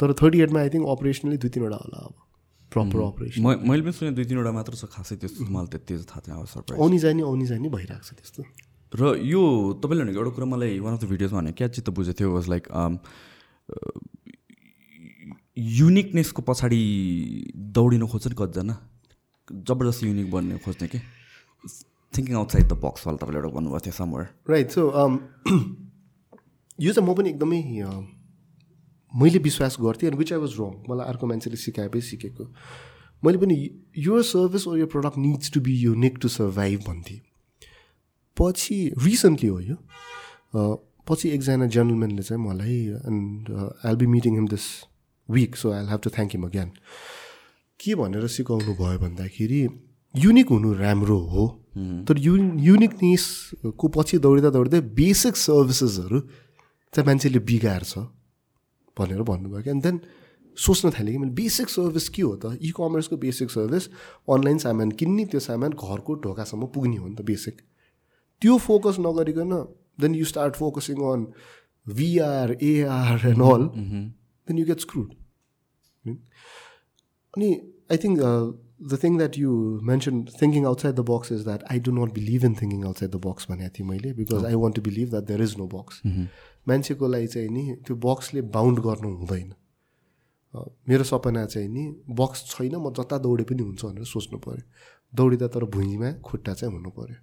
तर 0.00 0.12
थर्टी 0.20 0.40
एटमा 0.44 0.60
आई 0.60 0.68
थिङ्क 0.74 0.88
अपरेसनली 0.88 1.36
दुई 1.38 1.50
तिनवटा 1.54 1.76
होला 1.84 1.98
अब। 2.04 2.14
प्रपर 2.72 3.00
अपरेसन 3.06 3.40
म 3.40 3.70
मैले 3.70 3.82
पनि 3.82 3.92
सुने 3.92 4.10
दुई 4.18 4.24
तिनवटा 4.24 4.52
मात्र 4.52 4.74
छ 4.74 4.84
खासै 4.90 5.16
त्यस्तो। 5.22 5.46
मलाई 5.46 5.68
त्यति 5.72 5.92
थाहा 6.10 6.20
थिएन 6.26 6.36
आउनी 6.74 6.98
जाने 6.98 7.22
आउनी 7.22 7.46
जाने 7.46 7.68
भइरहेको 7.70 8.04
छ 8.04 8.12
त्यस्तो। 8.18 8.42
र 8.94 9.16
यो 9.26 9.42
तपाईँले 9.82 10.04
भनेको 10.04 10.18
एउटा 10.20 10.32
कुरा 10.34 10.46
मलाई 10.46 10.78
वान 10.78 10.94
अफ 10.94 11.00
द 11.02 11.08
भिडियोजमा 11.10 11.40
भने 11.40 11.52
क्या 11.52 11.68
चित्त 11.68 11.90
बुझेको 11.90 12.18
थियो 12.18 12.28
वाज 12.34 12.48
लाइक 12.48 12.64
युनिकनेसको 15.58 16.42
पछाडि 16.42 16.82
दौडिन 17.74 18.06
खोज्छ 18.06 18.26
नि 18.26 18.34
कतिजना? 18.38 18.74
जबरजस्ती 19.50 20.06
युनिक 20.06 20.30
बन्ने 20.30 20.58
खोज्ने 20.64 20.88
कि? 20.88 20.98
थिङ्किङ 22.12 22.34
आउटसाइड 22.36 22.66
द 22.68 22.74
बक्स 22.84 23.06
वाला 23.06 23.18
तपाईँले 23.18 23.38
एउटा 23.38 23.50
भन्नुभएको 23.54 23.84
थियो 23.86 23.94
समवेयर 23.98 24.26
राइट 24.50 24.70
सो 24.70 24.82
यो 26.80 26.92
चाहिँ 26.92 27.08
म 27.08 27.14
पनि 27.14 27.28
एकदमै 27.30 27.60
um, 27.86 28.04
मैले 29.14 29.38
विश्वास 29.38 29.76
गर्थेँ 29.80 30.08
and 30.08 30.18
which 30.18 30.32
I 30.32 30.38
was 30.38 30.52
wrong 30.60 30.70
मलाई 30.90 31.06
अर्को 31.08 31.26
मान्छेले 31.26 31.56
सिकाएपछि 31.56 32.06
सिकेको। 32.06 32.44
मैले 33.22 33.38
पनि 33.38 33.54
यो 33.98 34.22
सर्भिस 34.22 34.66
ओर 34.68 34.78
यो 34.78 34.86
product 34.86 35.18
needs 35.18 35.52
to 35.54 35.60
be 35.60 35.74
unique 35.82 36.18
to 36.22 36.28
survive 36.28 36.80
भन्थेँ। 36.88 37.20
पछि 38.40 38.78
रिसेन्टली 39.04 39.48
हो 39.48 39.60
यो। 39.60 39.76
पछि 41.08 41.28
एकजना 41.36 41.66
जेन्टलम्यानले 41.74 42.22
चाहिँ 42.22 42.42
मलाई 42.42 42.78
and 43.10 43.50
I'll 43.86 43.96
be 43.96 44.06
meeting 44.14 44.34
him 44.34 44.46
this 44.48 44.64
week 45.28 45.56
so 45.56 45.72
I 45.72 45.86
have 45.86 46.00
to 46.04 46.10
thank 46.16 46.32
him 46.32 46.44
again 46.46 46.70
के 47.80 47.94
भनेर 48.00 48.26
सिकाउनु 48.36 48.74
भयो 48.80 48.98
भन्दाखेरि 48.98 49.60
युनिक 50.14 50.48
हुनु 50.48 50.72
राम्रो 50.78 51.18
हो 51.34 51.44
तर 52.08 52.18
यु 52.18 52.36
युनिकनेसको 52.70 53.88
पछि 53.96 54.18
दौडिँदा 54.24 54.50
दौडिँदै 54.56 54.80
बेसिक 54.94 55.36
सर्भिसेसहरू 55.36 56.20
चाहिँ 56.20 57.06
मान्छेले 57.06 57.38
बिगार्छ 57.50 57.92
भनेर 58.96 59.22
भन्नुभयो 59.30 59.62
कि 59.62 59.70
एन्ड 59.70 59.82
देन 59.82 60.00
सोच्न 60.58 60.90
थालेँ 60.96 61.12
कि 61.12 61.18
मैले 61.18 61.34
बेसिक 61.34 61.68
सर्भिस 61.68 62.08
के 62.14 62.22
हो 62.22 62.34
त? 62.36 62.58
इ 62.62 62.70
कमर्सको 62.76 63.16
बेसिक 63.16 63.50
सर्भिस 63.50 63.88
अनलाइन 64.30 64.58
सामान 64.64 64.90
किन्ने 64.98 65.24
त्यो 65.34 65.40
सामान 65.40 65.70
घरको 65.74 66.14
ढोकासम्म 66.24 66.66
पुग्ने 66.74 66.96
हो 66.96 67.08
नि 67.08 67.16
त 67.18 67.22
बेसिक 67.26 67.56
त्यो 68.42 68.56
फोकस 68.60 68.96
नगरिकन 69.00 69.52
then 70.00 70.14
you 70.14 70.24
start 70.26 70.56
focusing 70.56 71.02
on 71.12 71.26
VR 71.86 72.56
AR 72.62 73.26
and 73.28 73.42
all 73.44 73.68
then 73.72 74.58
you 74.58 74.66
get 74.66 74.80
screwed 74.80 75.14
अनि 77.34 77.50
I 77.92 77.96
think 77.98 78.20
the 78.82 78.98
thing 79.02 79.16
that 79.18 79.38
you 79.38 79.50
mention 79.84 80.22
thinking 80.32 80.64
outside 80.66 80.94
the 80.94 81.04
box 81.08 81.32
is 81.32 81.44
that 81.44 81.64
I 81.72 81.80
do 81.80 81.92
not 81.94 82.14
believe 82.14 82.44
in 82.44 82.54
thinking 82.54 82.84
outside 82.84 83.10
the 83.10 83.20
box 83.24 83.50
भनेको 83.50 83.74
थिएँ 83.74 83.88
मैले 83.88 84.12
because 84.14 84.44
I 84.44 84.54
want 84.62 84.76
to 84.76 84.82
believe 84.82 85.10
that 85.10 85.24
there 85.26 85.42
is 85.42 85.56
no 85.58 85.66
box 85.70 86.00
मान्छेको 86.66 87.08
लागि 87.08 87.26
चाहिँ 87.28 87.48
नि 87.50 87.76
त्यो 87.82 87.96
बक्सले 88.02 88.42
bound 88.54 88.80
गर्नु 88.80 89.14
हुँदैन 89.14 89.52
मेरो 90.88 91.04
सपना 91.04 91.44
चाहिँ 91.46 91.68
नि 91.68 91.84
बक्स 92.14 92.44
छैन 92.48 92.74
म 92.76 92.92
जता 92.92 93.18
दौडे 93.20 93.44
पनि 93.44 93.62
हुन्छ 93.62 93.84
भनेर 93.84 94.04
सोच्नु 94.06 94.38
पऱ्यो 94.40 94.66
दौडिँदा 95.12 95.48
तर 95.48 95.64
भुइँमा 95.70 96.12
खुट्टा 96.22 96.54
चाहिँ 96.54 96.74
हुनु 96.74 96.90
पऱ्यो 96.92 97.16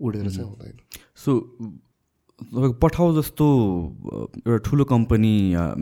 उडेर 0.00 0.30
चाहिँ 0.30 0.48
हुँदैन। 0.48 0.76
सो 1.24 1.30
तपाईँको 2.40 2.78
पठाउ 2.82 3.14
जस्तो 3.20 3.46
एउटा 4.46 4.58
ठुलो 4.70 4.84
कम्पनी 4.92 5.34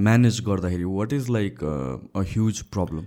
म्यानेज 0.05 0.41
गर्दाखेरि 0.47 0.85
what 0.99 1.13
is 1.13 1.31
like 1.31 1.65
a 1.65 2.21
huge 2.35 2.63
problem 2.75 3.05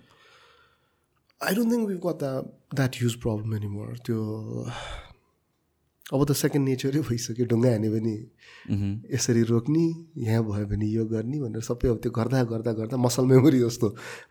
I 1.42 1.56
don't 1.56 1.72
think 1.74 1.88
we 1.90 1.96
got 2.06 2.18
the 2.24 2.34
that 2.76 2.96
huge 3.02 3.16
problem 3.22 3.56
anymore 3.56 3.98
त्यो 4.06 4.20
अब 6.14 6.24
त 6.28 6.32
सेकेन्ड 6.36 6.68
नेचरै 6.68 7.02
भइसक्यो 7.08 7.46
ढुङ्गा 7.52 7.70
हान्यो 7.72 7.92
भने 7.92 8.16
यसरी 9.16 9.44
रोक्ने 9.52 9.86
यहाँ 10.24 10.44
भयो 10.48 10.66
भने 10.72 10.88
यो 10.92 11.06
गर्ने 11.12 11.38
भनेर 11.40 11.64
सबै 11.68 11.88
अब 11.90 11.98
त्यो 12.04 12.12
गर्दा 12.18 12.44
गर्दा 12.52 12.72
गर्दा 12.80 12.98
मसल 13.00 13.26
मेमोरी 13.32 13.60
जस्तो 13.60 13.88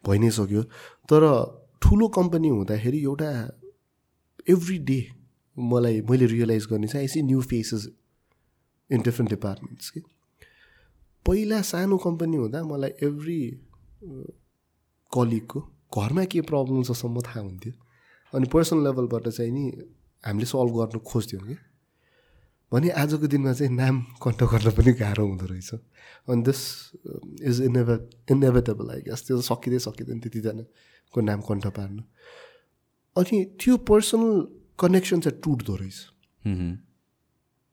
भइ 0.08 0.18
नै 0.20 0.30
सक्यो। 0.38 0.62
तर 1.08 1.24
ठुलो 1.82 2.08
कम्पनी 2.16 2.48
हुँदाखेरि 2.48 2.98
एउटा 3.04 3.30
एभ्री 4.54 4.78
डे 4.90 5.00
मलाई 5.60 6.00
मैले 6.10 6.26
रियलाइज 6.26 6.66
गर्ने 6.70 6.86
चाहिँ 6.86 7.04
I 7.04 7.08
see 7.08 7.22
new 7.22 7.40
faces 7.42 7.88
in 8.90 9.02
different 9.02 9.30
departments 9.30 9.90
कि 9.90 10.00
पहिला 11.26 11.60
सानो 11.62 11.96
कम्पनी 11.98 12.36
हुँदा 12.36 12.62
मलाई 12.64 12.92
एभ्री 13.02 13.40
कलिगको 15.12 15.60
घरमा 15.98 16.24
के 16.24 16.40
प्रब्लम 16.40 16.82
छ 16.82 16.92
थाहा 17.26 17.40
हुन्थ्यो। 17.40 17.72
अनि 18.32 18.46
पर्सनल 18.52 18.84
लेभलबाट 18.84 19.28
चाहिँ 19.28 19.52
नि 19.52 19.64
हामीले 20.24 20.46
सल्भ 20.46 20.76
गर्नु 20.76 20.98
खोज्थ्यौँ 21.06 21.42
कि 21.42 21.56
भने 22.72 22.88
आजको 23.02 23.26
दिनमा 23.26 23.52
चाहिँ 23.52 23.72
नाम 23.74 24.00
कन्ट 24.22 24.42
गर्न 24.52 24.70
पनि 24.78 24.92
गाह्रो 24.92 25.26
हुँदो 25.26 25.46
रहेछ। 25.46 25.70
अनि 26.30 26.42
दिस 26.46 26.60
इज 27.42 27.60
इनेभे 27.62 27.96
इनेभेटेबल 28.30 28.90
आई 28.90 29.00
गेस 29.08 29.26
त्यो 29.26 29.40
सकिँदै 29.42 29.78
सकिँदैन 29.86 30.20
त्यतिजनाको 30.20 31.20
नाम 31.20 31.40
कन्ठ 31.48 31.66
पार्नु। 31.76 32.02
अनि 33.16 33.38
त्यो 33.60 33.76
पर्सनल 33.90 34.30
कनेक्सन 34.80 35.20
चाहिँ 35.20 35.40
टुट्दो 35.44 35.74
रहेछ. 35.76 35.98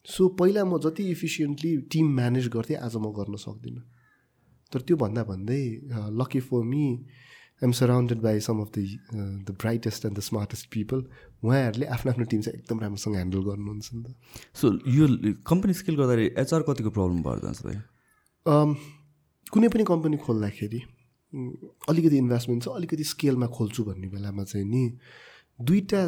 सो 0.05 0.27
पहिला 0.39 0.63
म 0.65 0.77
जति 0.79 1.03
इफिसियन्टली 1.11 1.71
टिम 1.91 2.05
म्यानेज 2.15 2.47
गर्थेँ 2.49 2.77
आज 2.77 2.95
म 2.95 3.11
गर्न 3.15 3.35
सक्दिनँ। 3.37 3.83
तर 4.71 4.81
त्यो 4.81 4.95
भन्दा 4.97 5.23
भन्दै 5.23 5.63
lucky 6.19 6.39
for 6.43 6.63
me 6.63 6.83
I'm 7.57 7.71
surrounded 7.73 8.19
by 8.21 8.39
some 8.39 8.59
of 8.61 8.69
the 8.77 8.79
the 9.47 9.55
brightest 9.61 10.05
and 10.05 10.17
the 10.17 10.21
smartest 10.21 10.65
people 10.71 10.99
उहाँहरूले 11.43 11.85
आफ्नो 11.95 12.11
आफ्नो 12.11 12.25
टिम 12.31 12.41
चाहिँ 12.41 12.59
एकदम 12.59 12.79
राम्रोसँग 12.79 13.15
ह्यान्डल 13.15 13.41
गर्नुहुन्छ 13.47 13.87
नि 13.93 14.03
त। 14.03 14.15
सो 14.53 14.65
यो 14.95 15.07
कम्पनी 15.47 15.73
स्केल 15.73 15.95
गर्दाखेरि 15.95 16.25
एचआर 16.43 16.61
कतिको 16.69 16.89
प्रब्लम 16.97 17.21
भएर 17.23 17.39
जान्छ 17.45 17.59
कुनै 19.53 19.67
पनि 19.73 19.83
कम्पनी 19.87 20.17
खोल्दाखेरि 20.23 20.81
अलिकति 21.89 22.17
इन्भेस्टमेन्ट 22.17 22.63
छ 22.63 22.67
अलिकति 22.77 23.03
स्केलमा 23.13 23.47
खोल्छु 23.57 23.83
भन्ने 23.83 24.07
बेलामा 24.13 24.43
चाहिँ 24.43 24.67
नि 24.67 24.83
दुईवटा 25.59 26.01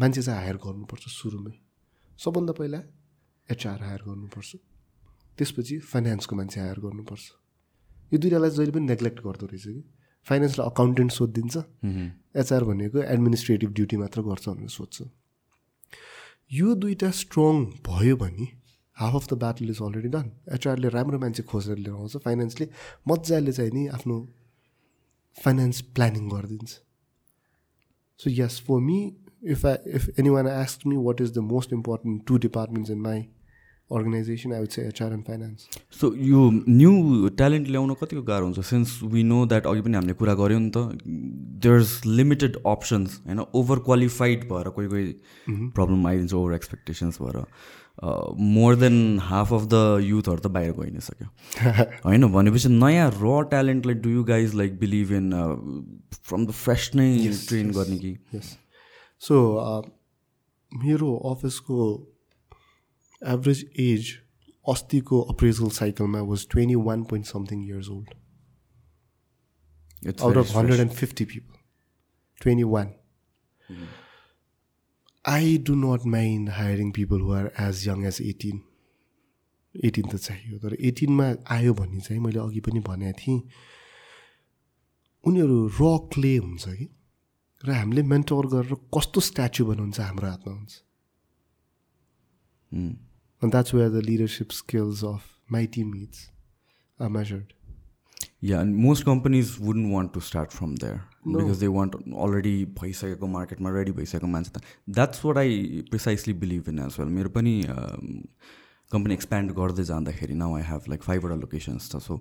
मान्छे 0.00 0.22
चाहिँ 0.22 0.40
हायर 0.40 0.56
गर्नुपर्छ 0.64 1.04
सुरुमै। 1.08 1.54
सबभन्दा 2.18 2.52
पहिला 2.58 2.80
एचआर 3.48 3.80
हायर 3.82 4.02
गर्नुपर्छ। 4.08 4.50
त्यसपछि 5.38 5.78
फाइनेन्सको 5.90 6.36
मान्छे 6.36 6.60
हायर 6.60 6.78
गर्नुपर्छ। 6.84 7.24
यो 8.12 8.16
दुइटालाई 8.18 8.50
जहिले 8.50 8.72
पनि 8.76 8.86
नेग्लेक्ट 8.86 9.18
गर्दो 9.26 9.46
रहेछ 9.46 9.66
कि। 9.66 9.82
फाइनेन्सलाई 10.26 10.66
अकाउन्टेन्ट 10.70 11.10
सोधिदिन्छ। 11.12 11.56
एचआर 12.36 12.62
भनेको 12.64 12.98
एडमिनिस्ट्रेटिभ 13.14 13.70
ड्युटी 13.72 13.96
मात्र 13.96 14.20
गर्छ 14.22 14.48
भनेर 14.48 14.68
सोध्छ। 14.68 14.96
यो 16.52 16.74
दुइटा 16.74 17.10
स्ट्रङ 17.10 17.54
भयो 17.86 18.16
भने 18.16 18.46
half 18.96 19.14
of 19.14 19.24
the 19.30 19.34
battle 19.40 19.70
is 19.70 19.80
already 19.80 20.08
done 20.12 20.26
एचआरले 20.54 20.88
राम्रो 20.92 21.18
मान्छे 21.18 21.42
खोजेर 21.48 21.78
लिएर 21.78 21.94
आउँछ। 21.94 22.16
फाइनेन्सले 22.26 22.66
मजाले 23.08 23.52
चाहिँ 23.52 23.72
नि 23.72 23.86
आफ्नो 23.96 24.16
फाइनेन्स 25.36 25.80
प्लानिङ 25.96 26.28
गरिदिन्छ। 26.28 26.72
So 28.20 28.26
yes 28.30 28.60
for 28.66 28.78
me 28.82 28.98
I 29.48 29.92
if 29.94 30.08
anyone 30.28 30.48
ask 30.48 30.86
me 30.86 30.96
what 30.96 31.20
is 31.20 31.34
the 31.34 31.38
most 31.50 31.72
important 31.72 32.26
two 32.28 32.38
departments 32.38 32.90
in 32.90 33.00
my 33.00 33.26
organisation 33.90 34.52
I 34.52 34.60
would 34.60 34.68
say 34.68 34.82
HR 34.88 35.12
and 35.12 35.24
finance 35.24 35.68
so 36.00 36.12
यो 36.14 36.50
न्यू 36.68 37.28
ट्यालेन्ट 37.28 37.68
ल्याउन 37.68 37.94
कतिको 38.02 38.22
गाह्रो 38.22 38.44
हुन्छ? 38.44 38.60
सिन्स 38.60 38.98
वी 39.02 39.22
नो 39.22 39.46
द्याट 39.46 39.66
अघि 39.66 39.80
पनि 39.80 39.94
हामीले 39.94 40.14
कुरा 40.14 40.34
गऱ्यौँ 40.34 40.60
नि 40.60 40.70
त 40.76 40.78
देयर 41.64 41.80
इज 41.80 42.00
लिमिटेड 42.06 42.56
अप्सन्स 42.66 43.20
होइन? 43.26 43.40
ओभर 43.54 43.78
क्वालिफाइड 43.88 44.48
भएर 44.52 44.68
कोही 44.78 44.88
कोही 44.88 45.12
प्रब्लम 45.74 46.06
आइदिन्छ 46.06 46.32
ओभर 46.34 46.54
एक्सपेक्टेसन्स 46.54 47.20
भएर। 47.22 47.44
More 48.54 48.76
than 48.76 49.18
half 49.22 49.52
of 49.52 49.64
the 49.64 50.00
युथहरू 50.02 50.38
त 50.38 50.46
बाहिर 50.46 50.72
गइ 50.72 50.90
नै 50.90 51.00
सक्यो। 51.00 51.28
होइन? 52.06 52.32
भनेपछि 52.32 52.68
नयाँ 52.68 53.10
र 53.10 53.42
ट्यालेन्टलाई 53.50 53.94
do 54.06 54.10
you 54.10 54.24
guys 54.24 54.54
like 54.54 54.78
believe 54.80 55.12
in 55.12 55.30
from 56.14 56.46
the 56.46 56.50
fresh 56.62 56.90
नै 56.94 57.12
ट्रेन 57.48 57.70
गर्ने 57.70 57.98
कि? 57.98 58.16
सो 59.22 59.36
मेरो 60.72 61.16
अफिसको 61.32 61.90
एभरेज 63.22 63.64
एज 63.80 64.16
अस्तिको 64.68 65.20
अप्रेजल 65.34 65.70
साइकलमा 65.78 66.20
was 66.32 66.46
twenty 66.50 66.74
one 66.88 67.04
point 67.04 67.26
something 67.26 67.64
years 67.68 67.88
old 67.88 68.18
It's 70.02 70.22
out 70.22 70.32
very 70.32 70.40
of 70.40 70.54
150 70.54 71.24
people. 71.26 71.56
21 72.40 72.94
i 75.24 75.58
do 75.58 75.76
not 75.76 76.04
mind 76.04 76.48
hiring 76.48 76.92
people 76.92 77.18
who 77.18 77.32
are 77.32 77.52
as 77.58 77.84
young 77.86 78.06
as 78.06 78.20
18 78.20 78.62
18 79.74 80.08
त 80.12 80.16
चाहियो 80.16 80.58
तर 80.58 80.76
18 80.92 81.10
मा 81.18 81.26
आयो 81.56 81.74
भने 81.74 82.00
चाहिँ 82.00 82.20
मैले 82.22 82.38
अघि 82.38 82.60
पनि 82.60 82.80
भनेको 82.86 83.18
थिएँ 83.18 83.42
उनीहरू 85.24 85.58
र 85.80 85.90
क्ले 86.14 86.36
हुन्छ 86.36 86.68
कि? 86.68 86.88
र 87.64 87.72
हामीले 87.72 88.02
मेन्टोर 88.08 88.46
गरेर 88.52 88.74
कस्तो 88.94 89.20
स्ट्याच्यु 89.20 89.66
बनाउँछ 89.66 90.00
हाम्रो 90.00 90.28
हातमा 90.28 90.52
हुन्छ। 90.54 90.72
अनि 92.72 93.50
that's 93.50 93.74
where 93.74 93.90
the 93.90 94.04
leadership 94.04 94.50
skills 94.58 95.04
of 95.04 95.22
my 95.52 95.66
team 95.74 95.94
it's 96.02 96.20
are 97.00 97.08
measured 97.18 97.52
yeah 98.44 98.60
and 98.60 98.76
most 98.76 99.04
companies 99.06 99.56
wouldn't 99.60 99.92
want 99.92 100.12
to 100.14 100.20
start 100.20 100.50
from 100.50 100.74
there 100.84 100.96
because 101.26 101.60
they 101.60 101.66
want 101.76 101.94
already 101.96 102.64
भइसकेको 102.80 103.26
मार्केटमा 103.26 103.70
रेडी 103.70 103.92
भइसकेको 103.92 104.26
मान्छे 104.26 104.50
त। 104.56 104.62
That's 104.88 105.24
what 105.24 105.36
I 105.38 105.84
precisely 105.90 106.34
believe 106.40 106.68
in 106.68 106.78
as 106.86 106.96
well 107.00 107.08
मेरो 107.18 107.30
पनि 107.36 107.54
company 108.90 109.14
expand 109.14 109.52
गर्दै 109.60 109.84
जाँदाखेरि 109.92 110.34
now 110.34 110.56
I 110.56 110.62
have 110.66 110.88
like 110.88 111.02
फाइभवटा 111.02 111.34
लोकेसन्स 111.44 111.90
छ 111.92 112.02
सो 112.08 112.14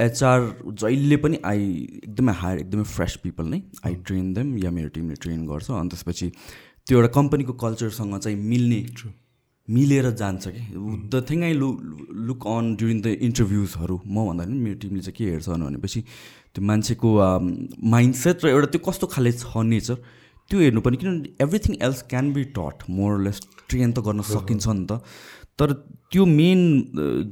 एचआर 0.00 0.40
जहिले 0.80 1.16
पनि 1.22 1.38
आई 1.44 1.62
एकदमै 2.04 2.32
हायर 2.40 2.58
एकदमै 2.58 2.84
फ्रेस 2.94 3.16
पिपल 3.22 3.46
नै 3.54 3.60
आई 3.86 3.94
ट्रेन 4.06 4.26
देम 4.34 4.56
या 4.64 4.70
मेरो 4.70 4.88
टिमले 4.96 5.14
ट्रेन 5.22 5.46
गर्छ। 5.46 5.70
अनि 5.70 5.88
त्यसपछि 5.94 6.28
त्यो 6.86 6.98
एउटा 6.98 7.12
कम्पनीको 7.14 7.52
कल्चरसँग 7.62 8.18
चाहिँ 8.18 8.38
मिल्ने 8.50 8.80
मिलेर 9.68 10.10
जान्छ 10.18 10.48
कि। 10.48 10.62
The 11.12 11.24
thing 11.30 11.42
I 11.44 11.52
look 11.52 11.68
look 12.28 12.46
on 12.46 12.74
during 12.76 13.00
the 13.02 13.06
इन्टरभ्युजहरू 13.26 13.96
म 14.06 14.26
भन्दा 14.28 14.44
पनि 14.44 14.58
मेरो 14.66 14.78
टिमले 14.82 15.00
चाहिँ 15.00 15.16
के 15.18 15.24
हेर्छ 15.30 15.48
भनेपछि 15.48 16.00
त्यो 16.54 16.64
मान्छेको 16.70 17.08
माइन्डसेट 17.94 18.44
र 18.44 18.48
एउटा 18.48 18.68
त्यो 18.72 18.80
कस्तो 18.88 19.06
खाले 19.12 19.32
छ 19.32 19.66
नेचर 19.72 19.96
त्यो 20.50 20.58
हेर्नु 20.60 20.80
पनि 20.80 20.96
किनभने 20.96 21.44
everything 21.44 21.76
else 21.84 22.00
can 22.10 22.32
be 22.32 22.44
taught 22.56 22.88
more 22.88 23.20
less 23.26 23.40
train 23.68 23.92
त 23.92 24.00
गर्न 24.06 24.22
सकिन्छ 24.24 24.66
नि 24.68 24.86
त। 24.88 25.02
तर 25.58 25.72
त्यो 26.12 26.24
मेन 26.26 26.60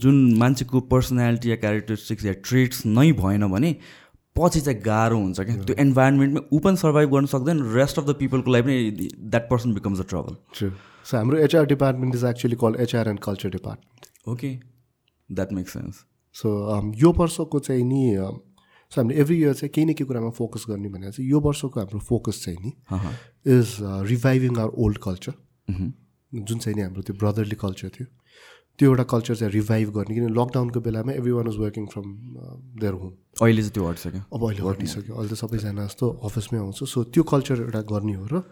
जुन 0.02 0.16
मान्छेको 0.38 0.80
पर्सनालिटी 0.92 1.50
या 1.50 1.56
क्यारेक्टरिस्टिक्स 1.64 2.24
या 2.24 2.32
ट्रेड्स 2.48 2.84
नै 2.86 3.12
भएन 3.22 3.46
भने 3.52 3.76
पछि 4.36 4.60
चाहिँ 4.60 4.80
गाह्रो 4.82 5.18
हुन्छ 5.18 5.40
क्या। 5.40 5.56
त्यो 5.64 5.76
इन्भाइरोमेन्टमा 5.82 6.40
ऊ 6.52 6.58
पनि 6.64 6.76
सर्भाइभ 6.76 7.10
गर्न 7.14 7.26
सक्दैन 7.34 7.62
रेस्ट 7.74 7.98
अफ 7.98 8.04
द 8.06 8.14
पिपलको 8.18 8.50
लागि 8.52 8.62
पनि 8.62 9.08
that 9.30 9.48
person 9.50 9.74
becomes 9.74 10.00
a 10.00 10.04
trouble 10.08 10.36
True. 10.58 10.72
So 11.08 11.16
हाम्रो 11.16 11.44
HR 11.46 11.64
department 11.70 12.18
is 12.18 12.24
actually 12.30 12.56
called 12.62 12.80
HR 12.84 13.04
and 13.12 13.22
culture 13.28 13.50
department. 13.56 14.10
Okay 14.28 14.48
that 15.30 15.52
make 15.52 15.68
sense 15.68 16.04
so 16.36 16.48
यो 17.02 17.12
वर्षको 17.18 17.58
चाहिँ 17.58 17.84
नि 17.84 18.00
सो 18.16 19.00
हामीले 19.00 19.20
एभ्री 19.20 19.36
इयर 19.40 19.54
चाहिँ 19.54 19.70
केही 19.74 19.86
न 19.86 19.92
केही 19.92 20.06
कुरामा 20.08 20.30
फोकस 20.38 20.64
गर्ने 20.68 20.88
भनेर 20.88 21.10
चाहिँ 21.10 21.30
यो 21.30 21.40
वर्षको 21.40 21.80
हाम्रो 21.80 21.98
फोकस 22.08 22.42
चाहिँ 22.44 22.58
नि 22.64 22.72
is 23.58 23.76
reviving 24.10 24.58
our 24.58 24.70
old 24.86 24.98
culture 25.06 25.32
जुन 26.32 26.58
चाहिँ 26.58 26.76
नि 26.76 26.82
हाम्रो 26.82 27.02
त्यो 27.02 27.16
ब्रदरली 27.16 27.56
कल्चर 27.56 27.88
थियो 27.96 28.06
त्यो 28.78 28.88
एउटा 28.90 29.04
कल्चर 29.10 29.34
चाहिँ 29.36 29.52
रिभाइभ 29.52 29.90
गर्ने 29.96 30.14
किन 30.14 30.28
लकडाउनको 30.38 30.80
बेलामा 30.86 31.12
everyone 31.32 31.46
was 31.46 31.56
working 31.56 31.86
from 31.92 32.06
their 32.80 32.94
home 33.00 33.12
अहिले 33.42 33.62
चाहिँ 33.62 33.72
त्यो 33.74 33.84
हटिसक्यो। 33.88 34.22
अब 34.34 34.42
अहिले 34.48 34.62
हटिसक्यो। 34.68 35.14
अहिले 35.14 35.30
त 35.32 35.38
सबैजना 35.40 35.86
जस्तो 35.86 36.06
अफिसमै 36.28 36.58
आउँछ। 36.58 36.84
सो 36.84 37.04
त्यो 37.14 37.22
कल्चर 37.32 37.56
एउटा 37.62 37.80
गर्ने 37.92 38.14
हो 38.20 38.26
र 38.32 38.42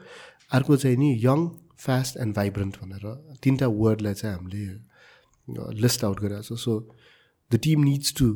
अर्को 0.57 0.77
चाहिँ 0.77 0.97
नि 0.97 1.11
यङ 1.25 1.39
फास्ट 1.85 2.17
एन्ड 2.25 2.35
भाइब्रेन्ट 2.37 2.75
भनेर 2.81 3.05
तिनवटा 3.43 3.67
वर्डलाई 3.67 4.15
चाहिँ 4.15 4.37
हामीले 4.37 4.65
लिस्ट 5.83 6.05
आउट 6.05 6.21
गरिरहेको 6.21 6.57
छ। 6.57 6.61
So 6.61 6.73
the 7.51 7.61
team 7.65 7.85
needs 7.85 8.15
to 8.19 8.27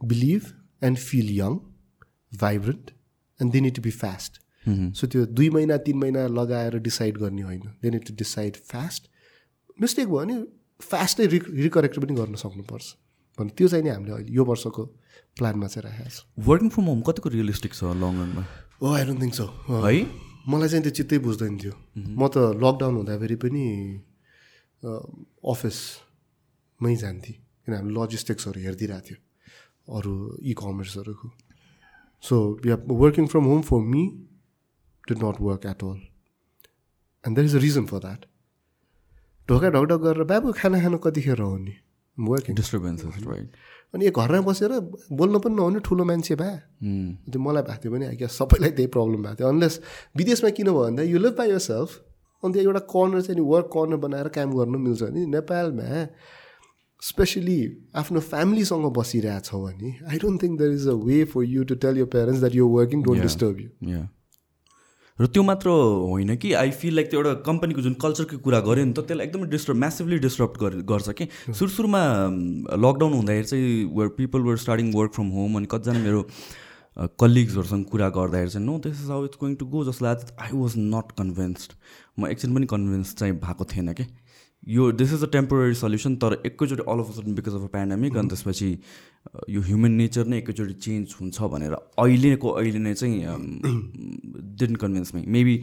believe 0.00 0.42
and 0.82 0.98
feel 0.98 1.30
young 1.38 1.58
vibrant 2.38 2.90
and 3.40 3.52
they 3.52 3.60
need 3.60 3.74
to 3.74 3.82
be 3.82 3.90
fast 3.90 4.38
so 4.66 5.06
त्यो 5.06 5.24
दुई 5.26 5.48
महिना 5.50 5.76
तिन 5.86 5.96
महिना 5.98 6.26
लगाएर 6.38 6.78
डिसाइड 6.78 7.16
गर्ने 7.18 7.42
होइन। 7.42 7.62
They 7.82 7.90
need 7.90 8.04
to 8.06 8.14
decide 8.16 8.56
fast 8.70 9.08
mistake 9.80 10.08
भयो 10.08 10.18
भने 10.18 10.34
फास्टै 10.80 11.26
रिक 11.26 11.44
रिकरेक्ट 11.50 11.98
पनि 11.98 12.14
गर्न 12.14 12.34
सक्नुपर्छ। 12.42 12.86
भने 13.38 13.50
त्यो 13.58 13.68
चाहिँ 13.68 13.84
नि 13.84 13.90
हामीले 13.90 14.12
अहिले 14.12 14.32
यो 14.32 14.44
वर्षको 14.44 14.84
प्लानमा 15.36 15.66
चाहिँ 15.66 15.88
राखेको 15.88 16.10
छ। 16.10 16.24
वर्किङ 16.46 16.68
फ्रम 16.68 16.84
होम 16.86 17.00
कतिको 17.08 17.28
रियलिस्टिक 17.34 17.74
छ 17.74 17.84
लङ 18.02 18.14
रनमा 18.22 18.44
oh 18.82 18.92
I 18.92 19.04
don't 19.06 19.20
think 19.22 19.34
so 19.34 19.46
है? 19.82 20.06
मलाई 20.46 20.68
चाहिँ 20.68 20.82
त्यो 20.84 20.92
चित्तै 20.98 21.18
बुझ्दैन 21.26 21.58
थियो। 21.58 21.74
म 21.96 22.28
त 22.28 22.36
लकडाउन 22.62 22.94
हुँदाखेरि 22.98 23.36
पनि 23.42 23.62
अफिसमै 24.82 26.94
जान्थेँ। 27.02 27.36
किन 27.62 27.74
हामी 27.74 27.90
लजिस्टिक्सहरू 27.94 28.58
हेरिदिरहेको 28.60 29.06
थियो। 29.06 29.18
अरू 29.96 30.12
इ 30.42 30.52
कमर्सहरूको 30.58 31.28
so 32.24 32.36
yeah 32.66 32.76
working 32.86 33.26
from 33.26 33.44
home 33.50 33.60
for 33.66 33.80
me 33.86 34.02
did 35.08 35.24
not 35.24 35.40
work 35.40 35.66
at 35.66 35.84
all 35.84 36.00
and 37.24 37.36
there 37.36 37.46
is 37.48 37.56
a 37.56 37.60
reason 37.66 37.84
for 37.92 37.98
that 38.06 38.26
ढोका 39.48 39.68
ढकढक 39.70 40.00
गरेर 40.08 40.24
बाबु 40.34 40.52
खाना 40.58 40.82
खानु 40.82 40.98
कतिखेर 41.06 41.40
हो 41.40 41.56
नि 41.58 41.74
वर्किङ 42.16 42.56
डिस्टर्बेन्सेस 42.56 43.22
राइट 43.26 43.50
अनि 43.94 44.06
यो 44.06 44.10
घरमा 44.12 44.40
बसेर 44.48 44.72
बोल्न 45.18 45.38
पनि 45.44 45.54
नहुने 45.54 45.80
ठुलो 45.86 46.04
मान्छे 46.04 46.34
भए। 46.40 46.56
त्यो 47.30 47.40
मलाई 47.40 47.62
भएको 47.62 47.82
थियो 47.82 47.92
भने 47.92 48.06
गेस 48.20 48.32
सबैलाई 48.38 48.70
त्यही 48.76 48.88
प्रब्लम 48.94 49.22
भएको 49.22 49.36
थियो। 49.38 49.48
अनलेस 49.48 49.80
विदेशमा 50.16 50.50
किन 50.58 50.66
भयो 50.66 50.84
भन्दा 50.84 51.02
you 51.02 51.18
live 51.24 51.34
by 51.38 51.50
your 51.50 51.58
self 51.66 51.90
अनि 52.42 52.52
त्यो 52.52 52.62
एउटा 52.62 52.82
कर्नर 52.92 53.20
चाहिँ 53.26 53.36
नि 53.40 53.44
वर्क 53.48 53.68
कर्नर 53.74 53.96
बनाएर 54.04 54.28
काम 54.36 54.48
गर्नु 54.58 54.78
मिल्छ 54.86 55.02
नि। 55.16 55.26
नेपालमा 55.34 56.06
स्पेसली 57.02 57.60
आफ्नो 58.00 58.20
फ्यामिलीसँग 58.30 58.86
बसिरहेछौ 58.98 59.60
भने 59.66 59.90
I 60.08 60.18
don't 60.24 60.42
think 60.42 60.58
there 60.58 60.72
is 60.72 60.88
a 60.88 60.96
way 61.06 61.24
for 61.32 61.44
you 61.54 61.64
to 61.70 61.74
tell 61.84 61.98
your 61.98 62.08
parents 62.16 62.40
that 62.40 62.54
you 62.54 62.68
working 62.76 63.02
don't 63.02 63.22
disturb 63.22 63.56
या 63.92 64.02
र 65.18 65.26
त्यो 65.26 65.42
मात्र 65.42 65.68
होइन 65.68 66.36
कि 66.36 66.52
आई 66.56 66.70
फिल 66.72 66.94
लाइक 66.94 67.10
त्यो 67.10 67.20
एउटा 67.20 67.34
कम्पनीको 67.46 67.80
जुन 67.82 67.94
कल्चरको 68.02 68.38
कुरा 68.44 68.60
गऱ्यो 68.60 68.84
नि 68.84 68.92
त 68.92 69.04
त्यसलाई 69.06 69.26
एकदमै 69.26 69.46
डिस्टर्ब 69.50 69.76
म्यासिभली 69.78 70.18
डिस्टर्ब 70.24 70.84
गर्छ 70.88 71.08
कि। 71.18 71.28
सुरु 71.52 71.70
सुरुमा 71.70 72.02
लकडाउन 72.84 73.12
हुँदाखेरि 73.12 73.44
चाहिँ 73.44 73.84
were 73.92 74.08
people 74.16 74.40
were 74.48 74.56
starting 74.64 74.92
work 74.94 75.12
from 75.12 75.28
home 75.36 75.56
अनि 75.56 75.66
कतिजना 75.70 75.98
मेरो 76.00 76.22
कलिग्सहरूसँग 77.20 77.84
कुरा 77.92 78.08
गर्दाखेरि 78.16 78.50
चाहिँ 78.50 78.66
no 78.66 78.78
this 78.84 79.00
is 79.04 79.10
how 79.10 79.24
it's 79.24 79.38
going 79.40 79.54
to 79.56 79.66
go 79.66 79.84
जसलाई 79.84 80.14
आई 80.40 80.50
वाज 80.52 80.72
नट 80.76 81.12
कन्भिन्स्ड 81.18 81.70
म 82.18 82.26
एकछिन 82.28 82.54
पनि 82.54 82.66
कन्भिन्स 82.72 83.14
चाहिँ 83.16 83.34
भएको 83.40 83.64
थिएन 83.64 83.92
कि। 83.92 84.04
यो 84.68 84.90
this 84.92 85.12
is 85.12 85.22
a 85.24 85.26
temporary 85.32 85.74
solution 85.74 86.16
तर 86.24 86.32
एकैचोटि 86.46 86.82
all 86.88 86.98
of 87.00 87.08
a 87.10 87.14
sudden 87.14 87.34
because 87.34 87.54
of 87.54 87.62
a 87.62 87.70
pandemic 87.72 88.16
अनि 88.16 88.28
त्यसपछि 88.28 88.70
यो 89.50 89.60
ह्युमन 89.62 89.92
नेचर 90.00 90.26
नै 90.26 90.38
एकैचोटि 90.38 90.74
चेन्ज 90.86 91.14
हुन्छ 91.20 91.50
भनेर 91.54 91.74
अहिलेको 91.74 92.48
अहिले 92.60 92.78
नै 92.78 92.94
चाहिँ 92.94 93.16
didn't 94.62 94.76
convince 94.84 95.14
me 95.14 95.24
maybe 95.36 95.56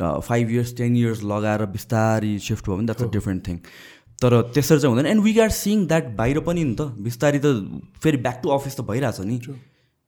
five 0.00 0.50
years 0.50 0.76
ten 0.76 0.96
years 0.96 1.22
लगाएर 1.32 1.66
बिस्तारी 1.72 2.38
सिफ्ट 2.48 2.64
भयो 2.66 2.76
भने 2.76 2.86
द्याट्स 2.86 3.02
अ 3.02 3.10
डिफ्रेन्ट 3.12 3.46
थिङ 3.48 3.58
तर 4.22 4.40
त्यसरी 4.54 4.78
चाहिँ 4.78 4.94
हुँदैन. 4.94 5.06
And 5.10 5.22
we 5.24 5.38
are 5.40 5.50
seeing 5.56 5.86
that 5.86 6.08
बाहिर 6.16 6.40
पनि 6.48 6.64
नि 6.64 6.74
त 6.74 6.82
बिस्तारी 7.04 7.38
त 7.44 7.82
फेरि 8.02 8.16
ब्याक 8.26 8.40
टु 8.42 8.48
अफिस 8.56 8.76
त 8.76 8.80
भइरहेछ 8.90 9.20
नि। 9.20 9.38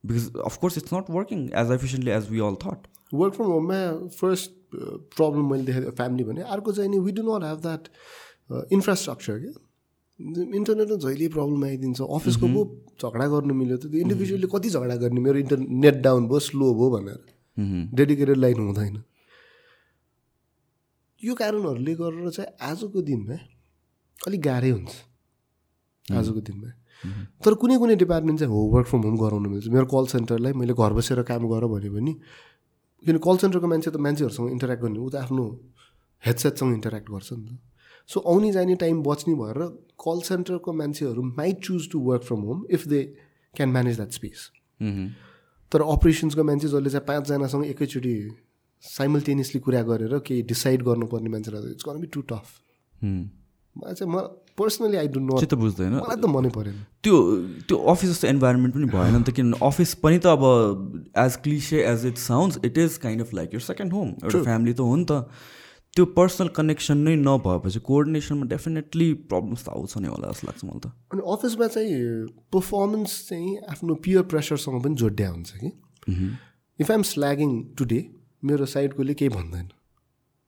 Because 0.04 0.24
of course 0.46 0.78
it's 0.78 0.94
not 0.94 1.10
working 1.10 1.44
as 1.60 1.70
efficiently 1.72 2.12
as 2.12 2.28
we 2.30 2.40
all 2.48 2.56
thought 2.64 2.90
work 3.14 3.34
from 3.34 3.48
होममा 3.52 3.80
फर्स्ट 4.18 4.50
प्रब्लम 4.74 5.50
मैले 5.50 5.64
देखेँ 5.64 5.90
फ्यामिली 5.96 6.24
भने 6.24 6.42
अर्को 6.56 6.72
चाहिँ 6.72 6.90
नि 6.90 6.98
we 7.06 7.12
do 7.12 7.22
not 7.24 7.44
have 7.44 7.58
that 7.62 7.88
infrastructure 8.50 9.38
क्या? 9.38 9.54
इन्टरनेटमा 10.58 10.96
जहिले 11.04 11.28
प्रब्लम 11.34 11.64
आइदिन्छ। 11.64 12.00
अफिसको 12.00 12.46
पो 12.54 12.60
झगडा 13.00 13.26
गर्नु 13.32 13.54
मिल्यो 13.54 13.76
त 13.76 13.84
इन्डिभिजुअली 14.02 14.48
कति 14.52 14.68
झगडा 14.70 14.96
गर्ने? 15.02 15.20
मेरो 15.20 15.38
इन्टरनेट 15.44 15.96
डाउन 16.02 16.22
भयो 16.28 16.38
स्लो 16.48 16.66
भयो 16.74 16.88
भनेर। 16.96 17.20
डेडिकेटेड 17.96 18.36
लाइन 18.36 18.58
हुँदैन। 18.60 18.96
यो 21.20 21.34
कारणहरूले 21.34 21.94
गरेर 21.94 22.30
चाहिँ 22.30 22.50
आजको 22.70 22.98
दिनमा 23.02 23.36
अलिक 24.26 24.40
गाह्रै 24.42 24.70
हुन्छ। 24.70 24.94
आजको 26.12 26.40
दिनमा। 26.40 26.70
तर 27.42 27.54
कुनै 27.58 27.76
कुनै 27.82 27.94
डिपार्टमेन्ट 27.98 28.38
चाहिँ 28.38 28.52
हो 28.52 28.58
वर्क 28.74 28.86
फ्रम 28.86 29.02
होम 29.02 29.16
गराउनु 29.18 29.48
मिल्छ। 29.50 29.66
मेरो 29.74 29.86
कल 29.90 30.06
सेन्टरलाई 30.14 30.52
मैले 30.54 30.74
घर 30.74 30.92
बसेर 30.98 31.22
काम 31.26 31.42
गर 31.50 31.66
भन्यो 31.66 31.90
भने 31.94 32.12
किन 33.02 33.18
कल 33.18 33.36
सेन्टरको 33.42 33.66
मान्छे 33.66 33.90
त 33.90 33.96
मान्छेहरूसँग 33.98 34.50
इन्टरेक्ट 34.54 34.82
गर्ने 34.82 34.98
ऊ 34.98 35.08
त 35.10 35.14
आफ्नो 35.26 35.44
हेडसेटसँग 36.22 36.72
इन्टरेक्ट 36.78 37.06
गर्छ 37.10 37.30
नि 37.32 37.42
त। 37.46 37.58
सो 38.08 38.20
आउने 38.26 38.52
जाने 38.52 38.74
टाइम 38.76 39.02
बच्ने 39.02 39.34
भएर 39.34 39.66
कल 40.04 40.20
सेन्टरको 40.24 40.72
मान्छेहरू 40.72 41.22
might 41.34 41.60
choose 41.64 41.90
to 41.92 42.00
work 42.00 42.22
from 42.22 42.40
home 42.42 42.64
if 42.70 42.86
they 42.88 43.02
can 43.54 43.68
manage 43.70 43.96
that 43.96 44.12
space 44.12 44.50
तर 45.72 45.82
अपरेसन्सको 45.88 46.44
मान्छे 46.44 46.68
जसले 46.68 46.90
चाहिँ 46.90 47.06
पाँचजनासँग 47.06 47.66
एकैचोटि 47.66 48.16
साइमल्टेनियसली 48.84 49.60
कुरा 49.60 49.82
गरेर 49.88 50.18
केही 50.26 50.42
डिसाइड 50.48 50.82
गर्नुपर्ने 50.82 51.30
मान्छेलाई 51.30 51.70
इट्स 51.70 51.88
बी 51.96 52.06
टु 52.12 52.20
टफ 52.28 52.58
मलाई 53.76 53.94
चाहिँ 53.94 54.12
म 54.12 54.20
पर्सनली 54.58 54.96
आई 54.96 55.08
डु 55.08 55.20
नट 55.22 55.44
त 55.44 55.54
बुझ्दैन 55.56 55.94
मलाई 55.94 56.16
त 56.16 56.28
मनै 56.28 56.48
परेन 56.56 56.74
त्यो 57.04 57.20
त्यो 57.68 57.76
अफिस 57.92 58.10
जस्तो 58.10 58.28
इन्भाइरोमेन्ट 58.28 58.74
पनि 58.74 58.88
भएन 58.92 59.16
नि 59.16 59.22
त 59.22 59.34
किनभने 59.36 59.66
अफिस 59.66 59.94
पनि 60.02 60.18
त 60.18 60.26
अब 60.28 60.44
as 61.18 61.36
cliche 61.44 61.82
as 61.92 62.06
it 62.06 62.18
sounds 62.24 62.58
it 62.64 62.78
is 62.78 62.96
kind 63.04 63.22
of 63.22 63.34
like 63.34 63.54
your 63.54 63.64
second 63.66 63.92
home 63.92 64.08
एउटा 64.22 64.42
फ्यामिली 64.42 64.74
त 64.74 64.88
हो 64.90 64.96
नि 64.96 65.06
त 65.10 65.24
त्यो 65.96 66.04
पर्सनल 66.16 66.48
कनेक्सन 66.56 66.98
नै 67.06 67.14
नभएपछि 67.20 67.80
कोअर्डिनेसनमा 67.88 68.46
डेफिनेटली 68.48 69.08
प्रब्लम्स 69.30 69.64
त 69.64 69.68
आउँछ 69.76 69.98
नै 70.00 70.08
होला 70.08 70.30
जस्तो 70.32 70.46
लाग्छ 70.48 70.64
मलाई 70.64 70.80
त। 70.80 70.86
अनि 71.12 71.22
अफिसमा 71.34 71.66
चाहिँ 71.74 71.92
पर्फर्मेन्स 72.48 73.12
चाहिँ 73.28 73.50
आफ्नो 73.72 73.94
पियर 74.00 74.22
प्रेसरसँग 74.32 74.82
पनि 74.84 74.94
जोड्या 75.02 75.28
हुन्छ 75.30 75.50
कि। 75.60 75.70
इफ 76.80 76.90
आइएम 76.90 77.02
स्ल्यागिङ 77.12 77.50
टुडे 77.78 78.00
मेरो 78.48 78.66
साइडकोले 78.74 79.14
केही 79.20 79.28
भन्दैन। 79.36 79.68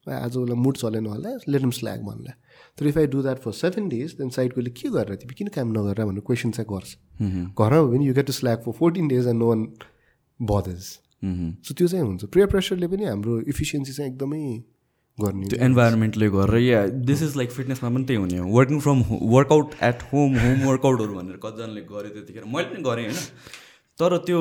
आज 0.07 0.36
उसलाई 0.36 0.57
मुड 0.64 0.76
चलेन 0.76 1.07
होला 1.07 1.30
लेट 1.49 1.62
एम 1.62 1.70
स्ल्याग 1.76 2.01
भन्ला। 2.09 2.32
तर 2.78 2.86
if 2.86 2.99
I 2.99 3.07
do 3.12 3.22
that 3.22 3.38
for 3.45 3.53
seven 3.61 3.88
days 3.88 4.16
then 4.16 4.28
साइडकोले 4.32 4.70
के 4.80 4.88
गरेर 4.97 5.16
तिमी 5.20 5.34
किन 5.36 5.49
काम 5.53 5.72
नगरेर 5.76 6.05
भनेर 6.09 6.24
क्वेसन 6.24 6.51
चाहिँ 6.57 6.68
गर्छ। 6.72 6.90
घरमा 7.20 7.68
भयो 7.68 7.88
भने 7.92 8.05
you 8.05 8.14
get 8.14 8.26
to 8.26 8.32
slack 8.32 8.59
for 8.64 8.72
fourteen 8.80 9.09
days 9.09 9.26
and 9.28 9.40
no 9.40 9.49
one 9.49 9.68
bothers 10.40 10.86
so 11.64 11.74
त्यो 11.74 11.86
चाहिँ 11.88 12.05
हुन्छ। 12.05 12.24
प्रियर 12.32 12.49
प्रेसरले 12.49 12.86
पनि 12.88 13.05
हाम्रो 13.05 13.40
इफिसियन्सी 13.53 13.92
चाहिँ 13.92 14.12
एकदमै 14.12 14.45
गर्ने 15.21 15.47
त्यो 15.47 15.65
इन्भाइरोमेन्टले 15.65 16.29
गरेर 16.29 16.62
या 16.62 16.87
दिस 16.87 17.23
इज 17.23 17.37
लाइक 17.37 17.51
फिटनेसमा 17.51 17.91
पनि 17.91 18.05
त्यही 18.05 18.21
हुने 18.21 18.41
working 18.41 18.81
from 18.81 19.03
workout 19.35 19.75
at 19.83 20.03
home 20.12 20.39
home 20.39 20.69
वर्कआउटहरू 20.69 21.15
भनेर 21.15 21.37
कतिजनाले 21.37 21.81
गऱ्यो 21.81 22.11
त्यतिखेर। 22.15 22.45
मैले 22.45 22.65
पनि 22.65 22.83
गरेँ 22.83 23.05
होइन। 23.05 23.21
तर 23.99 24.17
त्यो 24.19 24.41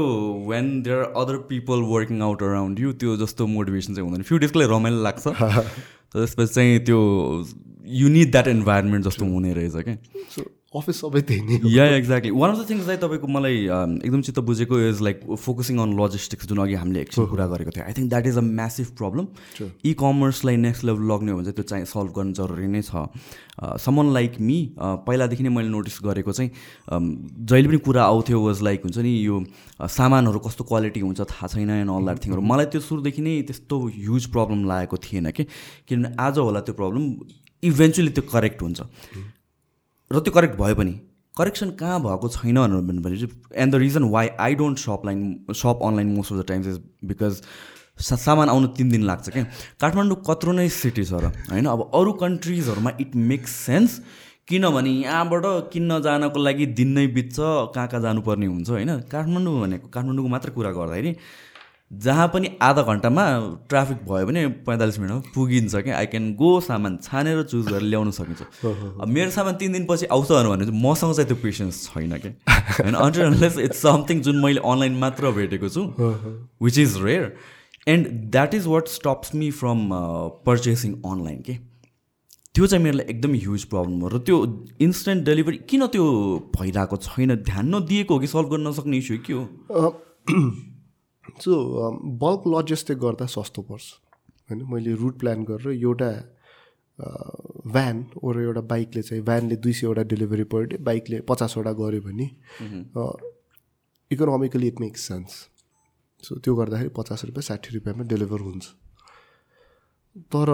when 0.50 0.82
there 0.82 0.98
are 0.98 1.14
other 1.22 1.38
people 1.38 1.82
working 1.82 2.22
out 2.22 2.44
around 2.44 2.80
you 2.80 2.94
त्यो 2.94 3.18
जस्तो 3.18 3.48
मोटिभेसन 3.48 3.94
चाहिँ 3.94 4.08
हुँदैन। 4.10 4.24
फ्यु 4.24 4.38
डेजको 4.38 4.60
लागि 4.60 4.72
रमाइलो 4.72 5.04
लाग्छ। 5.04 5.28
त्यसपछि 6.14 6.54
चाहिँ 6.54 6.80
त्यो 6.80 7.00
युनिट 8.02 8.32
द्याट 8.32 8.48
इन्भाइरोमेन्ट 8.48 9.06
जस्तो 9.06 9.26
हुने 9.26 9.54
रहेछ 9.54 9.76
क्या। 9.76 9.96
सो 10.36 10.42
अफिस 10.76 11.00
सबै 11.02 11.22
त्यही 11.30 11.42
नै 11.48 11.72
yeah 11.72 11.86
exactly 11.96 12.32
one 12.32 12.50
of 12.52 12.58
the 12.60 12.70
things 12.70 12.86
चाहिँ 12.86 13.00
तपाईँको 13.02 13.28
मलाई 13.28 13.58
एकदम 14.06 14.22
चित्त 14.28 14.40
बुझेको 14.50 14.80
is 14.90 15.02
like 15.08 15.20
focusing 15.46 15.78
on 15.80 15.94
logistics 16.00 16.48
जुन 16.50 16.60
अघि 16.66 16.74
हामीले 16.82 17.02
एकछिन 17.02 17.26
कुरा 17.34 17.46
गरेको 17.54 17.72
थियो. 17.72 17.86
I 17.86 17.94
think 17.94 18.10
that 18.10 18.28
is 18.28 18.38
a 18.38 18.46
massive 18.50 18.88
problem 18.98 19.28
इ 19.86 19.94
कमर्सलाई 20.02 20.58
नेक्स्ट 20.66 20.84
लेभल 20.84 21.04
लग्ने 21.12 21.32
हो 21.32 21.38
भने 21.38 21.46
चाहिँ 21.46 21.56
त्यो 21.56 21.66
चाहिँ 21.72 21.86
सल्भ 21.94 22.12
गर्नु 22.18 22.34
जरुरी 22.40 22.68
नै 22.68 22.82
छ। 22.82 23.06
समन 23.86 24.14
लाइक 24.14 24.40
मी 24.42 24.58
पहिलादेखि 24.80 25.44
नै 25.44 25.50
मैले 25.54 25.70
नोटिस 25.70 26.00
गरेको 26.04 26.32
चाहिँ 26.32 26.50
जहिले 26.90 27.68
पनि 27.68 27.78
कुरा 27.86 28.04
आउँथ्यो 28.04 28.42
वाज 28.42 28.62
लाइक 28.70 28.82
हुन्छ 28.84 28.98
नि 28.98 29.14
यो 29.26 29.44
सामानहरू 29.98 30.40
कस्तो 30.48 30.64
क्वालिटी 30.74 31.00
हुन्छ 31.06 31.22
थाहा 31.22 31.48
छैन 31.54 31.70
एन्ड 31.70 31.92
अल 31.92 32.04
द्याट 32.10 32.26
थिङहरू 32.26 32.42
मलाई 32.42 32.66
त्यो 32.74 32.82
सुरुदेखि 32.82 33.22
नै 33.22 33.36
त्यस्तो 33.46 33.80
ह्युज 34.00 34.26
प्रब्लम 34.34 34.66
लागेको 34.74 34.98
थिएन 35.06 35.32
कि। 35.38 35.44
किनभने 35.88 36.16
आज 36.18 36.38
होला 36.40 36.60
त्यो 36.66 36.76
प्रब्लम 36.82 37.04
इभेन्चुली 37.64 38.12
त्यो 38.18 38.24
करेक्ट 38.34 38.62
हुन्छ। 38.62 38.82
र 40.14 40.20
त्यो 40.20 40.34
करेक्ट 40.34 40.56
भयो 40.58 40.76
पनि। 40.76 40.94
करेक्सन 41.38 41.70
कहाँ 41.78 42.00
भएको 42.02 42.28
छैन 42.30 42.58
भने 43.02 43.18
चाहिँ 43.18 43.30
and 43.56 43.74
the 43.74 43.78
reason 43.82 44.04
why 44.10 44.28
I 44.40 44.56
don't 44.56 44.78
shop 44.80 45.02
line 45.06 45.22
shop 45.52 45.80
online 45.84 46.10
most 46.16 46.34
of 46.34 46.40
the 46.40 46.46
times 46.48 46.68
is 46.68 46.82
because 47.06 47.42
सामान 48.02 48.50
आउनु 48.50 48.68
तिन 48.78 48.90
दिन 48.90 49.04
लाग्छ 49.04 49.30
क्या। 49.30 49.44
काठमाडौँ 49.82 50.18
कत्रो 50.28 50.52
नै 50.52 50.68
सिटी 50.72 51.04
छ 51.06 51.14
र 51.14 51.34
होइन? 51.50 51.66
अब 51.66 51.90
अरू 51.94 52.12
कन्ट्रिजहरूमा 52.22 52.92
इट 53.02 53.16
मेक्स 53.16 53.52
सेन्स 53.66 54.02
किनभने 54.48 54.92
यहाँबाट 54.92 55.46
किन्न 55.74 56.00
जानको 56.02 56.40
लागि 56.40 56.66
दिन 56.78 56.90
नै 56.98 57.08
बित्छ 57.08 57.36
कहाँ 57.40 57.88
कहाँ 57.88 58.02
जानुपर्ने 58.02 58.46
हुन्छ 58.46 58.70
होइन? 58.70 58.92
काठमाडौँ 59.12 59.54
भनेको 59.62 59.88
काठमाडौँको 59.88 60.30
मात्र 60.30 60.50
कुरा 60.58 60.72
गर्दाखेरि 60.72 61.12
जहाँ 61.94 62.28
पनि 62.34 62.50
आधा 62.62 62.82
घन्टामा 62.84 63.24
ट्राफिक 63.70 63.98
भयो 64.10 64.26
भने 64.26 64.48
पैँतालिस 64.68 65.00
मिनटमा 65.00 65.32
पुगिन्छ 65.36 65.76
क्या। 65.76 65.98
आई 65.98 66.06
क्यान 66.06 66.34
गो 66.36 66.60
सामान 66.62 66.98
छानेर 67.04 67.42
चुज 67.44 67.68
गरेर 67.68 67.82
ल्याउन 67.82 68.12
सकिन्छ। 68.12 68.42
अब 69.02 69.08
मेरो 69.08 69.32
सामान 69.32 69.56
तिन 69.56 69.72
दिनपछि 69.74 70.06
आउँछ 70.06 70.32
भने 70.32 70.66
चाहिँ 70.66 70.82
मसँग 70.84 71.14
चाहिँ 71.14 71.28
त्यो 71.28 71.38
पेसेन्स 71.44 71.84
छैन 71.88 72.18
क्या। 72.18 72.32
होइन 72.80 73.44
इट्स 73.44 73.82
समथिङ 73.82 74.22
जुन 74.22 74.42
मैले 74.44 74.62
अनलाइन 74.66 74.98
मात्र 75.00 75.32
भेटेको 75.32 75.70
छु 75.70 75.84
which 76.64 76.80
is 76.80 76.98
rare 77.04 77.34
and 77.88 78.08
that 78.32 78.54
is 78.54 78.68
what 78.68 78.88
stops 78.88 79.36
me 79.36 79.52
from 79.52 79.88
purchasing 80.46 80.94
online 81.06 81.42
के। 81.42 81.54
त्यो 82.56 82.68
चाहिँ 82.68 82.84
मेरो 82.84 82.98
लागि 82.98 83.10
एकदमै 83.12 83.38
ह्युज 83.40 83.64
प्रब्लम 83.70 84.00
हो। 84.02 84.08
र 84.08 84.18
त्यो 84.26 84.38
इन्स्टेन्ट 84.82 85.26
डेलिभरी 85.26 85.58
किन 85.70 85.88
त्यो 85.94 86.04
भइरहेको 86.58 86.98
छैन? 86.98 87.36
ध्यान 87.36 87.76
नदिएको 87.76 88.14
हो 88.14 88.20
कि? 88.20 88.28
सल्भ 88.28 88.50
गर्न 88.50 88.68
नसक्ने 88.68 88.98
इस्यु 88.98 89.18
के 89.26 89.34
हो? 89.34 89.44
सो 91.44 91.52
बल्क 92.24 92.42
लजिस्टिक 92.56 92.98
गर्दा 93.00 93.26
सस्तो 93.36 93.62
पर्छ। 93.70 93.86
होइन 94.50 94.60
मैले 94.74 94.94
रुट 95.02 95.20
प्लान 95.20 95.44
गरेर 95.44 95.74
एउटा 95.74 96.12
भ्यान 97.74 98.06
ओर 98.24 98.42
एउटा 98.42 98.62
बाइकले 98.70 99.02
चाहिँ 99.02 99.24
भ्यानले 99.26 99.56
दुई 99.64 99.74
सयवटा 99.74 100.04
डेलिभरी 100.12 100.44
पर 100.52 100.66
डे 100.66 100.78
बाइकले 100.90 101.20
पचासवटा 101.30 101.72
गऱ्यो 101.80 102.02
भने 102.02 102.28
economically 104.12 104.68
it 104.68 104.80
makes 104.82 105.08
sense 105.08 105.32
so 106.24 106.36
त्यो 106.40 106.56
गर्दाखेरि 106.56 106.90
पचास 106.98 107.26
रुपियाँ 107.26 107.44
साठी 107.44 107.74
रुपियाँमा 107.76 108.04
डेलिभर 108.14 108.40
हुन्छ। 108.40 108.66
तर 110.34 110.48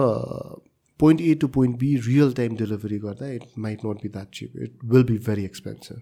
point 1.00 1.20
A 1.20 1.34
to 1.40 1.48
point 1.54 1.76
B 1.78 1.94
real 2.06 2.32
time 2.32 2.56
delivery 2.56 2.98
गर्दा 2.98 3.28
it 3.32 3.44
might 3.58 3.84
not 3.86 4.02
be 4.02 4.08
that 4.08 4.28
cheap 4.34 4.56
it 4.62 4.84
will 4.92 5.04
be 5.04 5.18
very 5.26 5.44
expensive 5.44 6.00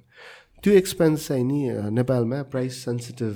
त्यो 0.64 0.72
एक्सपेन्स 0.74 1.26
चाहिँ 1.28 1.44
नि 1.44 1.60
नेपालमा 1.98 2.42
प्राइस 2.54 2.84
सेन्सिटिभ 2.84 3.34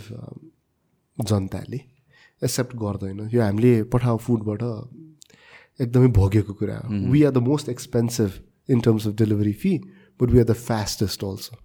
जनताले 1.19 1.81
एक्सेप्ट 2.43 2.77
गर्दैन। 2.77 3.29
यो 3.33 3.43
हामीले 3.43 3.83
पठाउ 3.93 4.17
फुडबाट 4.19 4.63
एकदमै 5.81 6.09
भोगेको 6.13 6.53
कुरा 6.55 6.77
हो। 6.79 6.89
We 7.11 7.23
are 7.25 7.33
the 7.33 7.39
most 7.49 7.69
expensive 7.69 8.31
in 8.71 8.81
terms 8.81 9.07
of 9.07 9.15
delivery 9.17 9.53
fee 9.53 9.73
but 10.21 10.29
we 10.31 10.39
are 10.39 10.45
the 10.45 10.55
fastest 10.63 11.25
also 11.25 11.57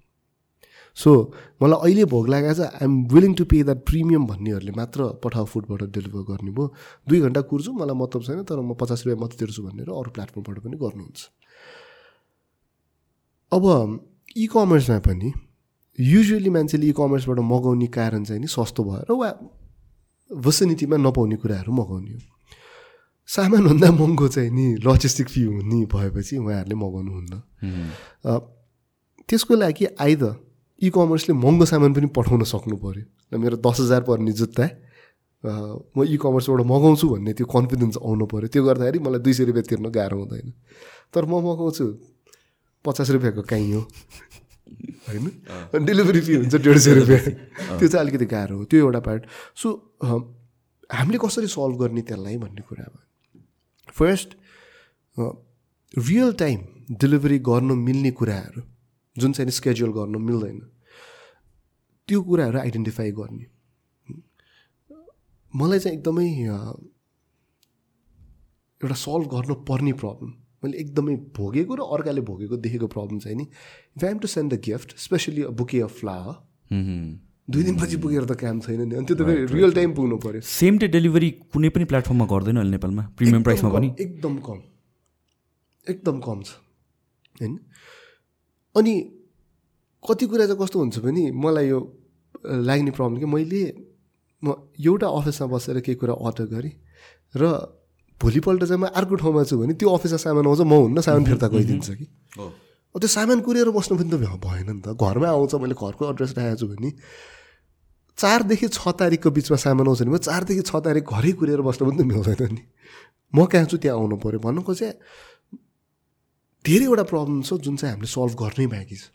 so 0.98 1.12
मलाई 1.62 1.80
अहिले 1.86 2.06
भोग 2.10 2.30
लागेको 2.30 2.54
छ 2.54 2.68
I'm 2.82 2.94
willing 3.14 3.34
to 3.38 3.46
pay 3.46 3.62
that 3.64 3.80
premium 3.86 4.26
भन्नेहरूले 4.28 4.72
मात्र 4.78 5.00
पठाउ 5.24 5.46
फुडबाट 5.46 5.82
डेलिभर 5.94 6.22
गर्ने 6.30 6.52
भयो। 6.52 6.66
दुई 7.08 7.20
घन्टा 7.22 7.42
कुर्छु 7.50 7.72
मलाई 7.74 7.98
मतलब 7.98 8.22
छैन 8.28 8.44
तर 8.44 8.60
म 8.62 8.74
पचास 8.74 9.06
रुपियाँ 9.06 9.22
मात्रै 9.22 9.38
तिर्छु 9.38 9.62
भनेर 9.64 9.90
अरू 9.94 10.10
प्लेटफर्मबाट 10.16 10.58
पनि 10.66 10.78
गर्नुहुन्छ। 10.78 11.20
अब 13.52 13.64
इ 14.38 14.46
कमर्समा 14.50 15.00
पनि 15.06 15.30
युजली 16.00 16.50
मान्छेले 16.50 16.86
इ 16.88 16.92
कमर्सबाट 16.98 17.40
मगाउने 17.52 17.88
कारण 17.90 18.24
चाहिँ 18.24 18.42
नि 18.42 18.48
सस्तो 18.48 18.84
भएर 18.84 19.12
वा 19.12 19.30
भोसिनिटीमा 20.32 20.98
नपाउने 20.98 21.36
कुराहरू 21.42 21.72
मगाउने 21.74 22.14
हो। 22.14 22.20
सामानभन्दा 23.30 23.92
महँगो 23.92 24.28
चाहिँ 24.28 24.52
नि 24.52 24.66
लजिस्टिक 24.86 25.28
फी 25.30 25.42
हुने 25.44 25.86
भएपछि 25.94 26.38
उहाँहरूले 26.38 26.76
मगाउनुहुन्न। 26.76 27.34
त्यसको 29.30 29.56
लागि 29.56 29.86
आइदर 30.00 30.34
इ 30.82 30.90
कमर्सले 30.96 31.34
महँगो 31.34 31.66
सामान 31.66 31.94
पनि 31.94 32.08
पठाउन 32.16 32.44
सक्नु 32.44 32.76
पऱ्यो 32.78 33.40
मेरो 33.40 33.58
दस 33.58 33.80
हजार 33.80 34.02
पर्ने 34.08 34.32
जुत्ता 34.32 34.64
अ, 34.64 35.52
म 35.98 36.04
इ 36.04 36.18
कमर्सबाट 36.18 36.62
मगाउँछु 36.66 37.06
भन्ने 37.10 37.34
त्यो 37.34 37.46
कन्फिडेन्स 37.46 37.98
आउनु 37.98 38.26
पऱ्यो 38.26 38.48
त्यो 38.54 38.64
गर्दाखेरि 38.64 39.00
मलाई 39.00 39.20
दुई 39.26 39.34
सय 39.34 39.44
रुपियाँ 39.50 39.66
तिर्न 39.70 39.90
गाह्रो 39.92 40.18
हुँदैन। 40.18 40.54
तर 41.14 41.26
म 41.26 41.42
मगाउँछु 41.46 41.86
पचास 42.86 43.10
रुपियाँको 43.12 43.42
काहीँ 43.50 43.74
हो। 43.74 43.82
होइन? 45.08 45.26
अनि 45.74 45.86
डेलिभरी 45.86 46.22
फी 46.22 46.34
हुन्छ 46.36 46.56
डेढ 46.56 46.78
सय 46.78 46.94
रुपियाँ। 46.94 47.22
त्यो 47.80 47.88
चाहिँ 47.88 48.00
अलिकति 48.00 48.26
गाह्रो 48.26 48.58
हो 48.58 48.64
त्यो 48.66 48.80
एउटा 48.80 49.00
पार्ट 49.08 49.22
सो 49.56 49.68
हामीले 50.90 51.18
कसरी 51.18 51.48
सल्भ 51.48 51.76
गर्ने 51.82 52.02
त्यसलाई 52.08 52.38
भन्ने 52.38 52.62
कुरा 52.70 52.86
भयो 52.86 53.06
फर्स्ट 53.96 54.30
रियल 55.94 56.32
टाइम 56.40 56.60
डेलिभरी 57.02 57.38
गर्न 57.42 57.70
मिल्ने 57.80 58.12
कुराहरू 58.12 58.62
जुन 59.16 59.32
चाहिँ 59.34 59.52
स्केड्युल 59.52 59.92
गर्न 59.94 60.16
मिल्दैन 60.22 60.60
त्यो 62.08 62.22
कुराहरू 62.24 62.58
आइडेन्टिफाई 62.60 63.12
गर्ने। 63.12 63.46
मलाई 65.54 65.80
चाहिँ 65.80 65.98
एकदमै 65.98 66.28
एउटा 68.82 68.96
सल्भ 68.96 69.26
गर्न 69.34 69.54
पर्ने 69.68 69.94
प्रब्लम 70.02 70.32
मैले 70.64 70.78
एकदमै 70.78 71.16
भोगेको 71.38 71.76
र 71.76 71.82
अर्काले 71.98 72.22
भोगेको 72.30 72.58
देखेको 72.66 72.88
प्रब्लम 72.88 73.20
चाहिँ 73.20 73.38
नि 73.38 73.48
if 73.98 74.04
I'm 74.04 74.20
to 74.20 74.28
send 74.28 74.54
the 74.54 74.62
gift 74.66 74.98
specially 74.98 75.42
a 75.44 75.50
bouquet 75.62 75.82
of 75.88 76.00
flower 76.00 76.36
दुई 77.48 77.64
दिनपछि 77.64 77.98
पुगेर 78.04 78.26
त 78.26 78.36
काम 78.40 78.60
छैन 78.60 78.82
नि 78.88 78.96
अनि 78.96 79.06
त्यो 79.06 79.16
त 79.18 79.28
फेरि 79.28 79.46
रियल 79.54 79.74
टाइम 79.74 79.94
पुग्नु 79.96 80.18
पऱ्यो 80.26 80.42
सेम 80.54 80.78
डे 80.78 80.88
डेलिभरी 80.96 81.30
कुनै 81.54 81.70
पनि 81.76 81.86
प्लेटफर्ममा 81.94 82.26
गर्दैन 82.32 82.58
अहिले 82.58 82.72
नेपालमा 82.72 83.04
प्रिमियम 83.18 83.44
प्राइसमा 83.44 83.70
पनि? 83.76 83.92
एकदम 84.00 84.38
कम 84.48 84.60
एकदम 85.88 86.20
कम 86.20 86.42
छ 86.42 86.50
होइन? 87.42 87.60
अनि 88.76 88.94
कति 90.10 90.26
कुरा 90.26 90.46
चाहिँ 90.46 90.60
कस्तो 90.64 90.80
हुन्छ 90.80 91.00
भने 91.06 91.32
मलाई 91.46 91.68
यो 91.68 91.80
लाग्ने 92.68 92.92
प्रब्लम 92.92 93.18
कि 93.20 93.26
मैले 93.26 93.64
म 94.44 94.54
एउटा 94.80 95.08
अफिसमा 95.22 95.48
बसेर 95.48 95.80
केही 95.86 95.96
कुरा 96.02 96.14
अर्डर 96.14 96.46
गरेँ 96.52 96.74
र 97.36 97.77
भोलिपल्ट 98.22 98.64
चाहिँ 98.64 98.82
म 98.82 98.86
अर्को 98.98 99.16
ठाउँमा 99.22 99.44
छु 99.50 99.58
भने 99.62 99.74
त्यो 99.78 99.90
अफिसमा 99.98 100.18
सामान 100.26 100.46
आउँछ 100.48 100.62
म 100.66 100.74
हुन्न 100.74 101.02
सामान 101.08 101.24
फिर्ता 101.26 101.48
गइदिन्छ 101.54 101.90
कि। 102.00 102.06
त्यो 102.96 103.08
सामान 103.08 103.40
कुरेर 103.46 103.70
बस्नु 103.78 103.98
पनि 103.98 104.10
त 104.10 104.16
भए- 104.18 104.40
भएन 104.46 104.70
नि 104.76 104.82
त। 104.82 104.98
घरमै 104.98 105.28
आउँछ 105.28 105.54
मैले 105.62 105.76
घरको 105.78 106.04
एड्रेस 106.10 106.32
राखेको 106.38 106.58
छु 106.58 106.68
भने। 106.74 106.90
चारदेखि 108.18 108.68
छ 108.74 108.82
तारिकको 108.98 109.30
बिचमा 109.38 109.58
सामान 109.62 109.86
आउँछ 109.88 110.02
भने 110.02 110.12
म 110.12 110.18
चारदेखि 110.18 110.62
छ 110.66 110.72
तारिक 110.82 111.06
घरै 111.06 111.32
कुरेर 111.38 111.62
बस्नु 111.62 111.84
पनि 111.90 111.98
त 111.98 112.02
मिल्दैन 112.10 112.54
नि। 112.58 112.64
म 113.34 113.46
कहाँ 113.46 113.66
छु 113.70 113.78
त्यहाँ 113.78 113.98
आउनु 114.02 114.16
पऱ्यो 114.18 114.40
भन्नुको 114.42 114.74
चाहिँ 114.74 114.94
धेरैवटा 116.66 117.04
प्रब्लम 117.12 117.42
छ 117.46 117.54
जुन 117.62 117.76
चाहिँ 117.78 117.94
हामीले 117.94 118.10
सल्भ 118.10 118.34
गर्नै 118.42 118.66
बाँकी 118.74 118.98
छ। 118.98 119.06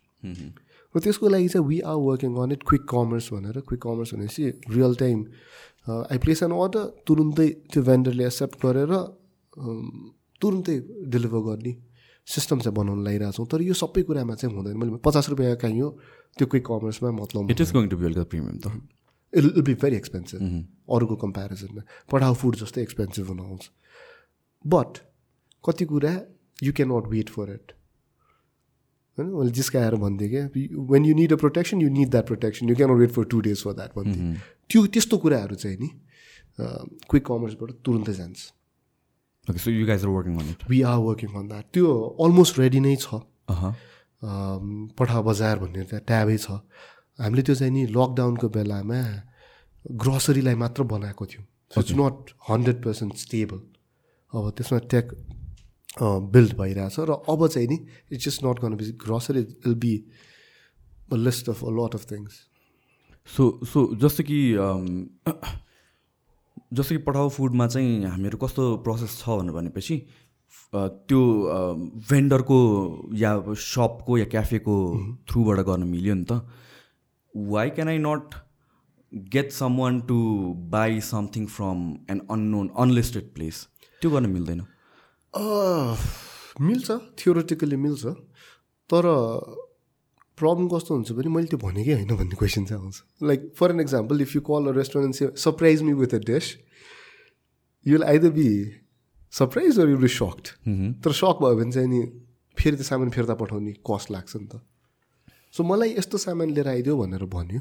र 0.95 1.01
त्यसको 1.01 1.27
लागि 1.33 1.49
चाहिँ 1.49 1.67
we 1.67 1.79
are 1.89 1.97
working 2.07 2.33
on 2.37 2.53
it 2.53 2.63
quick 2.69 2.83
commerce 2.87 3.27
भनेर। 3.33 3.57
क्विक 3.67 3.81
कमर्स 3.83 4.11
भनेपछि 4.15 4.43
real 4.77 4.95
time 5.03 5.19
I 5.87 6.19
place 6.19 6.43
an 6.43 6.53
order 6.55 6.85
तुरुन्तै 7.07 7.49
त्यो 7.73 7.83
भेन्डरले 7.83 8.25
एक्सेप्ट 8.25 8.57
गरेर 8.65 8.93
तुरुन्तै 10.41 10.77
डेलिभर 11.11 11.41
गर्ने 11.47 11.73
सिस्टम 12.29 12.59
चाहिँ 12.61 12.75
बनाउन 12.75 12.99
लगाइरहेको 13.03 13.37
छौँ 13.37 13.47
तर 13.49 13.63
यो 13.63 13.75
सबै 13.75 14.03
कुरामा 14.03 14.35
चाहिँ 14.35 14.55
हुँदैन 14.55 14.77
मैले 14.79 14.97
पचास 15.03 15.29
रुपियाँ 15.31 15.57
कहीँ 15.59 15.81
हो 15.81 15.91
त्यो 16.37 16.47
क्विक 16.47 16.67
कमर्समा 16.67 17.11
मतलब 17.13 17.51
it 17.51 17.61
is 17.61 17.73
going 17.73 17.89
to 17.89 17.97
be 17.97 18.07
अलिकति 18.07 18.29
प्रिमियम 18.31 18.59
त 18.59 18.67
it 19.33 19.43
will 19.45 19.63
be 19.63 19.75
very 19.77 19.97
expensive 19.97 20.41
अरूको 20.91 21.17
कम्पेरिजनमा 21.19 21.83
पठाउ 22.11 22.35
फुड 22.37 22.57
जस्तै 22.57 22.83
एक्सपेन्सिभ 22.83 23.29
हुन 23.29 23.41
आउँछ 23.41 23.71
बट 24.65 24.99
कति 25.65 25.85
कुरा 25.85 26.15
you 26.63 26.73
can 26.73 26.93
not 26.93 27.09
wait 27.09 27.31
for 27.31 27.55
it 27.55 27.73
होइन? 29.19 29.29
मैले 29.33 29.51
जिस्काएर 29.59 29.95
भनिदिएँ 30.05 30.31
क्या 30.31 30.45
when 30.91 31.05
you 31.05 31.15
need 31.15 31.33
a 31.33 31.37
protection 31.43 31.81
you 31.81 31.89
need 31.91 32.09
that 32.11 32.27
protection 32.27 32.69
you 32.69 32.77
can 32.77 32.91
wait 33.03 33.11
for 33.13 33.25
two 33.33 33.41
days 33.47 33.63
for 33.65 33.73
that 33.75 33.91
भनिदिएँ 33.97 34.37
त्यो 34.71 34.87
त्यस्तो 34.87 35.19
कुराहरू 35.19 35.57
चाहिँ 35.63 35.79
नि 35.81 35.89
क्विक 37.11 37.25
कमर्सबाट 37.27 37.71
तुरुन्तै 37.85 38.15
जान्छ। 38.15 38.39
So 39.65 39.71
you 39.71 39.87
guys 39.87 40.05
are 40.05 40.11
working 40.11 40.39
on 40.39 40.49
it 40.51 40.61
we 40.71 40.83
are 40.87 40.99
working 41.09 41.31
on 41.39 41.49
that 41.49 41.65
त्यो 41.75 41.87
अलमोस्ट 42.25 42.59
रेडी 42.59 42.81
नै 42.81 42.97
छ। 42.97 43.21
अम, 43.49 44.89
पठा 44.99 45.21
बजार 45.29 45.59
भन्ने 45.59 45.83
त्यहाँ 45.91 46.05
ट्याबै 46.07 46.37
छ। 46.39 46.63
हामीले 47.19 47.43
त्यो 47.43 47.55
चाहिँ 47.55 47.73
नि 47.73 47.83
लकडाउनको 47.91 48.49
बेलामा 48.49 49.01
ग्रोसरीलाई 50.03 50.55
मात्र 50.63 50.83
बनाएको 50.93 51.25
थियौँ। 51.27 51.45
It's 51.79 51.93
not 51.99 52.17
hundred 52.49 52.79
percent 52.85 53.13
stable 53.19 53.61
अब 54.33 54.45
त्यसमा 54.57 54.79
टेक 54.93 55.07
बिल्ड 55.99 56.57
भइरहेछ 56.59 57.01
र 57.01 57.13
अब 57.29 57.47
चाहिँ 57.49 57.69
नि 57.69 57.87
it's 58.13 58.25
just 58.25 58.45
not 58.45 58.61
gonna 58.61 58.75
be 58.77 58.93
grocery 59.05 59.41
will 59.41 59.75
be 59.75 60.05
a 61.13 61.17
list 61.17 61.49
of 61.49 61.65
a 61.65 61.71
lot 61.71 61.95
of 61.95 62.11
things 62.13 62.41
so 63.29 63.61
so 63.65 63.95
जस्तो 63.97 64.23
कि 64.31 64.53
जस्तो 66.73 66.95
कि 66.95 67.03
पठाउ 67.05 67.29
फुडमा 67.29 67.67
चाहिँ 67.67 68.05
हामीहरू 68.05 68.39
कस्तो 68.39 68.77
प्रोसेस 68.85 69.19
छ 69.21 69.29
भनेर 69.29 69.53
भनेपछि 69.53 70.03
त्यो 70.75 71.21
भेन्डरको 72.11 72.59
या 73.15 73.37
सपको 73.65 74.19
या 74.19 74.25
क्याफेको 74.25 74.77
थ्रुबाट 75.31 75.59
गर्न 75.67 75.83
मिल्यो 75.89 76.15
नि 76.15 76.25
त। 76.25 76.41
Why 77.37 77.71
can 77.71 77.89
I 77.89 77.99
not 77.99 78.35
get 79.13 79.53
someone 79.77 80.01
to 80.09 80.17
buy 80.73 81.01
something 81.01 81.47
from 81.47 81.97
an 82.11 82.21
unknown 82.31 82.71
unlisted 82.79 83.33
place 83.35 83.69
त्यो 84.03 84.11
गर्न 84.11 84.27
मिल्दैन। 84.31 84.61
मिल्छ 85.35 86.91
थियोरिटिकली 87.19 87.77
मिल्छ। 87.77 88.05
तर 88.91 89.05
प्रब्लम 90.39 90.69
कस्तो 90.69 90.95
हुन्छ 90.95 91.13
भने 91.13 91.29
मैले 91.29 91.47
त्यो 91.47 91.59
भनेकै 91.59 91.93
होइन 91.93 92.17
भन्ने 92.17 92.37
क्वेसन 92.37 92.65
चाहिँ 92.67 92.83
आउँछ। 92.83 92.97
Like 93.23 93.41
for 93.57 93.71
an 93.71 93.81
example 93.81 94.21
if 94.23 94.35
you 94.37 94.41
call 94.43 94.63
a 94.69 94.73
restaurant 94.77 95.37
surprise 95.39 95.83
me 95.83 95.93
with 96.01 96.15
a 96.15 96.19
dish 96.29 96.47
you 97.87 97.93
will 97.93 98.05
either 98.05 98.31
be 98.31 98.49
surprise 99.33 99.79
or 99.81 99.89
you 99.89 99.99
be 99.99 100.09
sucked 100.11 100.47
तर 101.05 101.13
सक 101.13 101.37
भयो 101.43 101.57
भने 101.57 101.73
चाहिँ 101.73 101.89
नि 101.89 102.01
फेरि 102.57 102.77
त्यो 102.77 102.85
सामान 102.85 103.11
फिर्ता 103.11 103.35
पठाउने 103.35 103.73
कस्ट 103.91 104.11
लाग्छ 104.11 104.37
नि 104.37 104.47
त। 104.47 104.61
सो 105.55 105.65
मलाई 105.65 105.91
यस्तो 105.95 106.19
सामान 106.19 106.51
लिएर 106.51 106.69
आइदियो 106.69 106.97
भनेर 106.97 107.25
भन्यो। 107.33 107.61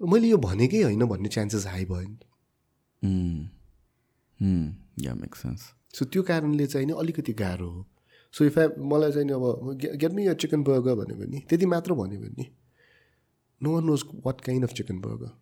मैले 0.00 0.28
यो 0.28 0.38
भनेकै 0.38 0.82
होइन 0.82 1.04
भन्ने 1.06 1.28
चान्सेस 1.28 1.66
हाई 1.66 1.84
भयो 1.84 2.08
नि। 2.08 2.16
या 5.04 5.14
मेक 5.14 5.34
सेन्स 5.34 5.62
सो 5.94 6.04
त्यो 6.04 6.22
कारणले 6.22 6.66
चाहिँ 6.66 6.86
नि 6.86 6.92
अलिकति 6.98 7.32
गाह्रो 7.40 7.68
हो। 7.70 7.86
सो 8.34 8.44
इफ 8.44 8.58
आई 8.58 8.66
मलाई 8.92 9.12
चाहिँ 9.12 9.26
नि 9.26 9.32
अब 9.32 9.44
गेट 9.96 10.12
मी 10.12 10.26
यो 10.26 10.34
चिकन 10.42 10.62
बर्गर 10.62 10.94
भन्यो 10.94 11.16
भने 11.18 11.38
त्यति 11.48 11.66
मात्र 11.66 11.94
भन्यो 12.00 12.20
भने 12.20 12.46
no 13.60 13.72
one 13.72 13.84
knows 13.84 14.04
what 14.26 14.40
kind 14.40 14.64
of 14.64 14.72
chicken 14.76 15.00
burger 15.00 15.32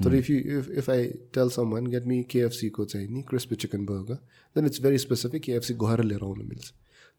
तर 0.00 0.14
if 0.14 0.30
you 0.30 0.38
if 0.58 0.68
if 0.78 0.90
I 0.90 1.06
tell 1.34 1.48
someone 1.72 1.86
get 1.92 2.04
me 2.06 2.22
केएफसीको 2.30 2.84
चाहिँ 2.84 3.08
नि 3.08 3.22
crispy 3.28 3.56
chicken 3.56 3.86
burger 3.86 4.14
then 4.56 4.66
it's 4.66 4.82
very 4.82 4.98
specific 4.98 5.42
KFC 5.42 5.74
गएर 5.84 6.02
लिएर 6.04 6.24
आउनु 6.24 6.44
मिल्छ। 6.44 6.72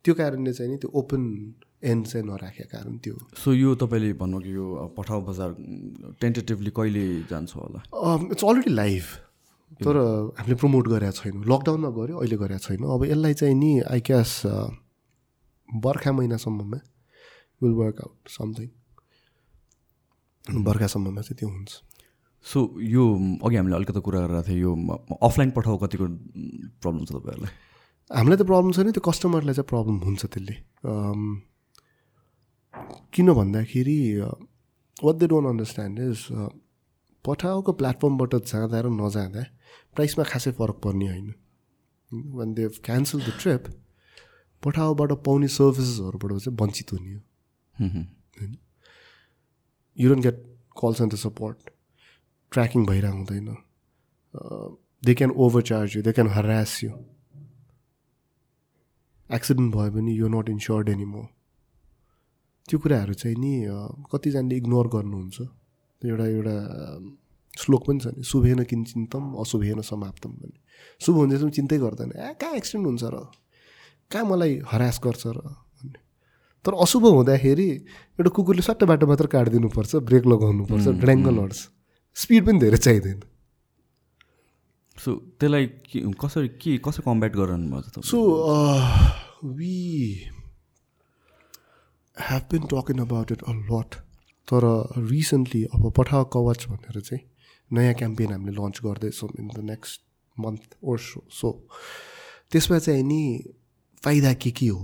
त्यो 0.05 0.13
कारणले 0.15 0.53
चाहिँ 0.53 0.71
नि 0.71 0.77
त्यो 0.77 0.89
ओपन 0.99 1.21
एन्ड 1.83 2.05
चाहिँ 2.07 2.25
नराखेको 2.27 2.69
कारण 2.71 2.97
त्यो 3.03 3.13
हो। 3.13 3.27
सो 3.37 3.53
यो 3.53 3.75
तपाईँले 3.75 4.13
भन्नु 4.21 4.39
कि 4.39 4.53
यो 4.55 4.65
पठाउ 4.97 5.21
बजार 5.21 5.55
टेन्टेटिभली 6.21 6.71
कहिले 6.75 7.03
जान्छ 7.29 7.55
होला? 7.55 7.79
इट्स 8.31 8.43
अलरेडी 8.43 8.73
लाइभ 8.73 9.03
तर 9.77 9.95
हामीले 10.37 10.55
प्रमोट 10.57 10.85
गरेका 10.87 11.13
छैनौँ। 11.19 11.43
लकडाउनमा 11.45 11.89
गऱ्यो 11.97 12.15
अहिले 12.19 12.37
गरेका 12.41 12.61
छैनौँ। 12.65 12.89
अब 12.95 13.01
यसलाई 13.05 13.33
चाहिँ 13.39 13.55
नि 13.55 13.71
आई 13.85 13.99
क्यास 14.01 14.31
बर्खा 15.69 16.11
महिनासम्ममा 16.11 16.79
विल 17.61 17.73
वर्क 17.79 17.97
आउट 18.01 18.19
समथिङ 18.27 18.69
बर्खासम्ममा 20.65 21.21
चाहिँ 21.21 21.37
त्यो 21.39 21.49
हुन्छ। 21.49 21.71
सो 22.45 22.59
यो 22.81 23.03
अघि 23.45 23.55
हामीले 23.55 23.75
अलिकति 23.75 24.01
कुरा 24.01 24.19
गरेर 24.25 24.41
थियौँ 24.47 24.59
यो 24.59 24.71
अफलाइन 25.21 25.49
पठाउ 25.51 25.75
कतिको 25.83 26.05
प्रब्लम 26.81 27.03
छ 27.05 27.11
तपाईँहरूलाई? 27.13 27.53
हामीलाई 28.09 28.37
त 28.39 28.43
प्रब्लम 28.49 28.71
छैन 28.73 28.91
त्यो 28.95 29.03
कस्टमरलाई 29.05 29.53
चाहिँ 29.53 29.69
प्रब्लम 29.69 29.97
हुन्छ 30.07 30.25
त्यसले। 30.25 30.55
किन 33.13 33.27
भन्दाखेरि 33.39 33.97
what 35.03 35.15
they 35.19 35.25
don't 35.27 35.47
understand 35.51 35.95
is 35.99 36.19
पठाएको 37.25 37.71
प्लेटफर्मबाट 37.79 38.35
जाँदा 38.45 38.79
र 38.81 38.87
नजाँदा 38.91 39.43
प्राइसमा 39.95 40.23
खासै 40.25 40.51
फरक 40.57 40.77
पर्ने 40.83 41.07
होइन। 41.07 41.29
When 42.11 42.53
they 42.53 42.63
cancel 42.85 43.19
the 43.21 43.29
trip 43.41 43.63
पठाओबाट 44.63 45.11
पाउने 45.25 45.47
सर्भिसेसहरूबाट 45.49 46.31
चाहिँ 46.37 46.57
वञ्चित 46.61 46.91
हुने 46.93 47.13
हो। 47.13 47.19
You 49.97 50.09
don't 50.09 50.23
get 50.23 50.37
call 50.81 50.93
center 50.93 51.17
support 51.17 51.57
tracking 52.51 52.85
भइरहेको 52.85 53.17
हुँदैन 53.17 53.47
they 55.03 55.13
can 55.15 55.31
overcharge 55.69 55.95
you 55.95 56.01
they 56.03 56.11
can 56.11 56.29
harass 56.29 56.71
you 56.83 56.91
accident 59.29 59.75
भयो 59.75 59.91
भने 59.91 60.11
you 60.13 60.27
not 60.27 60.49
insured 60.49 60.89
any 60.89 61.05
more 61.05 61.27
त्यो 62.69 62.79
कुराहरू 62.79 63.13
चाहिँ 63.13 63.37
नि 63.37 63.51
कतिजनाले 64.11 64.55
इग्नोर 64.57 64.87
गर्नुहुन्छ। 64.95 65.37
एउटा 66.05 66.25
एउटा 66.25 66.55
अ, 66.55 66.99
श्लोक 67.59 67.81
पनि 67.87 67.99
छ 67.99 68.07
नि 68.15 68.23
शुभेन 68.23 68.63
किनचिन्तम 68.63 69.23
अशुभेन 69.43 69.81
समाप्तम 69.91 70.31
भन्ने। 70.39 70.59
शुभ 71.05 71.15
हुँदैछ 71.15 71.43
चिन्तै 71.55 71.77
गर्दैन। 71.77 72.11
ए 72.15 72.33
कहाँ 72.41 72.55
एक्सिडेन्ट 72.55 72.85
हुन्छ 72.87 73.03
र? 73.03 73.15
कहाँ 74.11 74.25
मलाई 74.31 74.53
हरास 74.71 74.99
गर्छ 75.03 75.23
र? 75.27 75.39
भन्ने। 75.79 75.99
तर 76.65 76.73
अशुभ 76.83 77.05
हुँदाखेरि 77.05 77.69
एउटा 78.19 78.29
कुकुरले 78.35 78.61
सट्ट 78.61 78.83
बाटो 78.91 79.07
मात्र 79.07 79.27
काटिदिनुपर्छ 79.35 79.95
ब्रेक 80.07 80.25
लगाउनुपर्छ 80.27 80.87
ड्राङ्गल 81.03 81.35
लड्छ 81.39 81.59
स्पिड 82.15 82.45
पनि 82.45 82.59
धेरै 82.59 82.77
चाहिँदैन। 82.77 83.19
सो 84.97 85.09
त्यसलाई 85.39 85.65
कसरी 86.23 86.47
के 86.59 86.77
कसरी 86.83 87.03
कम्ब्याट 87.05 87.33
छ 88.03 88.13
uh, 88.15 88.83
we 89.43 90.27
have 92.17 92.47
been 92.51 92.67
talking 92.67 92.99
about 92.99 93.31
it 93.31 93.41
a 93.47 93.53
lot. 93.71 93.95
तर 94.49 94.63
रिसेन्टली 95.09 95.63
अब 95.63 95.91
पठाव 95.97 96.23
कवच 96.33 96.65
भनेर 96.69 97.01
चाहिँ 97.01 97.21
नयाँ 97.71 97.93
क्याम्पेन 97.93 98.31
हामीले 98.31 98.55
लन्च 98.57 98.79
गर्दैछौँ 98.83 99.29
in 99.39 99.47
the 99.55 99.59
next 99.69 100.01
month 100.37 100.75
or 100.83 100.99
so 100.99 101.23
so 101.31 101.51
त्यसमा 102.51 102.79
चाहिँ 102.79 103.03
नि 103.03 103.21
फाइदा 104.03 104.33
के 104.33 104.51
के 104.51 104.67
हो? 104.67 104.79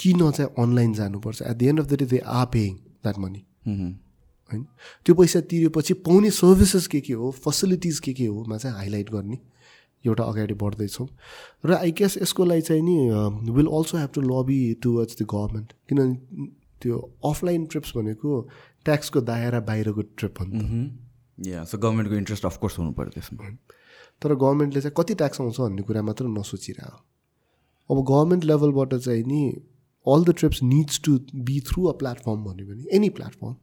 किन 0.00 0.30
चाहिँ 0.30 0.50
अनलाइन 0.58 0.92
जानुपर्छ? 0.94 1.42
At 1.42 1.56
the 1.56 1.62
end 1.62 1.80
of 1.80 1.86
the 1.86 1.98
day 1.98 2.06
they 2.06 2.18
are 2.18 2.46
paying 2.52 2.74
that 2.76 3.18
money. 3.18 3.42
होइन? 3.66 4.66
त्यो 5.04 5.14
पैसा 5.14 5.40
तिरेपछि 5.50 5.94
पाउने 6.06 6.30
सर्भिसेस 6.30 6.86
के 6.86 7.00
के 7.00 7.12
हो? 7.12 7.30
फेसिलिटिज 7.30 7.98
के 8.00 8.12
के 8.12 8.26
होमा 8.26 8.56
चाहिँ 8.56 8.76
हाइलाइट 8.76 9.10
गर्ने 9.10 9.38
एउटा 10.04 10.24
अगाडि 10.24 10.54
बढ्दैछौँ 10.54 11.08
र 11.66 11.74
आई 11.74 11.92
गेस 11.98 12.18
यसको 12.22 12.44
लागि 12.44 12.62
चाहिँ 12.68 12.82
नि 12.82 13.52
will 13.52 13.66
also 13.66 13.98
have 13.98 14.10
to 14.14 14.20
lobby 14.22 14.60
towards 14.82 15.22
the 15.22 15.26
government 15.34 15.72
किनभने 15.88 16.46
त्यो 16.82 16.98
अफलाइन 17.24 17.66
ट्रिप्स 17.66 17.96
भनेको 17.96 18.40
ट्याक्सको 18.84 19.20
दायरा 19.20 19.60
बाहिरको 19.68 20.02
ट्रिप 20.18 20.40
हो। 20.40 20.46
या 21.50 21.64
सो 21.64 21.78
गभर्मेन्टको 21.78 22.16
इन्ट्रेस्ट 22.16 22.46
अफकोर्स 22.46 22.78
हुनु 22.78 22.92
पऱ्यो 22.98 23.10
त्यसमा। 23.14 23.56
तर 24.22 24.34
गभर्मेन्टले 24.34 24.80
चाहिँ 24.80 24.94
कति 24.98 25.14
ट्याक्स 25.14 25.40
आउँछ 25.40 25.60
भन्ने 25.60 25.82
कुरा 25.82 26.02
मात्र 26.02 26.24
नसोचिरह। 26.28 26.86
अब 27.90 28.04
गभर्मेन्ट 28.10 28.44
लेभलबाट 28.44 28.94
चाहिँ 28.94 29.24
नि 29.24 29.42
all 30.06 30.24
the 30.24 30.34
trips 30.38 30.62
needs 30.62 31.00
to 31.04 31.18
be 31.48 31.60
through 31.68 31.86
a 31.86 31.92
platform 31.98 32.44
भन्यो 32.44 32.66
भने 32.66 32.96
एनी 32.96 33.08
प्लेटफर्म 33.16 33.56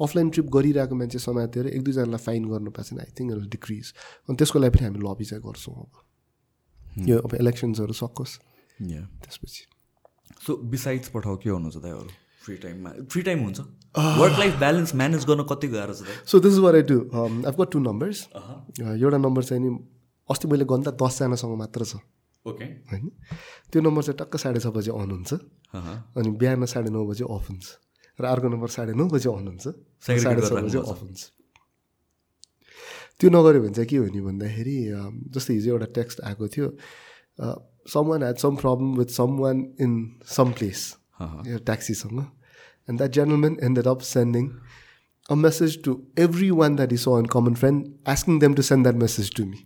अफलाइन 0.00 0.28
ट्रिप 0.30 0.46
गरिरहेको 0.54 0.94
मान्छे 0.94 1.18
समातेर 1.18 1.66
एक 1.66 1.82
दुईजनालाई 1.84 2.22
फाइन 2.26 2.44
गर्नु 2.48 2.70
पाएको 2.70 2.88
छैन 2.88 3.00
आई 3.00 3.10
थिङ्क 3.18 3.32
इट 3.32 3.48
डिक्रिज 3.50 3.92
अनि 4.28 4.36
त्यसको 4.36 4.58
लागि 4.58 4.70
पनि 4.76 4.84
हामी 4.84 5.00
लबी 5.06 5.24
चाहिँ 5.24 5.42
गर्छौँ 5.44 5.74
अब। 5.74 7.08
यो 7.08 7.18
अब 7.18 7.34
इलेक्सन्सहरू 7.34 7.92
सकोस्। 8.00 8.32
त्यसपछि। 8.78 9.64
सो 10.46 10.56
बिसाइड्स 10.72 11.08
पठाउ 11.14 11.36
के 11.42 11.50
हुनुहुन्छ 11.50 11.76
त 11.76 11.84
अरू 11.84 12.10
फ्री 12.44 12.56
टाइममा 12.64 12.90
फ्री 13.10 13.22
टाइम 13.22 13.44
हुन्छ। 13.44 13.60
वर्क 14.20 14.38
लाइफ 14.38 14.58
ब्यालेन्स 14.58 14.94
म्यानेज 14.94 15.24
गर्न 15.26 15.44
कति 15.50 15.68
गाह्रो 15.68 15.94
छ 15.94 16.18
so 16.30 16.40
this 16.40 16.52
is 16.52 16.58
where 16.60 16.74
I 16.74 16.82
do 16.90 16.98
I 17.14 17.52
got 17.58 17.70
two 17.72 17.78
numbers 17.80 18.18
एउटा 18.80 19.18
नम्बर 19.18 19.42
चाहिँ 19.44 19.62
नि 19.64 19.70
अस्ति 20.28 20.48
मैले 20.48 20.64
गन्दा 20.70 20.90
दसजनासँग 21.02 21.56
मात्र 21.58 21.84
छ। 21.84 21.96
ओके 22.46 22.64
होइन? 22.90 23.10
त्यो 23.72 23.80
नम्बर 23.82 24.02
चाहिँ 24.02 24.18
टक्क 24.18 24.36
साढे 24.36 24.60
छ 24.60 24.66
बजी 24.76 24.90
अन 24.92 25.10
हुन्छ। 25.10 25.32
अनि 26.16 26.30
बिहान 26.40 26.64
साढे 26.64 26.90
नौ 26.90 27.04
बजी 27.06 27.24
अफ 27.24 27.48
हुन्छ। 27.50 27.66
र 28.18 28.24
अर्को 28.24 28.48
नम्बर 28.48 28.68
साढे 28.68 28.92
नौ 28.94 29.04
बजी 29.08 29.28
अन 29.28 29.46
हुन्छ। 29.48 29.66
साढे 30.04 30.40
छ 30.40 30.52
बजी। 30.52 30.78
अफ 30.78 31.00
हुन्छ। 31.02 31.20
त्यो 33.18 33.28
नगऱ्यो 33.30 33.60
भने 33.62 33.74
चाहिँ 33.74 33.88
के 33.90 33.96
हो 33.96 34.06
नि 34.14 34.20
भन्दाखेरि 34.20 34.76
अम, 34.94 35.12
जस्तै 35.34 35.54
हिजो 35.54 35.70
एउटा 35.74 35.88
टेक्स्ट 35.96 36.20
आएको 36.22 36.48
थियो 36.54 36.66
someone 38.08 38.22
had 38.22 38.36
some 38.38 38.56
problem 38.62 38.94
with 38.98 39.10
someone 39.42 39.56
in 39.80 39.92
some 40.28 40.52
place 40.54 40.80
ट्याक्सीसँग 41.20 42.18
and 42.18 42.98
that 42.98 43.10
gentlemen 43.12 43.56
ended 43.62 43.86
up 43.86 44.00
sending 44.10 44.48
a 45.30 45.34
message 45.34 45.82
to 45.84 45.96
everyone 46.60 46.76
that 46.76 46.92
is 46.92 47.08
on 47.08 47.26
common 47.32 47.54
friend 47.54 48.08
asking 48.08 48.38
them 48.40 48.54
to 48.54 48.62
send 48.62 48.84
that 48.84 48.96
message 49.02 49.34
to 49.36 49.44
me 49.44 49.58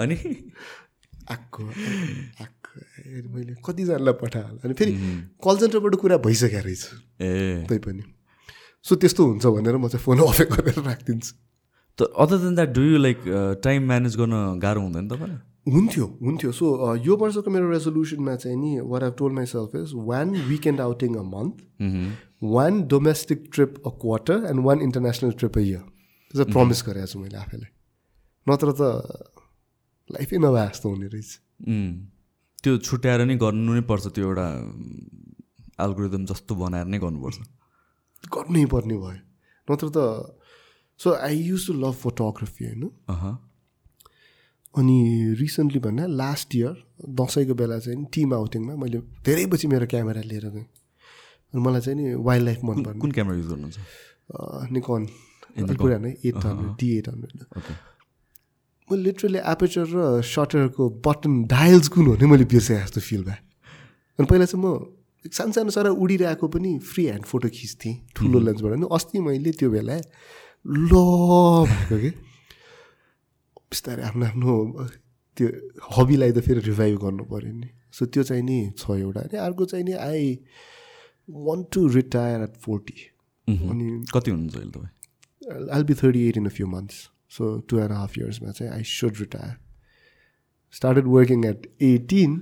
अनि 0.00 0.16
आएको 1.30 1.62
आएको 2.40 2.70
मैले 3.34 3.54
कतिजनालाई 3.64 4.14
पठाएँ 4.22 4.58
अनि 4.64 4.74
फेरि 4.74 4.92
call 5.44 5.56
सेन्टरबाट 5.58 5.94
कुरा 6.00 6.16
भइसकेको 6.26 6.60
रहेछ। 6.64 6.84
ए। 7.20 7.66
तै 7.68 7.78
पनि 7.78 8.02
सो 8.84 8.96
त्यस्तो 8.96 9.22
हुन्छ 9.26 9.46
भनेर 9.46 9.76
म 9.76 9.88
चाहिँ 9.88 10.04
फोन 10.04 10.18
अफै 10.26 10.44
गरेर 10.44 10.78
राखिदिन्छु। 10.84 11.32
त 11.98 12.00
other 12.16 12.38
than 12.38 12.54
that 12.54 12.70
do 12.74 12.82
you 12.82 12.98
like 12.98 13.18
time 13.64 13.86
manage 13.88 14.16
गर्न 14.16 14.34
गाह्रो 14.62 14.80
हुँदैन 14.80 15.08
तपाईँलाई? 15.08 15.40
हुन्थ्यो 15.72 16.06
हुन्थ्यो। 16.22 16.50
सो 16.52 16.94
यो 17.04 17.16
वर्षको 17.16 17.50
मेरो 17.50 17.70
रेजोल्युसनमा 17.70 18.34
चाहिँ 18.36 18.56
नि 18.58 18.70
what 18.90 19.02
have 19.02 19.14
told 19.18 19.34
myself 19.46 19.74
is 19.76 19.92
one 20.10 20.34
weekend 20.48 20.80
outing 20.80 21.14
a 21.14 21.22
month 21.34 21.54
one 22.54 22.82
domestic 22.88 23.48
trip 23.54 23.74
a 23.86 23.90
quarter 24.02 24.46
and 24.50 24.64
one 24.64 24.82
international 24.82 25.32
trip 25.40 25.58
a 25.58 25.60
year 25.60 25.80
त्यो 25.80 26.42
चाहिँ 26.42 26.52
प्रमिस 26.52 26.82
गरेको 26.86 27.06
छु 27.06 27.18
मैले 27.18 27.36
आफैलाई। 27.38 27.70
नत्र 28.46 28.72
त 28.72 28.82
लाइफै 30.10 30.38
नभए 30.38 30.66
जस्तो 30.68 30.86
हुने 30.88 31.06
रहेछ। 31.06 31.30
उम्, 31.68 31.92
त्यो 32.62 32.76
छुट्याएर 32.78 33.24
नै 33.24 33.36
गर्नु 33.36 33.74
नै 33.74 33.82
पर्छ 33.90 34.06
त्यो 34.14 34.24
एउटा 34.28 34.46
एल्गोरिदम 35.84 36.24
जस्तो 36.30 36.54
बनाएर 36.54 36.86
नै 36.86 36.98
गर्नुपर्छ। 36.98 37.38
गर्नै 38.34 38.64
पर्ने 38.72 38.96
भयो। 39.02 39.20
नत्र 39.68 39.86
त 39.96 39.98
so 41.00 41.08
I 41.14 41.36
used 41.50 41.66
to 41.66 41.72
love 41.82 41.94
photography 42.04 42.64
होइन? 42.64 42.84
अह 43.08 43.24
अनि 44.78 44.98
रिसेन्टली 45.38 45.80
भन्दा 45.86 46.06
लास्ट 46.06 46.54
इयर 46.56 46.74
दसैँको 47.20 47.54
बेला 47.60 47.78
चाहिँ 47.84 48.04
टिम 48.14 48.34
आउटिङमा 48.34 48.74
मैले 48.82 48.98
धेरै 49.26 49.46
पछि 49.52 49.66
मेरो 49.68 49.86
क्यामेरा 49.92 50.22
लिएर 50.30 50.46
गएँ। 50.54 50.66
अनि 51.52 51.60
मलाई 51.62 51.80
चाहिँ 51.80 51.96
नि 51.98 52.14
वाइल्ड 52.14 52.44
लाइफ 52.44 52.60
मनपर्ने। 52.64 53.00
कुन 53.00 53.10
क्यामेरा 53.12 53.36
युज 53.38 53.48
गर्नुहुन्छ? 53.48 53.78
निकन 54.72 55.02
पुरानो 55.82 56.08
eight 56.08 56.44
hundred 56.44 56.72
D 56.80 56.88
eight 56.98 57.08
hundred 57.08 57.32
मैले 58.88 59.02
लिटरली 59.02 59.38
एपेचर 59.52 59.84
र 59.94 60.22
सटरको 60.24 60.84
बटन 61.06 61.32
डायल्स 61.48 61.88
कुन 61.92 62.06
हो 62.06 62.14
नै 62.20 62.26
मैले 62.26 62.44
बिर्सेँ 62.52 62.78
जस्तो 62.78 63.00
फिल 63.00 63.22
भयो। 63.24 63.40
अनि 64.18 64.26
पहिला 64.26 64.44
चाहिँ 64.44 64.62
म 64.64 64.66
सानो 65.34 65.52
सानो 65.52 65.70
सर 65.74 65.86
उडिरहेको 65.90 66.46
पनि 66.48 66.78
फ्री 66.78 67.04
ह्यान्ड 67.06 67.24
फोटो 67.26 67.48
खिच्थेँ 67.50 67.94
ठुलो 68.16 68.38
लेन्सबाट 68.38 68.78
नि 68.78 68.86
अस्ति 68.86 69.18
मैले 69.18 69.50
त्यो 69.58 69.70
बेला 69.70 69.96
ल 69.98 70.92
भएको 71.66 71.96
कि? 71.98 72.10
बिस्तारै 73.70 74.02
आफ्नो 74.08 74.24
आफ्नो 74.26 74.52
त्यो 75.36 75.46
हबीलाई 75.96 76.32
त 76.32 76.38
फेरि 76.46 76.60
रिभाइभ 76.70 76.98
गर्नु 77.04 77.24
पऱ्यो 77.32 77.52
नि। 77.52 77.68
सो 77.92 78.06
त्यो 78.06 78.22
चाहिँ 78.30 78.42
नि 78.42 78.58
छ 78.78 78.90
एउटा। 78.90 79.20
अनि 79.28 79.38
अर्को 79.46 79.64
चाहिँ 79.72 79.84
नि 79.84 79.94
I 80.08 80.24
want 81.28 81.66
to 81.74 81.86
retire 82.00 82.42
at 82.42 82.56
forty 82.64 82.98
अनि 83.48 83.86
कति 84.14 84.30
हुनुहुन्छ 84.30 84.56
अहिले 84.56 84.72
तपाईँ? 84.76 84.92
I'll 85.72 85.88
be 85.88 85.94
38 85.94 86.36
in 86.36 86.46
a 86.46 86.50
few 86.50 86.66
months. 86.66 87.08
So 87.28 87.60
two 87.68 87.78
and 87.80 87.92
a 87.92 87.96
half 88.02 88.16
years 88.16 88.40
मा 88.42 88.52
चाहिँ 88.52 88.72
I 88.72 88.82
should 88.82 89.20
retire. 89.20 89.56
Started 90.74 91.06
working 91.16 91.44
at 91.50 91.66
18. 91.80 92.38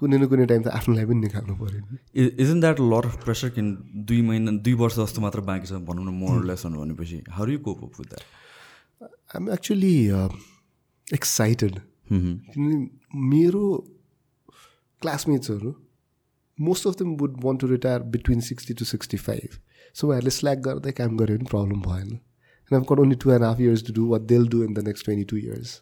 कुनै 0.00 0.16
न 0.18 0.26
कुनै 0.28 0.44
टाइम 0.46 0.62
त 0.62 0.68
आफ्नोलाई 0.78 1.04
पनि 1.08 1.20
निकाल्नु 1.20 1.54
पऱ्यो 1.60 1.80
नि। 1.80 1.96
Isn't 2.44 2.60
that 2.60 2.80
lot 2.80 3.06
of 3.08 3.14
pressure 3.24 3.48
किन 3.56 3.68
दुई 4.08 4.20
महिना 4.28 4.52
दुई 4.60 4.74
वर्ष 4.80 4.96
जस्तो 4.98 5.20
मात्र 5.24 5.40
बाँकी 5.48 5.66
छ 5.66 5.80
भनौँ 5.88 6.04
न 6.04 6.12
मोर 6.22 6.44
लेसन 6.50 6.72
भनेपछि? 6.76 7.18
How 7.32 7.46
you 7.48 7.58
cope 7.64 7.84
up 7.84 8.00
with 8.00 8.08
that 8.10 8.24
I'm 9.02 9.50
actually 9.52 9.94
excited 11.06 11.78
किनभने 12.10 12.76
मेरो 13.28 13.64
क्लासमेट्सहरू 15.02 15.74
most 16.58 16.86
of 16.86 16.98
them 16.98 17.14
would 17.20 17.36
want 17.44 17.60
to 17.60 17.66
retire 17.68 18.02
between 18.12 18.40
sixty 18.48 18.74
to 18.74 18.84
sixty 18.84 19.16
five 19.18 19.58
so 19.96 20.06
उहाँहरूले 20.06 20.30
स्ल्याक 20.30 20.58
गर्दै 20.66 20.92
काम 21.00 21.16
गऱ्यो 21.16 21.36
भने 21.36 21.50
प्रब्लम 21.50 21.80
भएन 21.82 22.08
and 22.10 22.74
I've 22.74 22.84
got 22.90 22.98
only 22.98 23.16
two 23.24 23.32
and 23.32 23.44
half 23.44 23.60
years 23.60 23.86
to 23.86 23.92
do 23.92 24.06
what 24.08 24.22
they'll 24.32 24.48
do 24.48 24.62
in 24.64 24.74
the 24.74 24.86
next 24.86 25.04
twenty 25.04 25.24
two 25.24 25.36
years 25.36 25.74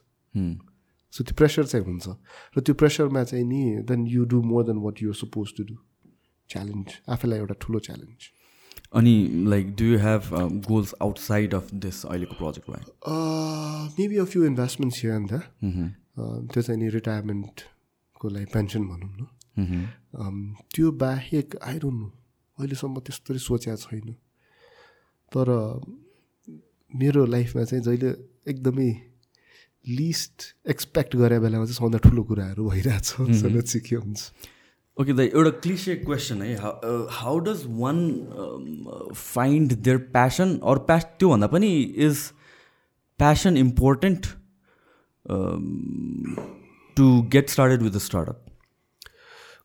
so 1.15 1.25
त्यो 1.25 1.35
pressure 1.37 1.67
चाहिँ 1.67 1.87
हुन्छ 1.87 2.17
र 2.57 2.61
त्यो 2.61 2.75
प्रेसरमा 2.83 3.25
चाहिँ 3.25 3.45
नि 3.45 3.63
then 3.89 4.07
you 4.09 4.25
do 4.33 4.43
more 4.43 4.65
than 4.67 4.79
what 4.87 5.03
you're 5.03 5.17
suppose 5.17 5.55
to 5.57 5.65
do 5.65 5.77
challenge 6.51 7.01
आफैलाई 7.09 7.39
एउटा 7.39 7.55
ठुलो 7.61 7.79
च्यालेन्ज 7.79 8.31
अनि 8.93 9.15
like 9.47 9.75
do 9.77 9.85
you 9.85 9.99
have 9.99 10.23
goals 10.69 10.95
outside 11.03 11.55
of 11.55 11.75
this 11.85 12.05
अहिलेको 12.07 12.35
प्रोजेक्ट 12.39 12.71
बाहेक 12.71 12.87
maybe 13.99 14.17
a 14.17 14.25
few 14.33 14.45
investments 14.45 15.03
here 15.03 15.15
and 15.15 15.33
त्यो 16.53 16.63
चाहिँ 16.63 16.81
नि 16.81 16.89
रिटायरमेन्टको 16.97 18.29
लागि 18.29 18.47
पेन्सन 18.55 18.83
भनौँ 18.89 19.13
न। 19.21 19.27
Um, 19.61 20.39
त्यो 20.75 20.91
बाहेक 21.01 21.57
आई 21.63 21.79
डोन्ट 21.79 21.99
नो 22.01 22.09
अहिलेसम्म 22.59 23.01
त्यस्तो 23.07 23.39
सोचेको 23.39 23.77
छैन। 23.77 24.09
तर 25.33 25.49
मेरो 26.93 27.25
लाइफमा 27.27 27.65
चाहिँ 27.65 27.85
जहिले 27.85 28.11
एकदमै 28.51 28.91
लिस्ट 29.85 30.37
एक्सपेक्ट 30.71 31.17
गरे 31.17 31.39
बेलामा 31.41 31.65
चाहिँ 31.65 31.77
सबभन्दा 31.77 31.99
ठुलो 32.09 32.23
कुराहरू 32.31 32.63
भइरहेछ। 32.71 33.09
चाहिँ 33.31 33.81
के 33.87 33.97
हुन्छ। 33.97 34.21
ओके 35.01 35.13
द 35.13 35.21
एउटा 35.21 35.51
क्लिसे 35.65 35.95
क्वेसन 35.97 36.43
है 36.43 36.55
how 37.19 37.39
does 37.49 37.63
one 37.81 37.99
find 39.17 39.73
their 39.87 39.99
passion 40.17 40.59
or 40.73 40.79
pass 40.91 41.05
त्योभन्दा 41.19 41.47
पनि 41.57 41.71
is 42.07 42.19
passion 43.21 43.57
important 43.57 44.27
to 46.97 47.07
get 47.33 47.51
started 47.51 47.83
with 47.83 47.91
the 47.93 47.99
startup 48.09 48.47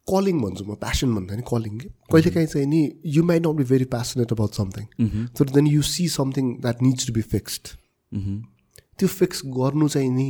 calling 0.08 0.42
भन्छु 0.42 0.64
म 0.66 0.76
प्यासन 0.86 1.14
भन्दा 1.16 1.36
नि 1.36 1.44
कलिङ 1.52 1.78
कि? 1.80 1.88
कहिलेकाहीँ 2.14 2.48
चाहिँ 2.48 2.68
नि 2.74 2.82
you 3.18 3.24
might 3.30 3.48
not 3.48 3.56
be 3.60 3.64
very 3.74 3.86
passionate 3.94 4.32
about 4.32 4.54
something 4.62 4.86
तर 5.38 5.50
then 5.56 5.68
you 5.68 5.82
see 5.92 6.08
something 6.16 6.54
that 6.66 6.82
needs 6.82 7.08
to 7.08 7.14
be 7.14 7.22
fixed 7.36 7.74
त्यो 9.00 9.08
फिक्स 9.20 9.42
गर्नु 9.58 9.88
चाहिँ 9.96 10.10
नि 10.18 10.28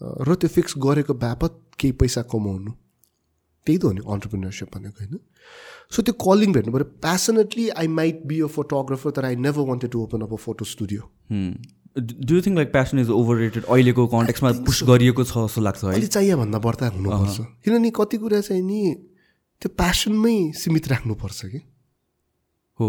अ, 0.00 0.06
र 0.28 0.34
त्यो 0.34 0.48
फिक्स 0.56 0.74
गरेको 0.86 1.14
बापत 1.24 1.60
केही 1.80 1.92
पैसा 2.00 2.22
कमाउनु। 2.32 2.72
त्यही 3.68 3.78
त 3.78 3.84
हो 3.84 3.92
नि 3.92 4.02
अन्टरप्रिनरसिप 4.16 4.76
भनेको 4.76 5.04
होइन? 5.04 5.18
सो 5.94 6.02
त्यो 6.02 6.14
कलिङ 6.26 6.52
भेट्नु 6.52 6.72
पऱ्यो. 6.72 6.92
Passionately 7.04 7.68
I 7.82 7.88
might 7.96 8.22
be 8.28 8.40
a 8.40 8.52
photographer 8.54 9.10
तर 9.18 9.24
I 9.24 9.36
never 9.48 9.68
wanted 9.72 9.90
to 9.90 10.02
open 10.02 10.28
up 10.28 10.32
a 10.32 10.40
photo 10.44 10.64
studio 10.76 11.00
do 11.98 12.34
you 12.34 12.40
think 12.42 12.56
like 12.56 12.70
passion 12.72 12.98
is 12.98 13.10
overrated 13.36 13.64
अहिलेको 13.64 14.06
कन्टेक्समा 14.06 14.50
पुस 14.66 14.82
गरिएको 14.88 15.24
छ 15.24 15.44
जस्तो 15.46 15.60
लाग्छ 15.60 15.84
है? 15.84 15.90
अहिले 15.90 16.06
चाहियो 16.06 16.36
भन्दा 16.38 16.58
बढ्ता 16.66 16.88
हुनुपर्छ। 16.96 17.38
किनभने 17.64 17.90
कति 17.96 18.16
कुरा 18.24 18.40
चाहिँ 18.40 18.62
नि 18.62 18.80
त्यो 19.62 19.68
प्यासनमै 19.74 20.36
सीमित 20.54 20.88
राख्नुपर्छ 20.88 21.40
कि? 21.46 21.60
हो। 22.78 22.88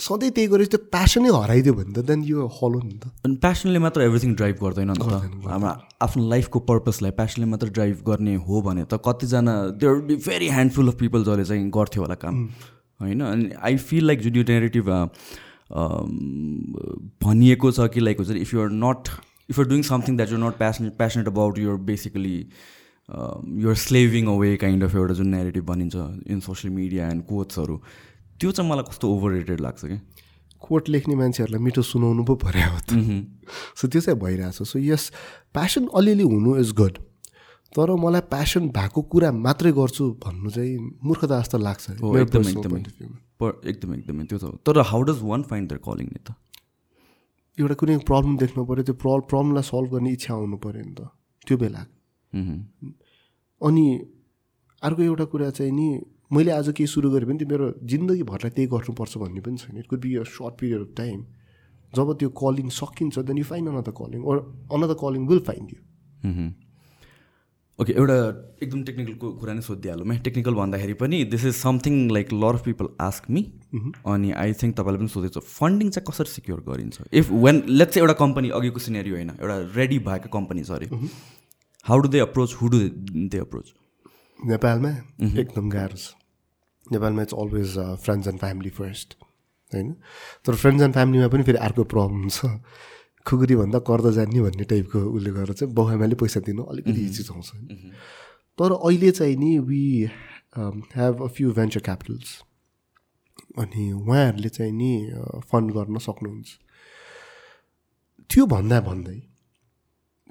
सधैँ 0.00 0.30
त्यही 0.30 0.48
गरेपछि 0.48 0.70
त्यो 0.70 0.80
प्यासनै 0.92 1.30
हराइदियो 1.36 1.74
भने 1.74 1.92
त 1.92 2.04
देन 2.06 2.22
यो 2.24 2.46
हलो 2.58 2.78
नि 2.80 2.96
त। 2.98 3.10
अनि 3.24 3.36
प्यासनले 3.44 3.78
मात्र 3.78 4.02
एभ्रिथिङ 4.02 4.34
ड्राइभ 4.34 4.56
गर्दैन 4.62 4.90
नि 4.90 4.98
त। 4.98 5.02
हाम्रो 5.46 5.72
आफ्नो 6.06 6.22
लाइफको 6.30 6.58
पर्पसलाई 6.70 7.10
प्यासनले 7.18 7.46
मात्र 7.50 7.68
ड्राइभ 7.76 7.96
गर्ने 8.08 8.34
हो 8.46 8.62
भने 8.62 8.84
त 8.84 9.00
कतिजना 9.06 9.54
there 9.82 9.94
be 10.06 10.16
very 10.28 10.48
handful 10.50 10.88
of 10.88 10.96
people 11.00 11.24
जसले 11.24 11.44
चाहिँ 11.44 11.70
गर्थ्यो 11.78 12.02
होला 12.02 12.16
काम। 12.24 12.34
होइन? 13.00 13.20
अनि 13.20 13.50
आई 13.60 13.76
फिल 13.90 14.06
लाइक 14.06 14.20
जुन 14.22 14.36
यो 14.36 14.44
नेगेटिभ 14.48 14.86
भनिएको 17.24 17.70
छ 17.70 17.90
कि 17.94 18.00
लाइक 18.00 18.16
हुन्छ 18.20 18.30
if 18.38 18.54
you're 18.54 18.70
not 18.84 19.08
if 19.50 19.58
you're 19.58 19.68
doing 19.68 19.82
something 19.88 20.16
that 20.16 20.30
you're 20.30 20.40
not 20.40 20.58
passionate 20.58 20.96
passionate 20.98 21.26
about 21.28 21.58
your 21.58 21.76
basically 21.88 22.38
you're 23.62 23.74
slaving 23.82 24.26
away 24.28 24.56
kind 24.62 24.84
of 24.84 24.94
एउटा 24.94 25.14
जुन 25.14 25.28
नेगेटिभ 25.34 25.64
भनिन्छ 25.66 25.94
इन 26.30 26.40
सोसियल 26.46 26.72
मिडिया 26.74 27.08
एन्ड 27.10 27.22
कोट्सहरू 27.26 27.80
त्यो 28.40 28.50
चाहिँ 28.52 28.70
मलाई 28.70 28.84
कस्तो 28.90 29.04
ओभर 29.08 29.30
रेटेड 29.32 29.60
लाग्छ 29.60 29.84
कि? 29.84 29.98
कोट 30.60 30.88
लेख्ने 30.88 31.14
मान्छेहरूलाई 31.14 31.62
मिठो 31.62 31.82
सुनाउनु 31.82 32.24
पो 32.24 32.34
पऱ्यो 32.44 32.68
हो 32.72 32.80
त। 32.88 32.90
सो 33.76 33.88
त्यो 33.92 34.00
चाहिँ 34.00 34.18
भइरहेछ। 34.20 34.62
सो 34.62 34.78
यस 34.78 35.10
प्यासन 35.52 35.86
अलिअलि 35.94 36.22
हुनु 36.22 36.56
इज 36.60 36.72
गुड 36.72 36.98
तर 37.76 37.90
मलाई 37.94 38.20
प्यासन 38.32 38.68
भएको 38.68 39.02
कुरा 39.12 39.30
मात्रै 39.32 39.72
गर्छु 39.72 40.04
भन्नु 40.24 40.50
चाहिँ 40.50 40.74
मूर्खता 41.04 41.40
जस्तो 41.40 41.58
लाग्छ। 41.58 41.84
एकदमै 41.90 42.52
एकदमै। 43.70 44.24
त्यो 44.24 44.38
त। 44.38 44.44
तर 44.66 44.80
how 44.80 45.02
does 45.02 45.20
one 45.22 45.42
find 45.42 45.68
their 45.70 45.78
calling 45.84 46.08
नि 46.08 46.20
त? 46.24 46.32
एउटा 47.58 47.74
कुनै 47.74 47.96
प्रब्लम 48.08 48.36
देख्नु 48.36 48.64
पऱ्यो 48.64 48.82
त्यो 48.88 48.96
प्र 49.02 49.20
प्रब्लमलाई 49.28 49.64
सल्भ 49.72 49.88
गर्ने 49.92 50.10
इच्छा 50.12 50.32
आउनु 50.34 50.56
पऱ्यो 50.56 50.82
नि 50.88 50.94
त। 50.94 51.08
त्यो 51.46 51.56
बेला। 51.56 51.82
अनि 53.60 53.86
अर्को 54.82 55.02
एउटा 55.02 55.24
कुरा 55.24 55.50
चाहिँ 55.50 55.72
नि 55.72 55.88
मैले 56.30 56.50
आज 56.50 56.68
केही 56.76 56.86
सुरु 56.86 57.10
गरेँ 57.10 57.26
भने 57.28 57.38
त्यो 57.38 57.48
मेरो 57.48 57.66
जिन्दगीभरलाई 57.84 58.50
त्यही 58.50 58.68
गर्नुपर्छ 58.68 59.18
भन्ने 59.18 59.40
पनि 59.40 59.56
छैन। 59.56 59.78
It 59.78 59.86
could 59.86 60.00
be 60.00 60.14
a 60.16 60.22
short 60.26 60.54
period 60.60 60.80
of 60.80 60.92
time 60.96 61.18
जब 61.92 62.12
त्यो 62.18 62.28
कलिङ 62.42 62.68
सकिन्छ 62.74 63.18
then 63.22 63.38
you 63.38 63.44
find 63.46 63.66
another 63.68 63.94
calling 63.98 64.20
or 64.24 64.36
another 64.74 64.96
calling 65.02 65.26
will 65.28 65.42
find 65.48 65.68
you. 65.70 65.80
Okay 67.78 67.92
एउटा 67.92 68.16
एकदम 68.62 68.82
टेक्निकलको 68.82 69.30
कुरा 69.38 69.52
नै 69.54 69.62
सोधिहालौँ 69.62 70.06
है। 70.08 70.18
टेक्निकल 70.26 70.54
भन्दाखेरि 70.54 70.94
पनि 71.00 71.22
this 71.32 71.44
is 71.44 71.54
something 71.56 72.10
like 72.10 72.32
lot 72.34 72.54
of 72.54 72.64
people 72.64 72.86
ask 73.06 73.30
me 73.30 73.42
अनि 74.12 74.30
आई 74.42 74.52
थिङ्क 74.62 74.76
तपाईँले 74.76 74.98
पनि 74.98 75.08
सोधेको 75.14 75.40
छ 75.40 75.44
फन्डिङ 75.48 75.90
चाहिँ 75.96 76.06
कसरी 76.10 76.30
सिक्योर 76.32 76.60
गरिन्छ? 76.68 76.96
इफ 77.12 77.30
वेन 77.46 77.62
लेट्स 77.68 77.94
चाहिँ 77.94 78.06
एउटा 78.06 78.18
कम्पनी 78.20 78.48
अघिको 78.58 78.80
सिनेरियो 78.82 79.14
होइन 79.14 79.30
एउटा 79.30 79.56
रेडी 79.76 79.98
भएको 80.08 80.28
कम्पनी 80.38 80.62
छ 80.64 80.70
अरे 80.78 80.86
how 81.86 81.98
do 81.98 82.08
they 82.08 82.18
approach 82.24 82.54
who 82.60 82.68
do 82.68 82.78
they 83.34 83.38
approach 83.40 83.74
नेपालमा 84.38 84.90
एकदम 85.40 85.68
गाह्रो 85.70 85.96
छ। 85.96 86.14
नेपालमा 86.86 87.22
it's 87.22 87.34
always 87.34 87.78
friends 88.02 88.28
and 88.28 88.38
family 88.40 88.70
first 88.70 89.14
होइन? 89.72 89.92
तर 90.46 90.54
फ्रेन्ड्स 90.54 90.82
एन्ड 90.82 90.94
फ्यामिलीमा 90.94 91.28
पनि 91.28 91.42
फेरि 91.42 91.58
अर्को 91.58 91.84
प्रब्लम 91.84 92.28
छ 92.28 92.46
खुकुरी 93.26 93.56
भन्दा 93.56 93.78
कर्द 93.82 94.10
जान्ने 94.12 94.40
भन्ने 94.40 94.64
टाइपको 94.70 94.98
उसले 95.10 95.30
गरेर 95.32 95.52
चाहिँ 95.52 95.74
बाउआमाले 95.74 96.14
पैसा 96.16 96.40
दिनु 96.46 96.62
अलिकति 96.64 97.00
हिचिचाउँछ 97.00 97.50
तर 98.58 98.72
अहिले 98.72 99.10
चाहिँ 99.10 99.36
नि 99.36 99.58
we 99.66 99.82
have 100.94 101.22
a 101.22 101.26
few 101.34 101.52
venture 101.52 101.80
capitals 101.88 102.28
अनि 103.58 103.82
उहाँहरूले 103.92 104.48
चाहिँ 104.48 104.72
नि 104.72 104.92
फन्ड 105.50 105.72
गर्न 105.72 105.98
सक्नुहुन्छ। 105.98 106.48
त्यो 108.30 108.46
भन्दा 108.46 108.80
भन्दै 108.80 109.18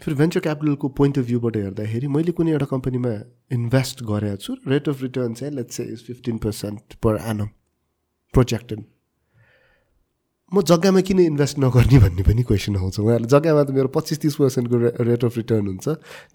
फेरि 0.01 0.15
भेन्चर 0.15 0.39
क्यापिटलको 0.39 0.87
पोइन्ट 0.91 1.17
अफ 1.19 1.25
भ्यूबाट 1.25 1.57
हेर्दाखेरि 1.57 2.07
मैले 2.07 2.31
कुनै 2.37 2.51
एउटा 2.51 2.65
कम्पनीमा 2.67 3.11
इन्भेस्ट 3.51 4.03
गरेको 4.03 4.37
छु 4.37 4.55
रेट 4.67 4.89
अफ 4.89 5.01
रिटर्न 5.01 5.33
चाहिँ 5.33 5.53
let's 5.55 5.75
say 5.75 5.83
is 5.83 5.99
fifteen 6.07 6.37
percent 6.45 6.93
per 7.03 7.19
annum 7.25 7.47
projected 8.33 8.83
म 10.51 10.61
जग्गामा 10.61 11.01
किन 11.01 11.19
इन्भेस्ट 11.19 11.59
नगर्ने 11.59 11.99
भन्ने 11.99 12.23
पनि 12.23 12.43
क्वेसन 12.43 12.75
आउँछ। 12.77 12.99
उहाँहरूले 12.99 13.29
जग्गामा 13.29 13.63
त 13.63 13.69
मेरो 13.71 13.87
पच्चिस 13.95 14.19
तिस 14.21 14.35
पर्सेन्टको 14.35 14.75
रेट 15.03 15.23
अफ 15.25 15.37
रिटर्न 15.37 15.67
हुन्छ 15.67 15.87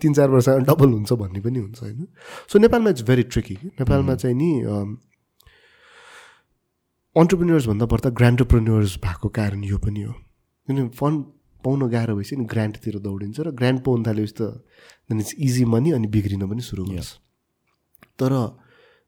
तिन 0.03 0.13
चार 0.15 0.29
वर्षमा 0.31 0.57
डबल 0.67 0.91
हुन्छ 0.93 1.13
भन्ने 1.13 1.41
पनि 1.41 1.59
हुन्छ 1.59 1.81
होइन? 1.83 2.07
सो 2.51 2.59
नेपालमा 2.59 2.91
इट्स 2.91 3.03
भेरी 3.07 3.23
ट्रिकी 3.29 3.55
नेपालमा 3.81 4.15
चाहिँ 4.15 4.37
नि 4.37 4.51
अन्टरप्रिन्यर्स 7.17 7.67
भन्दा 7.67 7.87
बढ्दा 7.87 8.11
ग्रान्टरप्रेन्यर्स 8.19 8.97
भएको 9.05 9.29
कारण 9.31 9.65
यो 9.65 9.79
पनि 9.79 10.03
हो। 10.03 10.13
किनभने 10.13 10.89
फन्ड 10.97 11.25
पाउन 11.65 11.89
गाह्रो 11.91 12.15
भएपछि 12.17 12.37
नि 12.37 12.45
ग्रान्टतिर 12.53 12.99
दौडिन्छ 13.07 13.41
र 13.41 13.51
ग्रान्ट 13.61 13.81
पाउनु 13.85 14.03
थालेपछि 14.07 14.35
त 14.39 14.43
देन 15.11 15.21
इट्स 15.21 15.35
इजी 15.39 15.65
मनी 15.75 15.91
अनि 15.99 16.09
बिग्रिन 16.15 16.47
पनि 16.51 16.63
सुरु 16.63 16.85
गर्छ। 16.87 17.11
तर 18.19 18.33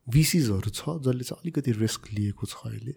भिसिजहरू 0.07 0.71
छ 0.71 0.81
जसले 1.07 1.25
चाहिँ 1.25 1.41
अलिकति 1.43 1.71
रिस्क 1.79 2.03
लिएको 2.13 2.45
छ 2.47 2.55
अहिले। 2.67 2.95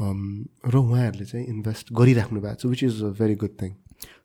र 0.00 0.74
उहाँहरूले 0.76 1.24
चाहिँ 1.28 1.46
इन्भेस्ट 1.46 1.92
गरिराख्नु 1.92 2.40
भएको 2.40 2.60
छ 2.60 2.66
which 2.72 2.82
is 2.84 3.02
a 3.04 3.10
very 3.20 3.34
good 3.42 3.54
thing 3.60 3.72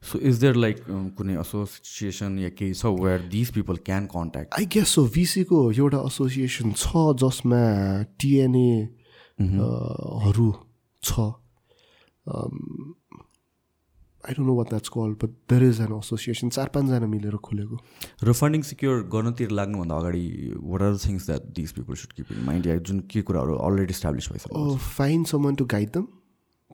so 0.07 0.19
is 0.23 0.35
there 0.39 0.55
like 0.55 0.77
कुनै 1.17 1.35
एसोसिएसन 1.39 2.37
या 2.39 2.49
केही 2.55 2.73
छ 2.73 2.85
where 2.95 3.21
these 3.27 3.49
people 3.57 3.75
can 3.83 4.05
contact 4.07 4.53
I 4.55 4.65
guess 4.71 4.87
so 4.95 5.01
भिसीको 5.15 5.59
एउटा 5.71 5.99
एसोसिएसन 6.07 6.71
छ 6.79 6.87
जसमा 7.23 7.59
टिएनए 8.19 8.71
हरू 10.23 10.49
छ। 11.03 11.11
I 14.25 14.33
don't 14.33 14.47
know 14.47 14.55
what 14.55 14.69
that's 14.69 14.89
call 14.89 15.11
but 15.21 15.33
there 15.49 15.63
is 15.63 15.81
an 15.81 15.93
association 15.95 16.49
चार 16.51 16.69
पाँचजना 16.73 17.07
मिलेर 17.07 17.35
खोलेको 17.45 17.79
र 18.23 18.33
फन्डिङ 18.33 18.61
सिक्योर 18.65 19.03
गर्नतिर 19.11 19.51
लाग्नुभन्दा 19.53 19.95
अगाडि 19.97 20.25
what 20.63 20.81
are 20.81 20.97
things 21.05 21.25
that 21.25 21.47
these 21.55 21.71
people 21.73 22.01
should 22.01 22.13
keep 22.13 22.31
in 22.31 22.43
mind 22.45 22.67
या 22.67 22.75
जुन 22.89 22.99
के 23.11 23.21
कुराहरू 23.23 23.55
अलरेडी 23.67 23.93
इस्टाब्लिस 23.93 24.31
भइसक्यो 24.31 24.75
fine 24.87 25.23
someone 25.31 25.55
to 25.55 25.65
guide 25.73 25.91
them 25.93 26.07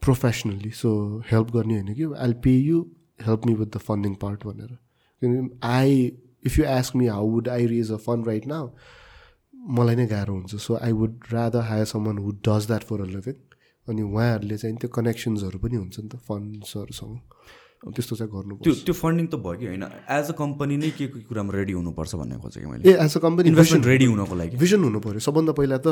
professionally 0.02 0.72
so 0.78 0.96
help 1.32 1.52
गर्ने 1.54 1.74
होइन 1.74 1.94
कि 1.94 2.14
I 2.20 2.34
pay 2.44 2.58
you 2.62 2.82
help 3.24 3.46
me 3.46 3.54
with 3.56 3.76
the 3.76 3.84
funding 3.84 4.16
part 4.22 4.46
भनेर 4.46 4.74
किनभने 5.22 5.50
I 5.70 6.02
if 6.46 6.58
you 6.60 6.66
ask 6.70 6.96
me 6.96 7.08
how 7.10 7.30
would 7.30 7.50
I 7.50 7.66
raise 7.68 7.92
a 7.92 7.98
fund 8.06 8.28
right 8.28 8.48
now 8.48 8.70
मलाई 9.78 9.96
नै 9.96 10.06
गाह्रो 10.08 10.34
हुन्छ 10.34 10.56
so 10.62 10.76
I 10.82 10.92
would 11.00 11.32
rather 11.32 11.62
hire 11.66 11.86
someone 11.88 12.18
would 12.20 12.40
does 12.48 12.68
that 12.68 12.84
for 12.84 13.02
a 13.02 13.06
living 13.10 13.34
अनि 13.92 14.02
उहाँहरूले 14.02 14.58
चाहिँ 14.58 14.76
त्यो 14.80 14.90
कनेक्सन्सहरू 14.98 15.58
पनि 15.60 15.76
हुन्छ 15.76 15.96
नि 16.00 16.10
त 16.10 16.16
फन्ड्सहरूसँग 16.28 17.16
त्यस्तो 17.94 18.16
चाहिँ 18.16 18.32
गर्नुपर्छ। 18.32 18.64
त्यो 18.64 18.74
त्यो 18.86 18.94
फन्डिङ 18.94 19.26
त 19.28 19.36
भयो 19.42 19.58
कि 19.60 19.66
होइन? 19.68 19.84
एज 20.18 20.28
अ 20.30 20.36
कम्पनी 20.38 20.76
नै 20.78 20.90
के 20.98 21.06
के 21.12 21.20
कुरामा 21.28 21.52
रेडी 21.54 21.74
हुनुपर्छ 21.74 22.12
भन्ने 22.16 22.36
खोजेँ 22.40 22.62
कि 22.64 22.68
मैले। 22.72 22.82
ए 22.86 22.94
as 23.06 23.14
a 23.18 23.20
company 23.20 23.50
investment 23.50 23.86
ready 23.92 24.06
हुनको 24.06 24.36
लागि। 24.38 24.56
भिजन 24.58 24.82
हुनु 24.86 25.00
पऱ्यो 25.02 25.20
सबभन्दा 25.28 25.54
पहिला 25.60 25.78
त 25.82 25.88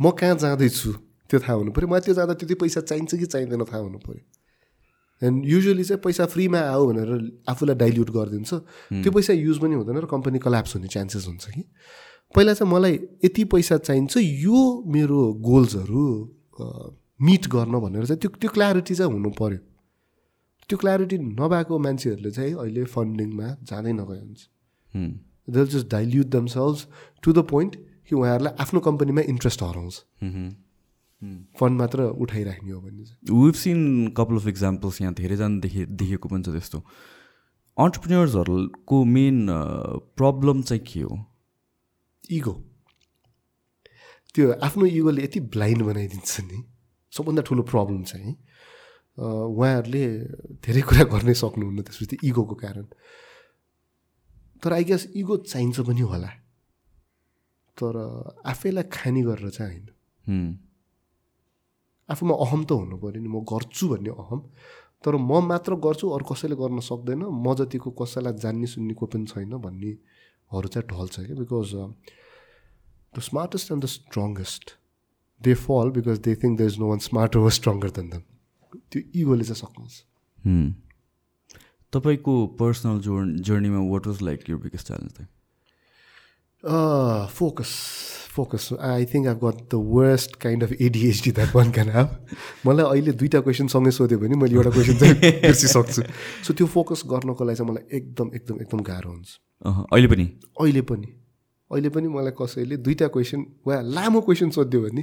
म 0.00 0.10
कहाँ 0.10 0.36
जाँदैछु? 0.42 0.90
त्यो 1.30 1.38
थाहा 1.40 1.54
हुनु 1.60 1.70
पऱ्यो 1.76 1.88
मलाई 1.88 2.00
त्यो 2.08 2.14
जाँदा 2.14 2.34
त्यति 2.40 2.54
पैसा 2.56 2.80
चाहिन्छ 2.88 3.12
कि 3.20 3.26
चाहिँदैन 3.26 3.62
थाहा 3.68 3.82
हुनु 3.84 3.98
पऱ्यो 4.00 4.24
एन्ड 5.22 5.44
युजली 5.44 5.84
चाहिँ 5.84 6.00
पैसा 6.04 6.24
फ्रीमा 6.32 6.60
आऊ 6.72 6.82
भनेर 6.88 7.10
आफूलाई 7.48 7.76
डाइल्युट 7.80 8.10
गरिदिन्छ। 8.16 8.52
त्यो 9.04 9.10
पैसा 9.12 9.32
युज 9.32 9.56
पनि 9.60 9.74
हुँदैन 9.76 9.96
र 10.04 10.06
कम्पनी 10.08 10.38
कल्याप्स 10.40 10.74
हुने 10.76 10.88
चान्सेस 10.88 11.24
हुन्छ 11.28 11.44
कि। 11.52 11.62
पहिला 12.34 12.52
चाहिँ 12.54 12.72
मलाई 12.72 12.94
यति 13.24 13.44
पैसा 13.52 13.76
चाहिन्छ 13.78 14.16
यो 14.16 14.60
मेरो 14.88 15.20
गोल्सहरू 15.40 16.04
मिट 17.20 17.46
गर्न 17.48 17.80
भनेर 17.80 18.04
चाहिँ 18.06 18.20
त्यो 18.20 18.30
त्यो 18.40 18.50
क्ल्यारिटी 18.50 18.94
चाहिँ 18.94 19.12
हुनु 19.12 19.30
पऱ्यो 19.38 19.58
त्यो 20.68 20.76
क्ल्यारिटी 20.78 21.18
नभएको 21.18 21.78
मान्छेहरूले 21.78 22.30
चाहिँ 22.30 22.54
अहिले 22.54 22.84
फन्डिङमा 22.90 23.48
जाँदै 23.70 23.92
नगए 23.92 24.18
हुन्छ। 24.18 24.40
They 25.48 25.64
just 25.66 25.88
dilute 25.90 26.26
themselves 26.34 26.86
to 27.22 27.32
the 27.32 27.38
point 27.50 27.76
कि 28.08 28.14
उहाँहरूलाई 28.16 28.54
आफ्नो 28.62 28.80
कम्पनीमा 28.80 29.22
इन्ट्रेस्ट 29.32 29.62
हराउँछ। 29.62 29.96
फन्ड 31.58 31.74
मात्र 31.80 32.02
उठाइराख्ने 32.24 32.72
हो 32.72 32.80
भने 32.80 33.02
we've 33.32 33.54
seen 33.54 34.08
couple 34.16 34.36
of 34.36 34.46
examples 34.48 35.00
यहाँ 35.00 35.14
धेरैजना 35.14 35.60
देखे 35.60 35.86
देखेको 35.86 36.28
पनि 36.28 36.42
छ 36.42 36.48
त्यस्तो। 36.52 36.78
अन्टरप्रिन्यर्सहरूको 37.76 39.04
मेन 39.04 39.46
प्रब्लम 40.16 40.62
चाहिँ 40.62 40.82
के 40.84 41.00
हो? 41.00 41.16
इगो 42.30 42.52
त्यो 44.34 44.52
आफ्नो 44.64 44.86
इगोले 44.86 45.24
यति 45.24 45.40
ब्लाइन्ड 45.54 45.82
बनाइदिन्छ 45.82 46.40
नि। 46.40 46.58
सबभन्दा 47.14 47.42
ठुलो 47.48 47.62
प्रब्लम 47.72 48.02
चाहिँ 48.10 48.34
उहाँहरूले 49.18 50.04
धेरै 50.64 50.82
कुरा 50.88 51.04
गर्नै 51.12 51.34
सक्नुहुन्न 51.42 51.80
त्यसपछि 51.86 52.16
इगोको 52.28 52.54
कारण। 52.62 52.86
तर 54.62 54.72
आई 54.72 54.84
गेस 54.90 55.02
इगो 55.14 55.34
चाहिन्छ 55.50 55.80
पनि 55.86 56.02
होला। 56.10 56.30
तर 57.78 57.94
आफैलाई 58.52 58.84
खानी 58.90 59.22
गरेर 59.22 59.50
चाहिँ 59.50 59.78
होइन। 60.26 60.58
आफूमा 62.08 62.34
अहम 62.44 62.62
त 62.68 62.70
हुनु 62.74 62.96
पऱ्यो 63.02 63.20
नि 63.22 63.28
म 63.30 63.46
गर्छु 63.46 63.84
भन्ने 63.92 64.10
अहम। 64.22 64.40
तर 65.04 65.14
म 65.20 65.32
मात्र 65.46 65.72
गर्छु 65.86 66.06
अरू 66.16 66.24
कसैले 66.24 66.56
गर्न 66.56 66.80
सक्दैन 66.80 67.22
म 67.28 67.46
जतिको 67.54 67.90
कसैलाई 68.00 68.34
जान्ने 68.42 68.66
सुन्ने 68.72 68.94
को 68.98 69.04
पनि 69.12 69.26
छैन 69.30 69.52
भन्नेहरू 69.62 70.68
चाहिँ 70.72 70.86
ढल्छ 70.90 71.14
क्या 71.28 71.36
because 71.38 71.72
the 73.14 73.16
smartest 73.28 73.72
and 73.72 73.82
the 73.84 73.86
strongest 73.96 74.66
they 75.40 75.54
fall 75.60 75.90
because 75.98 76.18
they 76.28 76.34
think 76.42 76.58
the 76.60 76.70
is 76.70 76.78
no 76.78 76.88
one 76.88 76.98
smarter 77.06 77.38
वा 77.38 77.48
स्ट्रङ्गर 77.58 77.90
देन 77.98 78.08
दम 78.10 78.22
त्यो 78.90 79.02
इगोले 79.22 79.44
चाहिँ 79.44 79.60
सक्नुहुन्छ 79.60 80.02
हुँ। 80.44 80.64
तपाईँको 81.92 82.34
पर्सनल 82.60 82.98
जोर् 83.00 83.30
जर्नीमा 83.48 83.80
what 83.90 84.06
was 84.06 84.22
like 84.22 84.48
your 84.48 84.60
biggest 84.62 84.86
challenge 84.86 85.26
Uh, 86.64 87.26
focus. 87.28 87.70
Focus. 88.30 88.72
I 88.72 89.04
think 89.04 89.26
I've 89.26 89.40
got 89.40 89.58
the 89.68 89.78
worst 89.78 90.38
kind 90.38 90.62
of 90.62 90.70
ADHD 90.76 91.32
that 91.34 91.52
one 91.54 91.72
can 91.72 91.88
have. 91.88 92.14
मलाई 92.66 92.84
अहिले 92.84 93.12
दुईवटा 93.12 93.40
क्वेसन 93.40 93.66
सँगै 93.74 93.90
सोध्यो 93.92 94.18
भने 94.18 94.36
मैले 94.42 94.56
एउटा 94.56 94.70
क्वेसन 94.70 94.96
चाहिँ 94.98 95.32
बिर्सिसक्छु 95.42 96.02
सो 96.46 96.54
त्यो 96.54 96.66
फोकस 96.76 97.02
गर्नको 97.06 97.44
लागि 97.44 97.56
चाहिँ 97.56 97.70
मलाई 97.70 97.96
एकदम 97.98 98.30
एकदम 98.34 98.60
एकदम 98.64 98.80
गाह्रो 98.88 99.10
हुन्छ 99.10 99.28
अहँ, 99.64 99.84
अहिले 99.92 100.08
पनि 100.14 100.26
अहिले 100.60 100.82
पनि 100.92 101.12
अहिले 101.70 101.88
पनि 101.88 102.08
मलाई 102.08 102.32
कसैले 102.40 102.76
दुईवटा 102.76 103.06
क्वेसन 103.14 103.40
वा 103.66 103.80
लामो 103.96 104.20
क्वेसन 104.20 104.50
सोध्यो 104.50 104.80
भने 104.82 105.02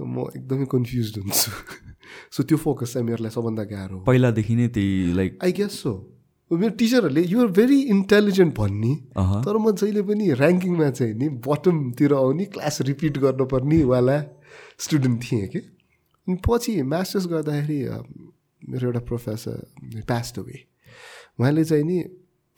म 0.00 0.26
एकदमै 0.36 0.66
कन्फ्युज 0.72 1.12
हुन्छु। 1.18 1.50
सो 2.34 2.42
त्यो 2.42 2.56
फोकस 2.56 2.92
चाहिँ 2.92 3.06
मेरो 3.06 3.22
लागि 3.24 3.34
सबभन्दा 3.34 3.64
गाह्रो 3.64 3.96
हो। 3.96 4.04
पहिलादेखि 4.04 4.54
नै 4.56 4.68
त्यही 4.68 5.12
लाइक 5.16 5.38
आई 5.44 5.52
गेस 5.52 5.72
सो 5.82 5.92
मेरो 6.50 6.74
टिचरहरूले 6.80 7.22
युआर 7.22 7.46
भेरी 7.58 7.80
इन्टेलिजेन्ट 7.94 8.54
भन्ने। 8.58 8.92
तर 9.46 9.56
म 9.56 9.72
जहिले 9.72 10.02
पनि 10.02 10.24
ऱ्याङ्किङमा 10.36 10.90
चाहिँ 10.90 11.14
नि 11.14 11.28
बटमतिर 11.46 12.12
आउने 12.14 12.44
क्लास 12.54 12.80
रिपिट 12.88 13.18
गर्नुपर्ने 13.24 13.82
वाला 13.84 14.16
स्टुडेन्ट 14.84 15.22
थिएँ 15.22 15.46
कि। 15.48 15.58
अनि 16.28 16.36
पछि 16.46 16.82
मास्टर्स 16.82 17.26
गर्दाखेरि 17.32 17.78
मेरो 18.68 18.86
एउटा 18.88 19.00
प्रोफेसर 19.08 20.02
पास्ट 20.08 20.38
वे 20.38 20.56
उहाँले 21.40 21.64
चाहिँ 21.64 21.84
नि 21.84 21.98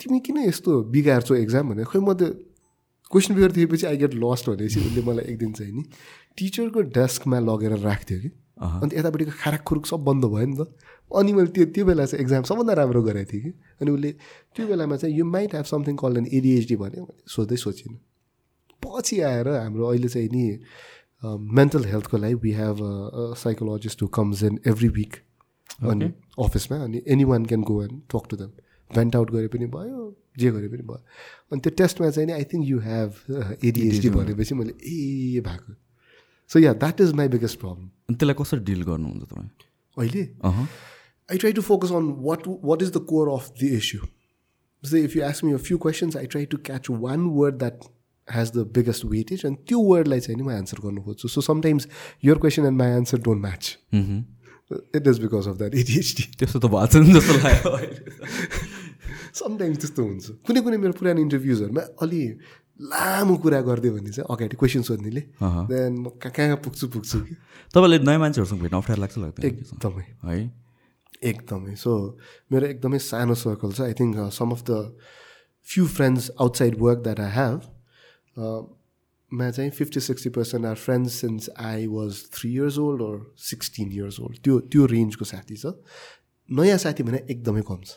तिमी 0.01 0.19
किन 0.27 0.39
यस्तो 0.39 0.73
बिगार्छौ 0.93 1.35
एक्जाम 1.35 1.69
भने 1.71 1.85
खोइ 1.85 2.01
म 2.01 2.13
त 2.13 2.48
क्वेसन 3.13 3.35
पेपर 3.35 3.53
दिएपछि 3.53 3.87
आई 3.87 3.97
गेट 3.97 4.15
लस्ट 4.15 4.51
भनेपछि 4.51 4.81
उसले 4.81 5.03
मलाई 5.03 5.33
एक 5.33 5.39
दिन 5.39 5.53
चाहिँ 5.53 5.73
नि 5.73 5.83
टिचरको 6.39 6.81
डेस्कमा 6.97 7.39
लगेर 7.41 7.77
राख्थ्यो 7.81 8.19
कि। 8.21 8.31
अन्त 8.59 8.95
यतापट्टिको 8.95 9.33
खाराक 9.41 9.63
खुरुक 9.63 9.87
सब 9.87 10.05
बन्द 10.05 10.25
भयो 10.25 10.47
नि 10.47 10.57
त। 10.57 10.67
अनि 11.11 11.33
मैले 11.33 11.51
त्यो 11.55 11.65
त्यो 11.75 11.85
बेला 11.87 12.05
चाहिँ 12.05 12.23
एक्जाम 12.23 12.43
सबभन्दा 12.51 12.73
राम्रो 12.75 13.03
गरेको 13.03 13.33
थिएँ 13.33 13.43
कि। 13.43 13.51
अनि 13.81 13.91
उसले 13.91 14.11
त्यो 14.57 14.67
बेलामा 14.67 14.97
चाहिँ 14.97 15.17
you 15.17 15.25
might 15.25 15.55
have 15.55 15.65
something 15.65 15.97
call 15.97 16.17
an 16.19 16.27
ADHD 16.27 16.77
भन्यो 16.77 17.03
मैले 17.03 17.23
सोध्दै 17.35 17.57
सोचिनँ। 17.57 17.97
पछि 18.83 19.21
आएर 19.31 19.49
हाम्रो 19.49 19.87
अहिले 19.89 20.09
चाहिँ 20.09 20.29
नि 20.33 20.45
मेन्टल 21.23 21.85
हेल्थको 21.85 22.17
लागि 22.19 22.35
we 22.43 22.53
have 22.53 22.79
psychologist 23.39 24.03
who 24.03 24.09
comes 24.15 24.43
in 24.43 24.59
every 24.67 24.89
week 24.99 25.17
अनि 25.91 26.13
अफिसमा 26.45 26.77
अनि 26.85 27.03
anyone 27.25 27.47
can 27.47 27.63
go 27.63 27.83
and 27.83 28.01
talk 28.13 28.29
to 28.31 28.37
them 28.37 28.51
vent 28.91 29.17
out 29.17 29.31
गरे 29.31 29.49
पनि 29.49 29.67
भयो। 29.73 30.03
जे 30.39 30.51
गरे 30.51 30.69
पनि 30.69 30.83
भयो। 30.91 31.01
अनि 31.53 31.61
त्यो 31.61 31.73
टेस्टमा 31.81 32.11
चाहिँ 32.11 32.27
नि 32.27 32.33
I 32.33 32.45
think 32.53 32.69
you 32.69 32.79
have 32.89 33.11
ADHD 33.65 34.11
भनेपछि 34.11 34.55
मैले 34.55 34.75
ए 34.83 35.41
भएको। 35.49 35.75
So 36.51 36.59
yeah 36.59 36.73
that 36.85 37.01
is 37.01 37.13
my 37.23 37.29
biggest 37.29 37.61
problem 37.61 37.85
अनि 38.09 38.17
त्यसलाई 38.17 38.43
कसरी 38.43 38.61
डिल 38.71 38.83
गर्नुहुन्छ 38.93 39.23
तपाईँ? 39.33 39.51
अहिले? 39.99 40.25
try 41.41 41.53
to 41.53 41.63
focus 41.63 41.91
on 41.91 42.07
what 42.23 42.47
what 42.69 42.83
is 42.83 42.91
the 42.93 43.01
core 43.01 43.29
of 43.31 43.53
the 43.61 43.69
issue. 43.77 44.07
So 44.83 44.97
if 44.97 45.15
you 45.17 45.23
ask 45.23 45.43
me 45.43 45.53
a 45.53 45.59
few 45.59 45.79
questions, 45.79 46.17
I 46.17 46.27
try 46.27 46.45
to 46.45 46.59
catch 46.59 46.89
one 46.89 47.35
word 47.35 47.59
that 47.59 47.87
has 48.29 48.53
the 48.53 48.65
biggest 48.65 49.05
weightage 49.05 49.45
and 49.45 49.59
त्यो 49.69 49.79
wordलाई 49.91 50.21
चाहिँ 50.21 50.37
नि 50.41 50.45
म 50.49 50.51
answer 50.51 50.79
गर्नु 50.85 51.03
खोज्छु। 51.03 51.29
So 51.29 51.41
sometimes 51.41 51.89
your 52.25 52.39
question 52.39 52.67
and 52.67 52.79
my 52.79 52.97
answer 52.97 53.19
don't 53.29 53.41
match. 53.43 53.77
It 54.97 55.07
is 55.09 55.19
because 55.19 55.49
of 55.49 55.57
that 55.59 55.75
ADHD 55.75 56.25
त्यस्तो 56.39 56.59
त 56.59 56.71
भएको 56.73 56.87
छैन 56.87 57.13
जस्तो 57.15 57.35
लाग्यो। 57.45 57.71
समटाइम्स 59.39 59.79
त्यस्तो 59.79 60.03
हुन्छ 60.05 60.27
कुनै 60.47 60.61
कुनै 60.67 60.77
मेरो 60.85 60.95
पुरानो 60.99 61.21
इन्टरभ्युजहरूमा 61.27 61.83
अलि 62.03 62.23
लामो 62.79 63.35
कुरा 63.43 63.61
गरिदियो 63.69 63.93
भने 63.95 64.11
चाहिँ 64.15 64.27
अगाडि 64.31 64.57
क्वेसन 64.57 64.83
सोध्नेले। 64.89 65.23
देन 65.71 65.93
म 65.99 66.15
कहाँ 66.23 66.33
कहाँ 66.37 66.57
पुग्छु 66.63 66.87
पुग्छु 66.95 67.19
कि? 67.27 67.35
तपाईँलाई 67.75 67.99
नयाँ 68.07 68.21
मान्छेहरूसँग 68.23 68.61
भेट्न 68.63 68.77
अप्ठ्यारो 68.77 69.01
लाग्छ 69.03 69.19
लाग्दैन 69.19 69.45
एकदमै। 69.51 70.05
है? 70.25 70.39
एकदमै। 71.23 71.75
सो 71.75 71.91
मेरो 72.53 72.67
एकदमै 72.67 72.99
सानो 73.03 73.35
सर्कल 73.35 73.73
छ. 73.75 73.81
I 73.83 73.95
think 73.99 74.31
some 74.31 74.51
of 74.55 74.63
the 74.71 74.95
few 75.67 75.87
friends 75.91 76.31
outside 76.39 76.75
work 76.79 76.99
that 77.03 77.21
I 77.21 77.31
have 77.35 77.59
मा 79.33 79.51
चाहिँ 79.51 79.71
fifty 79.75 80.01
sixty 80.01 80.31
percent 80.39 80.67
are 80.67 80.77
friends 80.79 81.13
since 81.21 81.51
I 81.59 81.87
was 81.91 82.23
three 82.35 82.55
years 82.55 82.79
old 82.79 83.03
or 83.03 83.17
sixteen 83.51 83.93
years 83.93 84.21
old 84.21 84.39
त्यो 84.45 84.59
त्यो 84.73 84.87
रेन्जको 84.95 85.25
साथी 85.25 85.57
छ। 85.57 85.75
नयाँ 86.49 86.79
साथी 86.79 87.03
भने 87.03 87.27
एकदमै 87.27 87.63
कम 87.67 87.83
छ। 87.83 87.91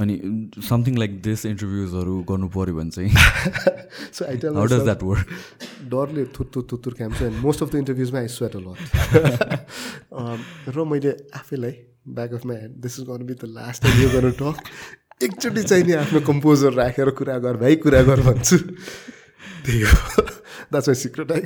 अनि 0.00 0.14
समथिङ 0.68 0.96
लाइक 0.98 1.12
दिस 1.22 1.46
इन्टरभ्युजहरू 1.46 2.14
गर्नु 2.30 2.48
पऱ्यो 2.56 2.74
भने 2.74 2.90
चाहिँ 2.90 3.10
so 4.12 4.24
I 4.24 4.36
tell 4.44 4.54
how 4.54 4.66
does 4.66 4.82
that 4.84 5.02
work 5.02 5.26
डरले 5.94 6.24
थुत्तु 6.38 6.62
थुत्तुर 6.72 6.92
काम 6.98 7.12
छ 7.14 7.22
एन्ड 7.22 7.38
मोस्ट 7.44 7.62
अफ 7.62 7.68
द 7.72 7.74
इन्टरभ्युजमा 7.76 8.18
आई 8.20 8.28
स्वेट 8.34 8.56
लट 8.56 8.78
र 10.76 10.84
मैले 10.92 11.12
आफैलाई 11.34 11.74
back 12.18 12.30
of 12.34 12.46
my 12.46 12.56
head 12.56 12.72
this 12.82 12.92
is 13.00 13.06
गर्नु 13.06 13.24
बी 13.26 13.34
द 13.34 13.52
लास्ट 13.54 13.82
टाइम 13.82 14.02
यो 14.02 14.08
गर्नु 14.10 14.30
टक 14.42 14.56
एकचोटि 15.22 15.62
चाहिँ 15.62 15.84
नि 15.84 15.92
आफ्नो 16.02 16.20
कम्पोजर 16.20 16.72
राखेर 16.72 17.10
कुरा 17.20 17.38
गर 17.38 17.56
भाइ 17.56 17.76
कुरा 17.86 18.02
गर 18.02 18.20
भन्छु। 18.20 18.58
त्यही 18.58 19.80
हो 19.80 20.22
that's 20.22 20.88
my 20.88 20.94
secret 20.94 21.32
I 21.32 21.40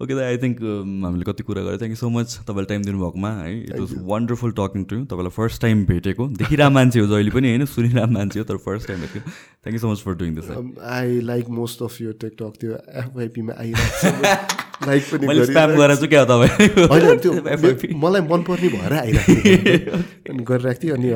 okay 0.00 0.14
दा 0.14 0.22
आई 0.26 0.36
थिङ्क 0.42 0.56
हामीले 1.04 1.24
कति 1.24 1.42
कुरा 1.42 1.62
गरेँ। 1.62 1.78
थ्याङ्क 1.78 1.92
यू 1.92 1.96
सो 1.96 2.08
मच 2.10 2.28
तपाईँले 2.48 2.68
टाइम 2.68 2.82
दिनुभएकोमा 2.82 3.30
है। 3.32 3.50
It 3.62 3.78
was 3.78 3.90
wonderful 4.12 4.52
talking 4.58 4.84
to 4.90 4.96
तपाईँलाई 5.04 5.34
फर्स्ट 5.36 5.62
टाइम 5.62 5.84
भेटेको। 5.86 6.26
देखिरहेको 6.40 6.74
मान्छे 6.74 7.00
हो 7.00 7.06
जहिले 7.06 7.30
पनि 7.30 7.48
होइन? 7.48 7.64
सुनिरहेको 7.66 8.12
मान्छे 8.12 8.38
हो 8.38 8.44
तर 8.44 8.56
फर्स्ट 8.66 8.88
टाइम 8.88 9.00
भेटेको। 9.00 9.30
Thank 9.30 9.74
you 9.74 9.78
so 9.78 9.92
much 9.92 9.98
for 10.06 10.14
doing 10.22 10.34
this 10.34 10.50
I 10.96 11.20
like 11.30 11.48
most 11.60 11.82
of 11.82 12.00
यो 12.00 12.12
टिकटक 12.24 12.52
त्यो 12.60 12.72
एफवाइपीमा 13.04 13.52
आइरहेको 13.58 13.96
छ 14.00 14.86
लाइक 14.88 15.02
पनि 15.12 15.26
मैले 15.26 15.44
स्प्याम 15.46 15.70
गरिरहेको 15.70 15.82
गरेर 15.82 15.96
चाहिँ 15.96 16.08
क्या 16.08 16.24
तपाईँ? 16.24 16.88
होइन 16.92 17.18
त्यो 17.22 17.98
मलाई 18.04 18.22
मनपर्ने 18.32 18.68
भएर 18.68 18.92
आइरहेको 18.98 19.96
अनि 20.32 20.42
गरिरहेको 20.50 20.82
थिएँ 20.82 20.92
अनि 20.96 21.08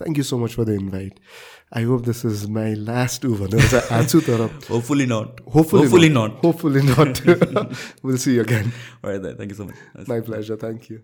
thank 0.00 0.18
you 0.18 0.24
so 0.24 0.38
much 0.38 0.50
for 0.58 0.64
the 0.64 0.80
invite 0.80 1.14
I 1.72 1.82
hope 1.82 2.04
this 2.04 2.24
is 2.24 2.48
my 2.48 2.74
last 2.74 3.22
Uber. 3.22 3.46
Hopefully 4.68 5.06
not. 5.06 5.40
Hopefully, 5.48 5.82
Hopefully 5.82 6.08
not. 6.08 6.32
not. 6.32 6.42
Hopefully 6.42 6.82
not. 6.82 7.20
we'll 8.02 8.18
see 8.18 8.34
you 8.34 8.40
again. 8.40 8.72
All 9.04 9.10
right, 9.10 9.22
then. 9.22 9.36
thank 9.36 9.50
you 9.50 9.56
so 9.56 9.66
much. 9.66 9.76
That's 9.94 10.08
my 10.08 10.20
pleasure. 10.20 10.56
Thank 10.56 10.90
you. 10.90 11.00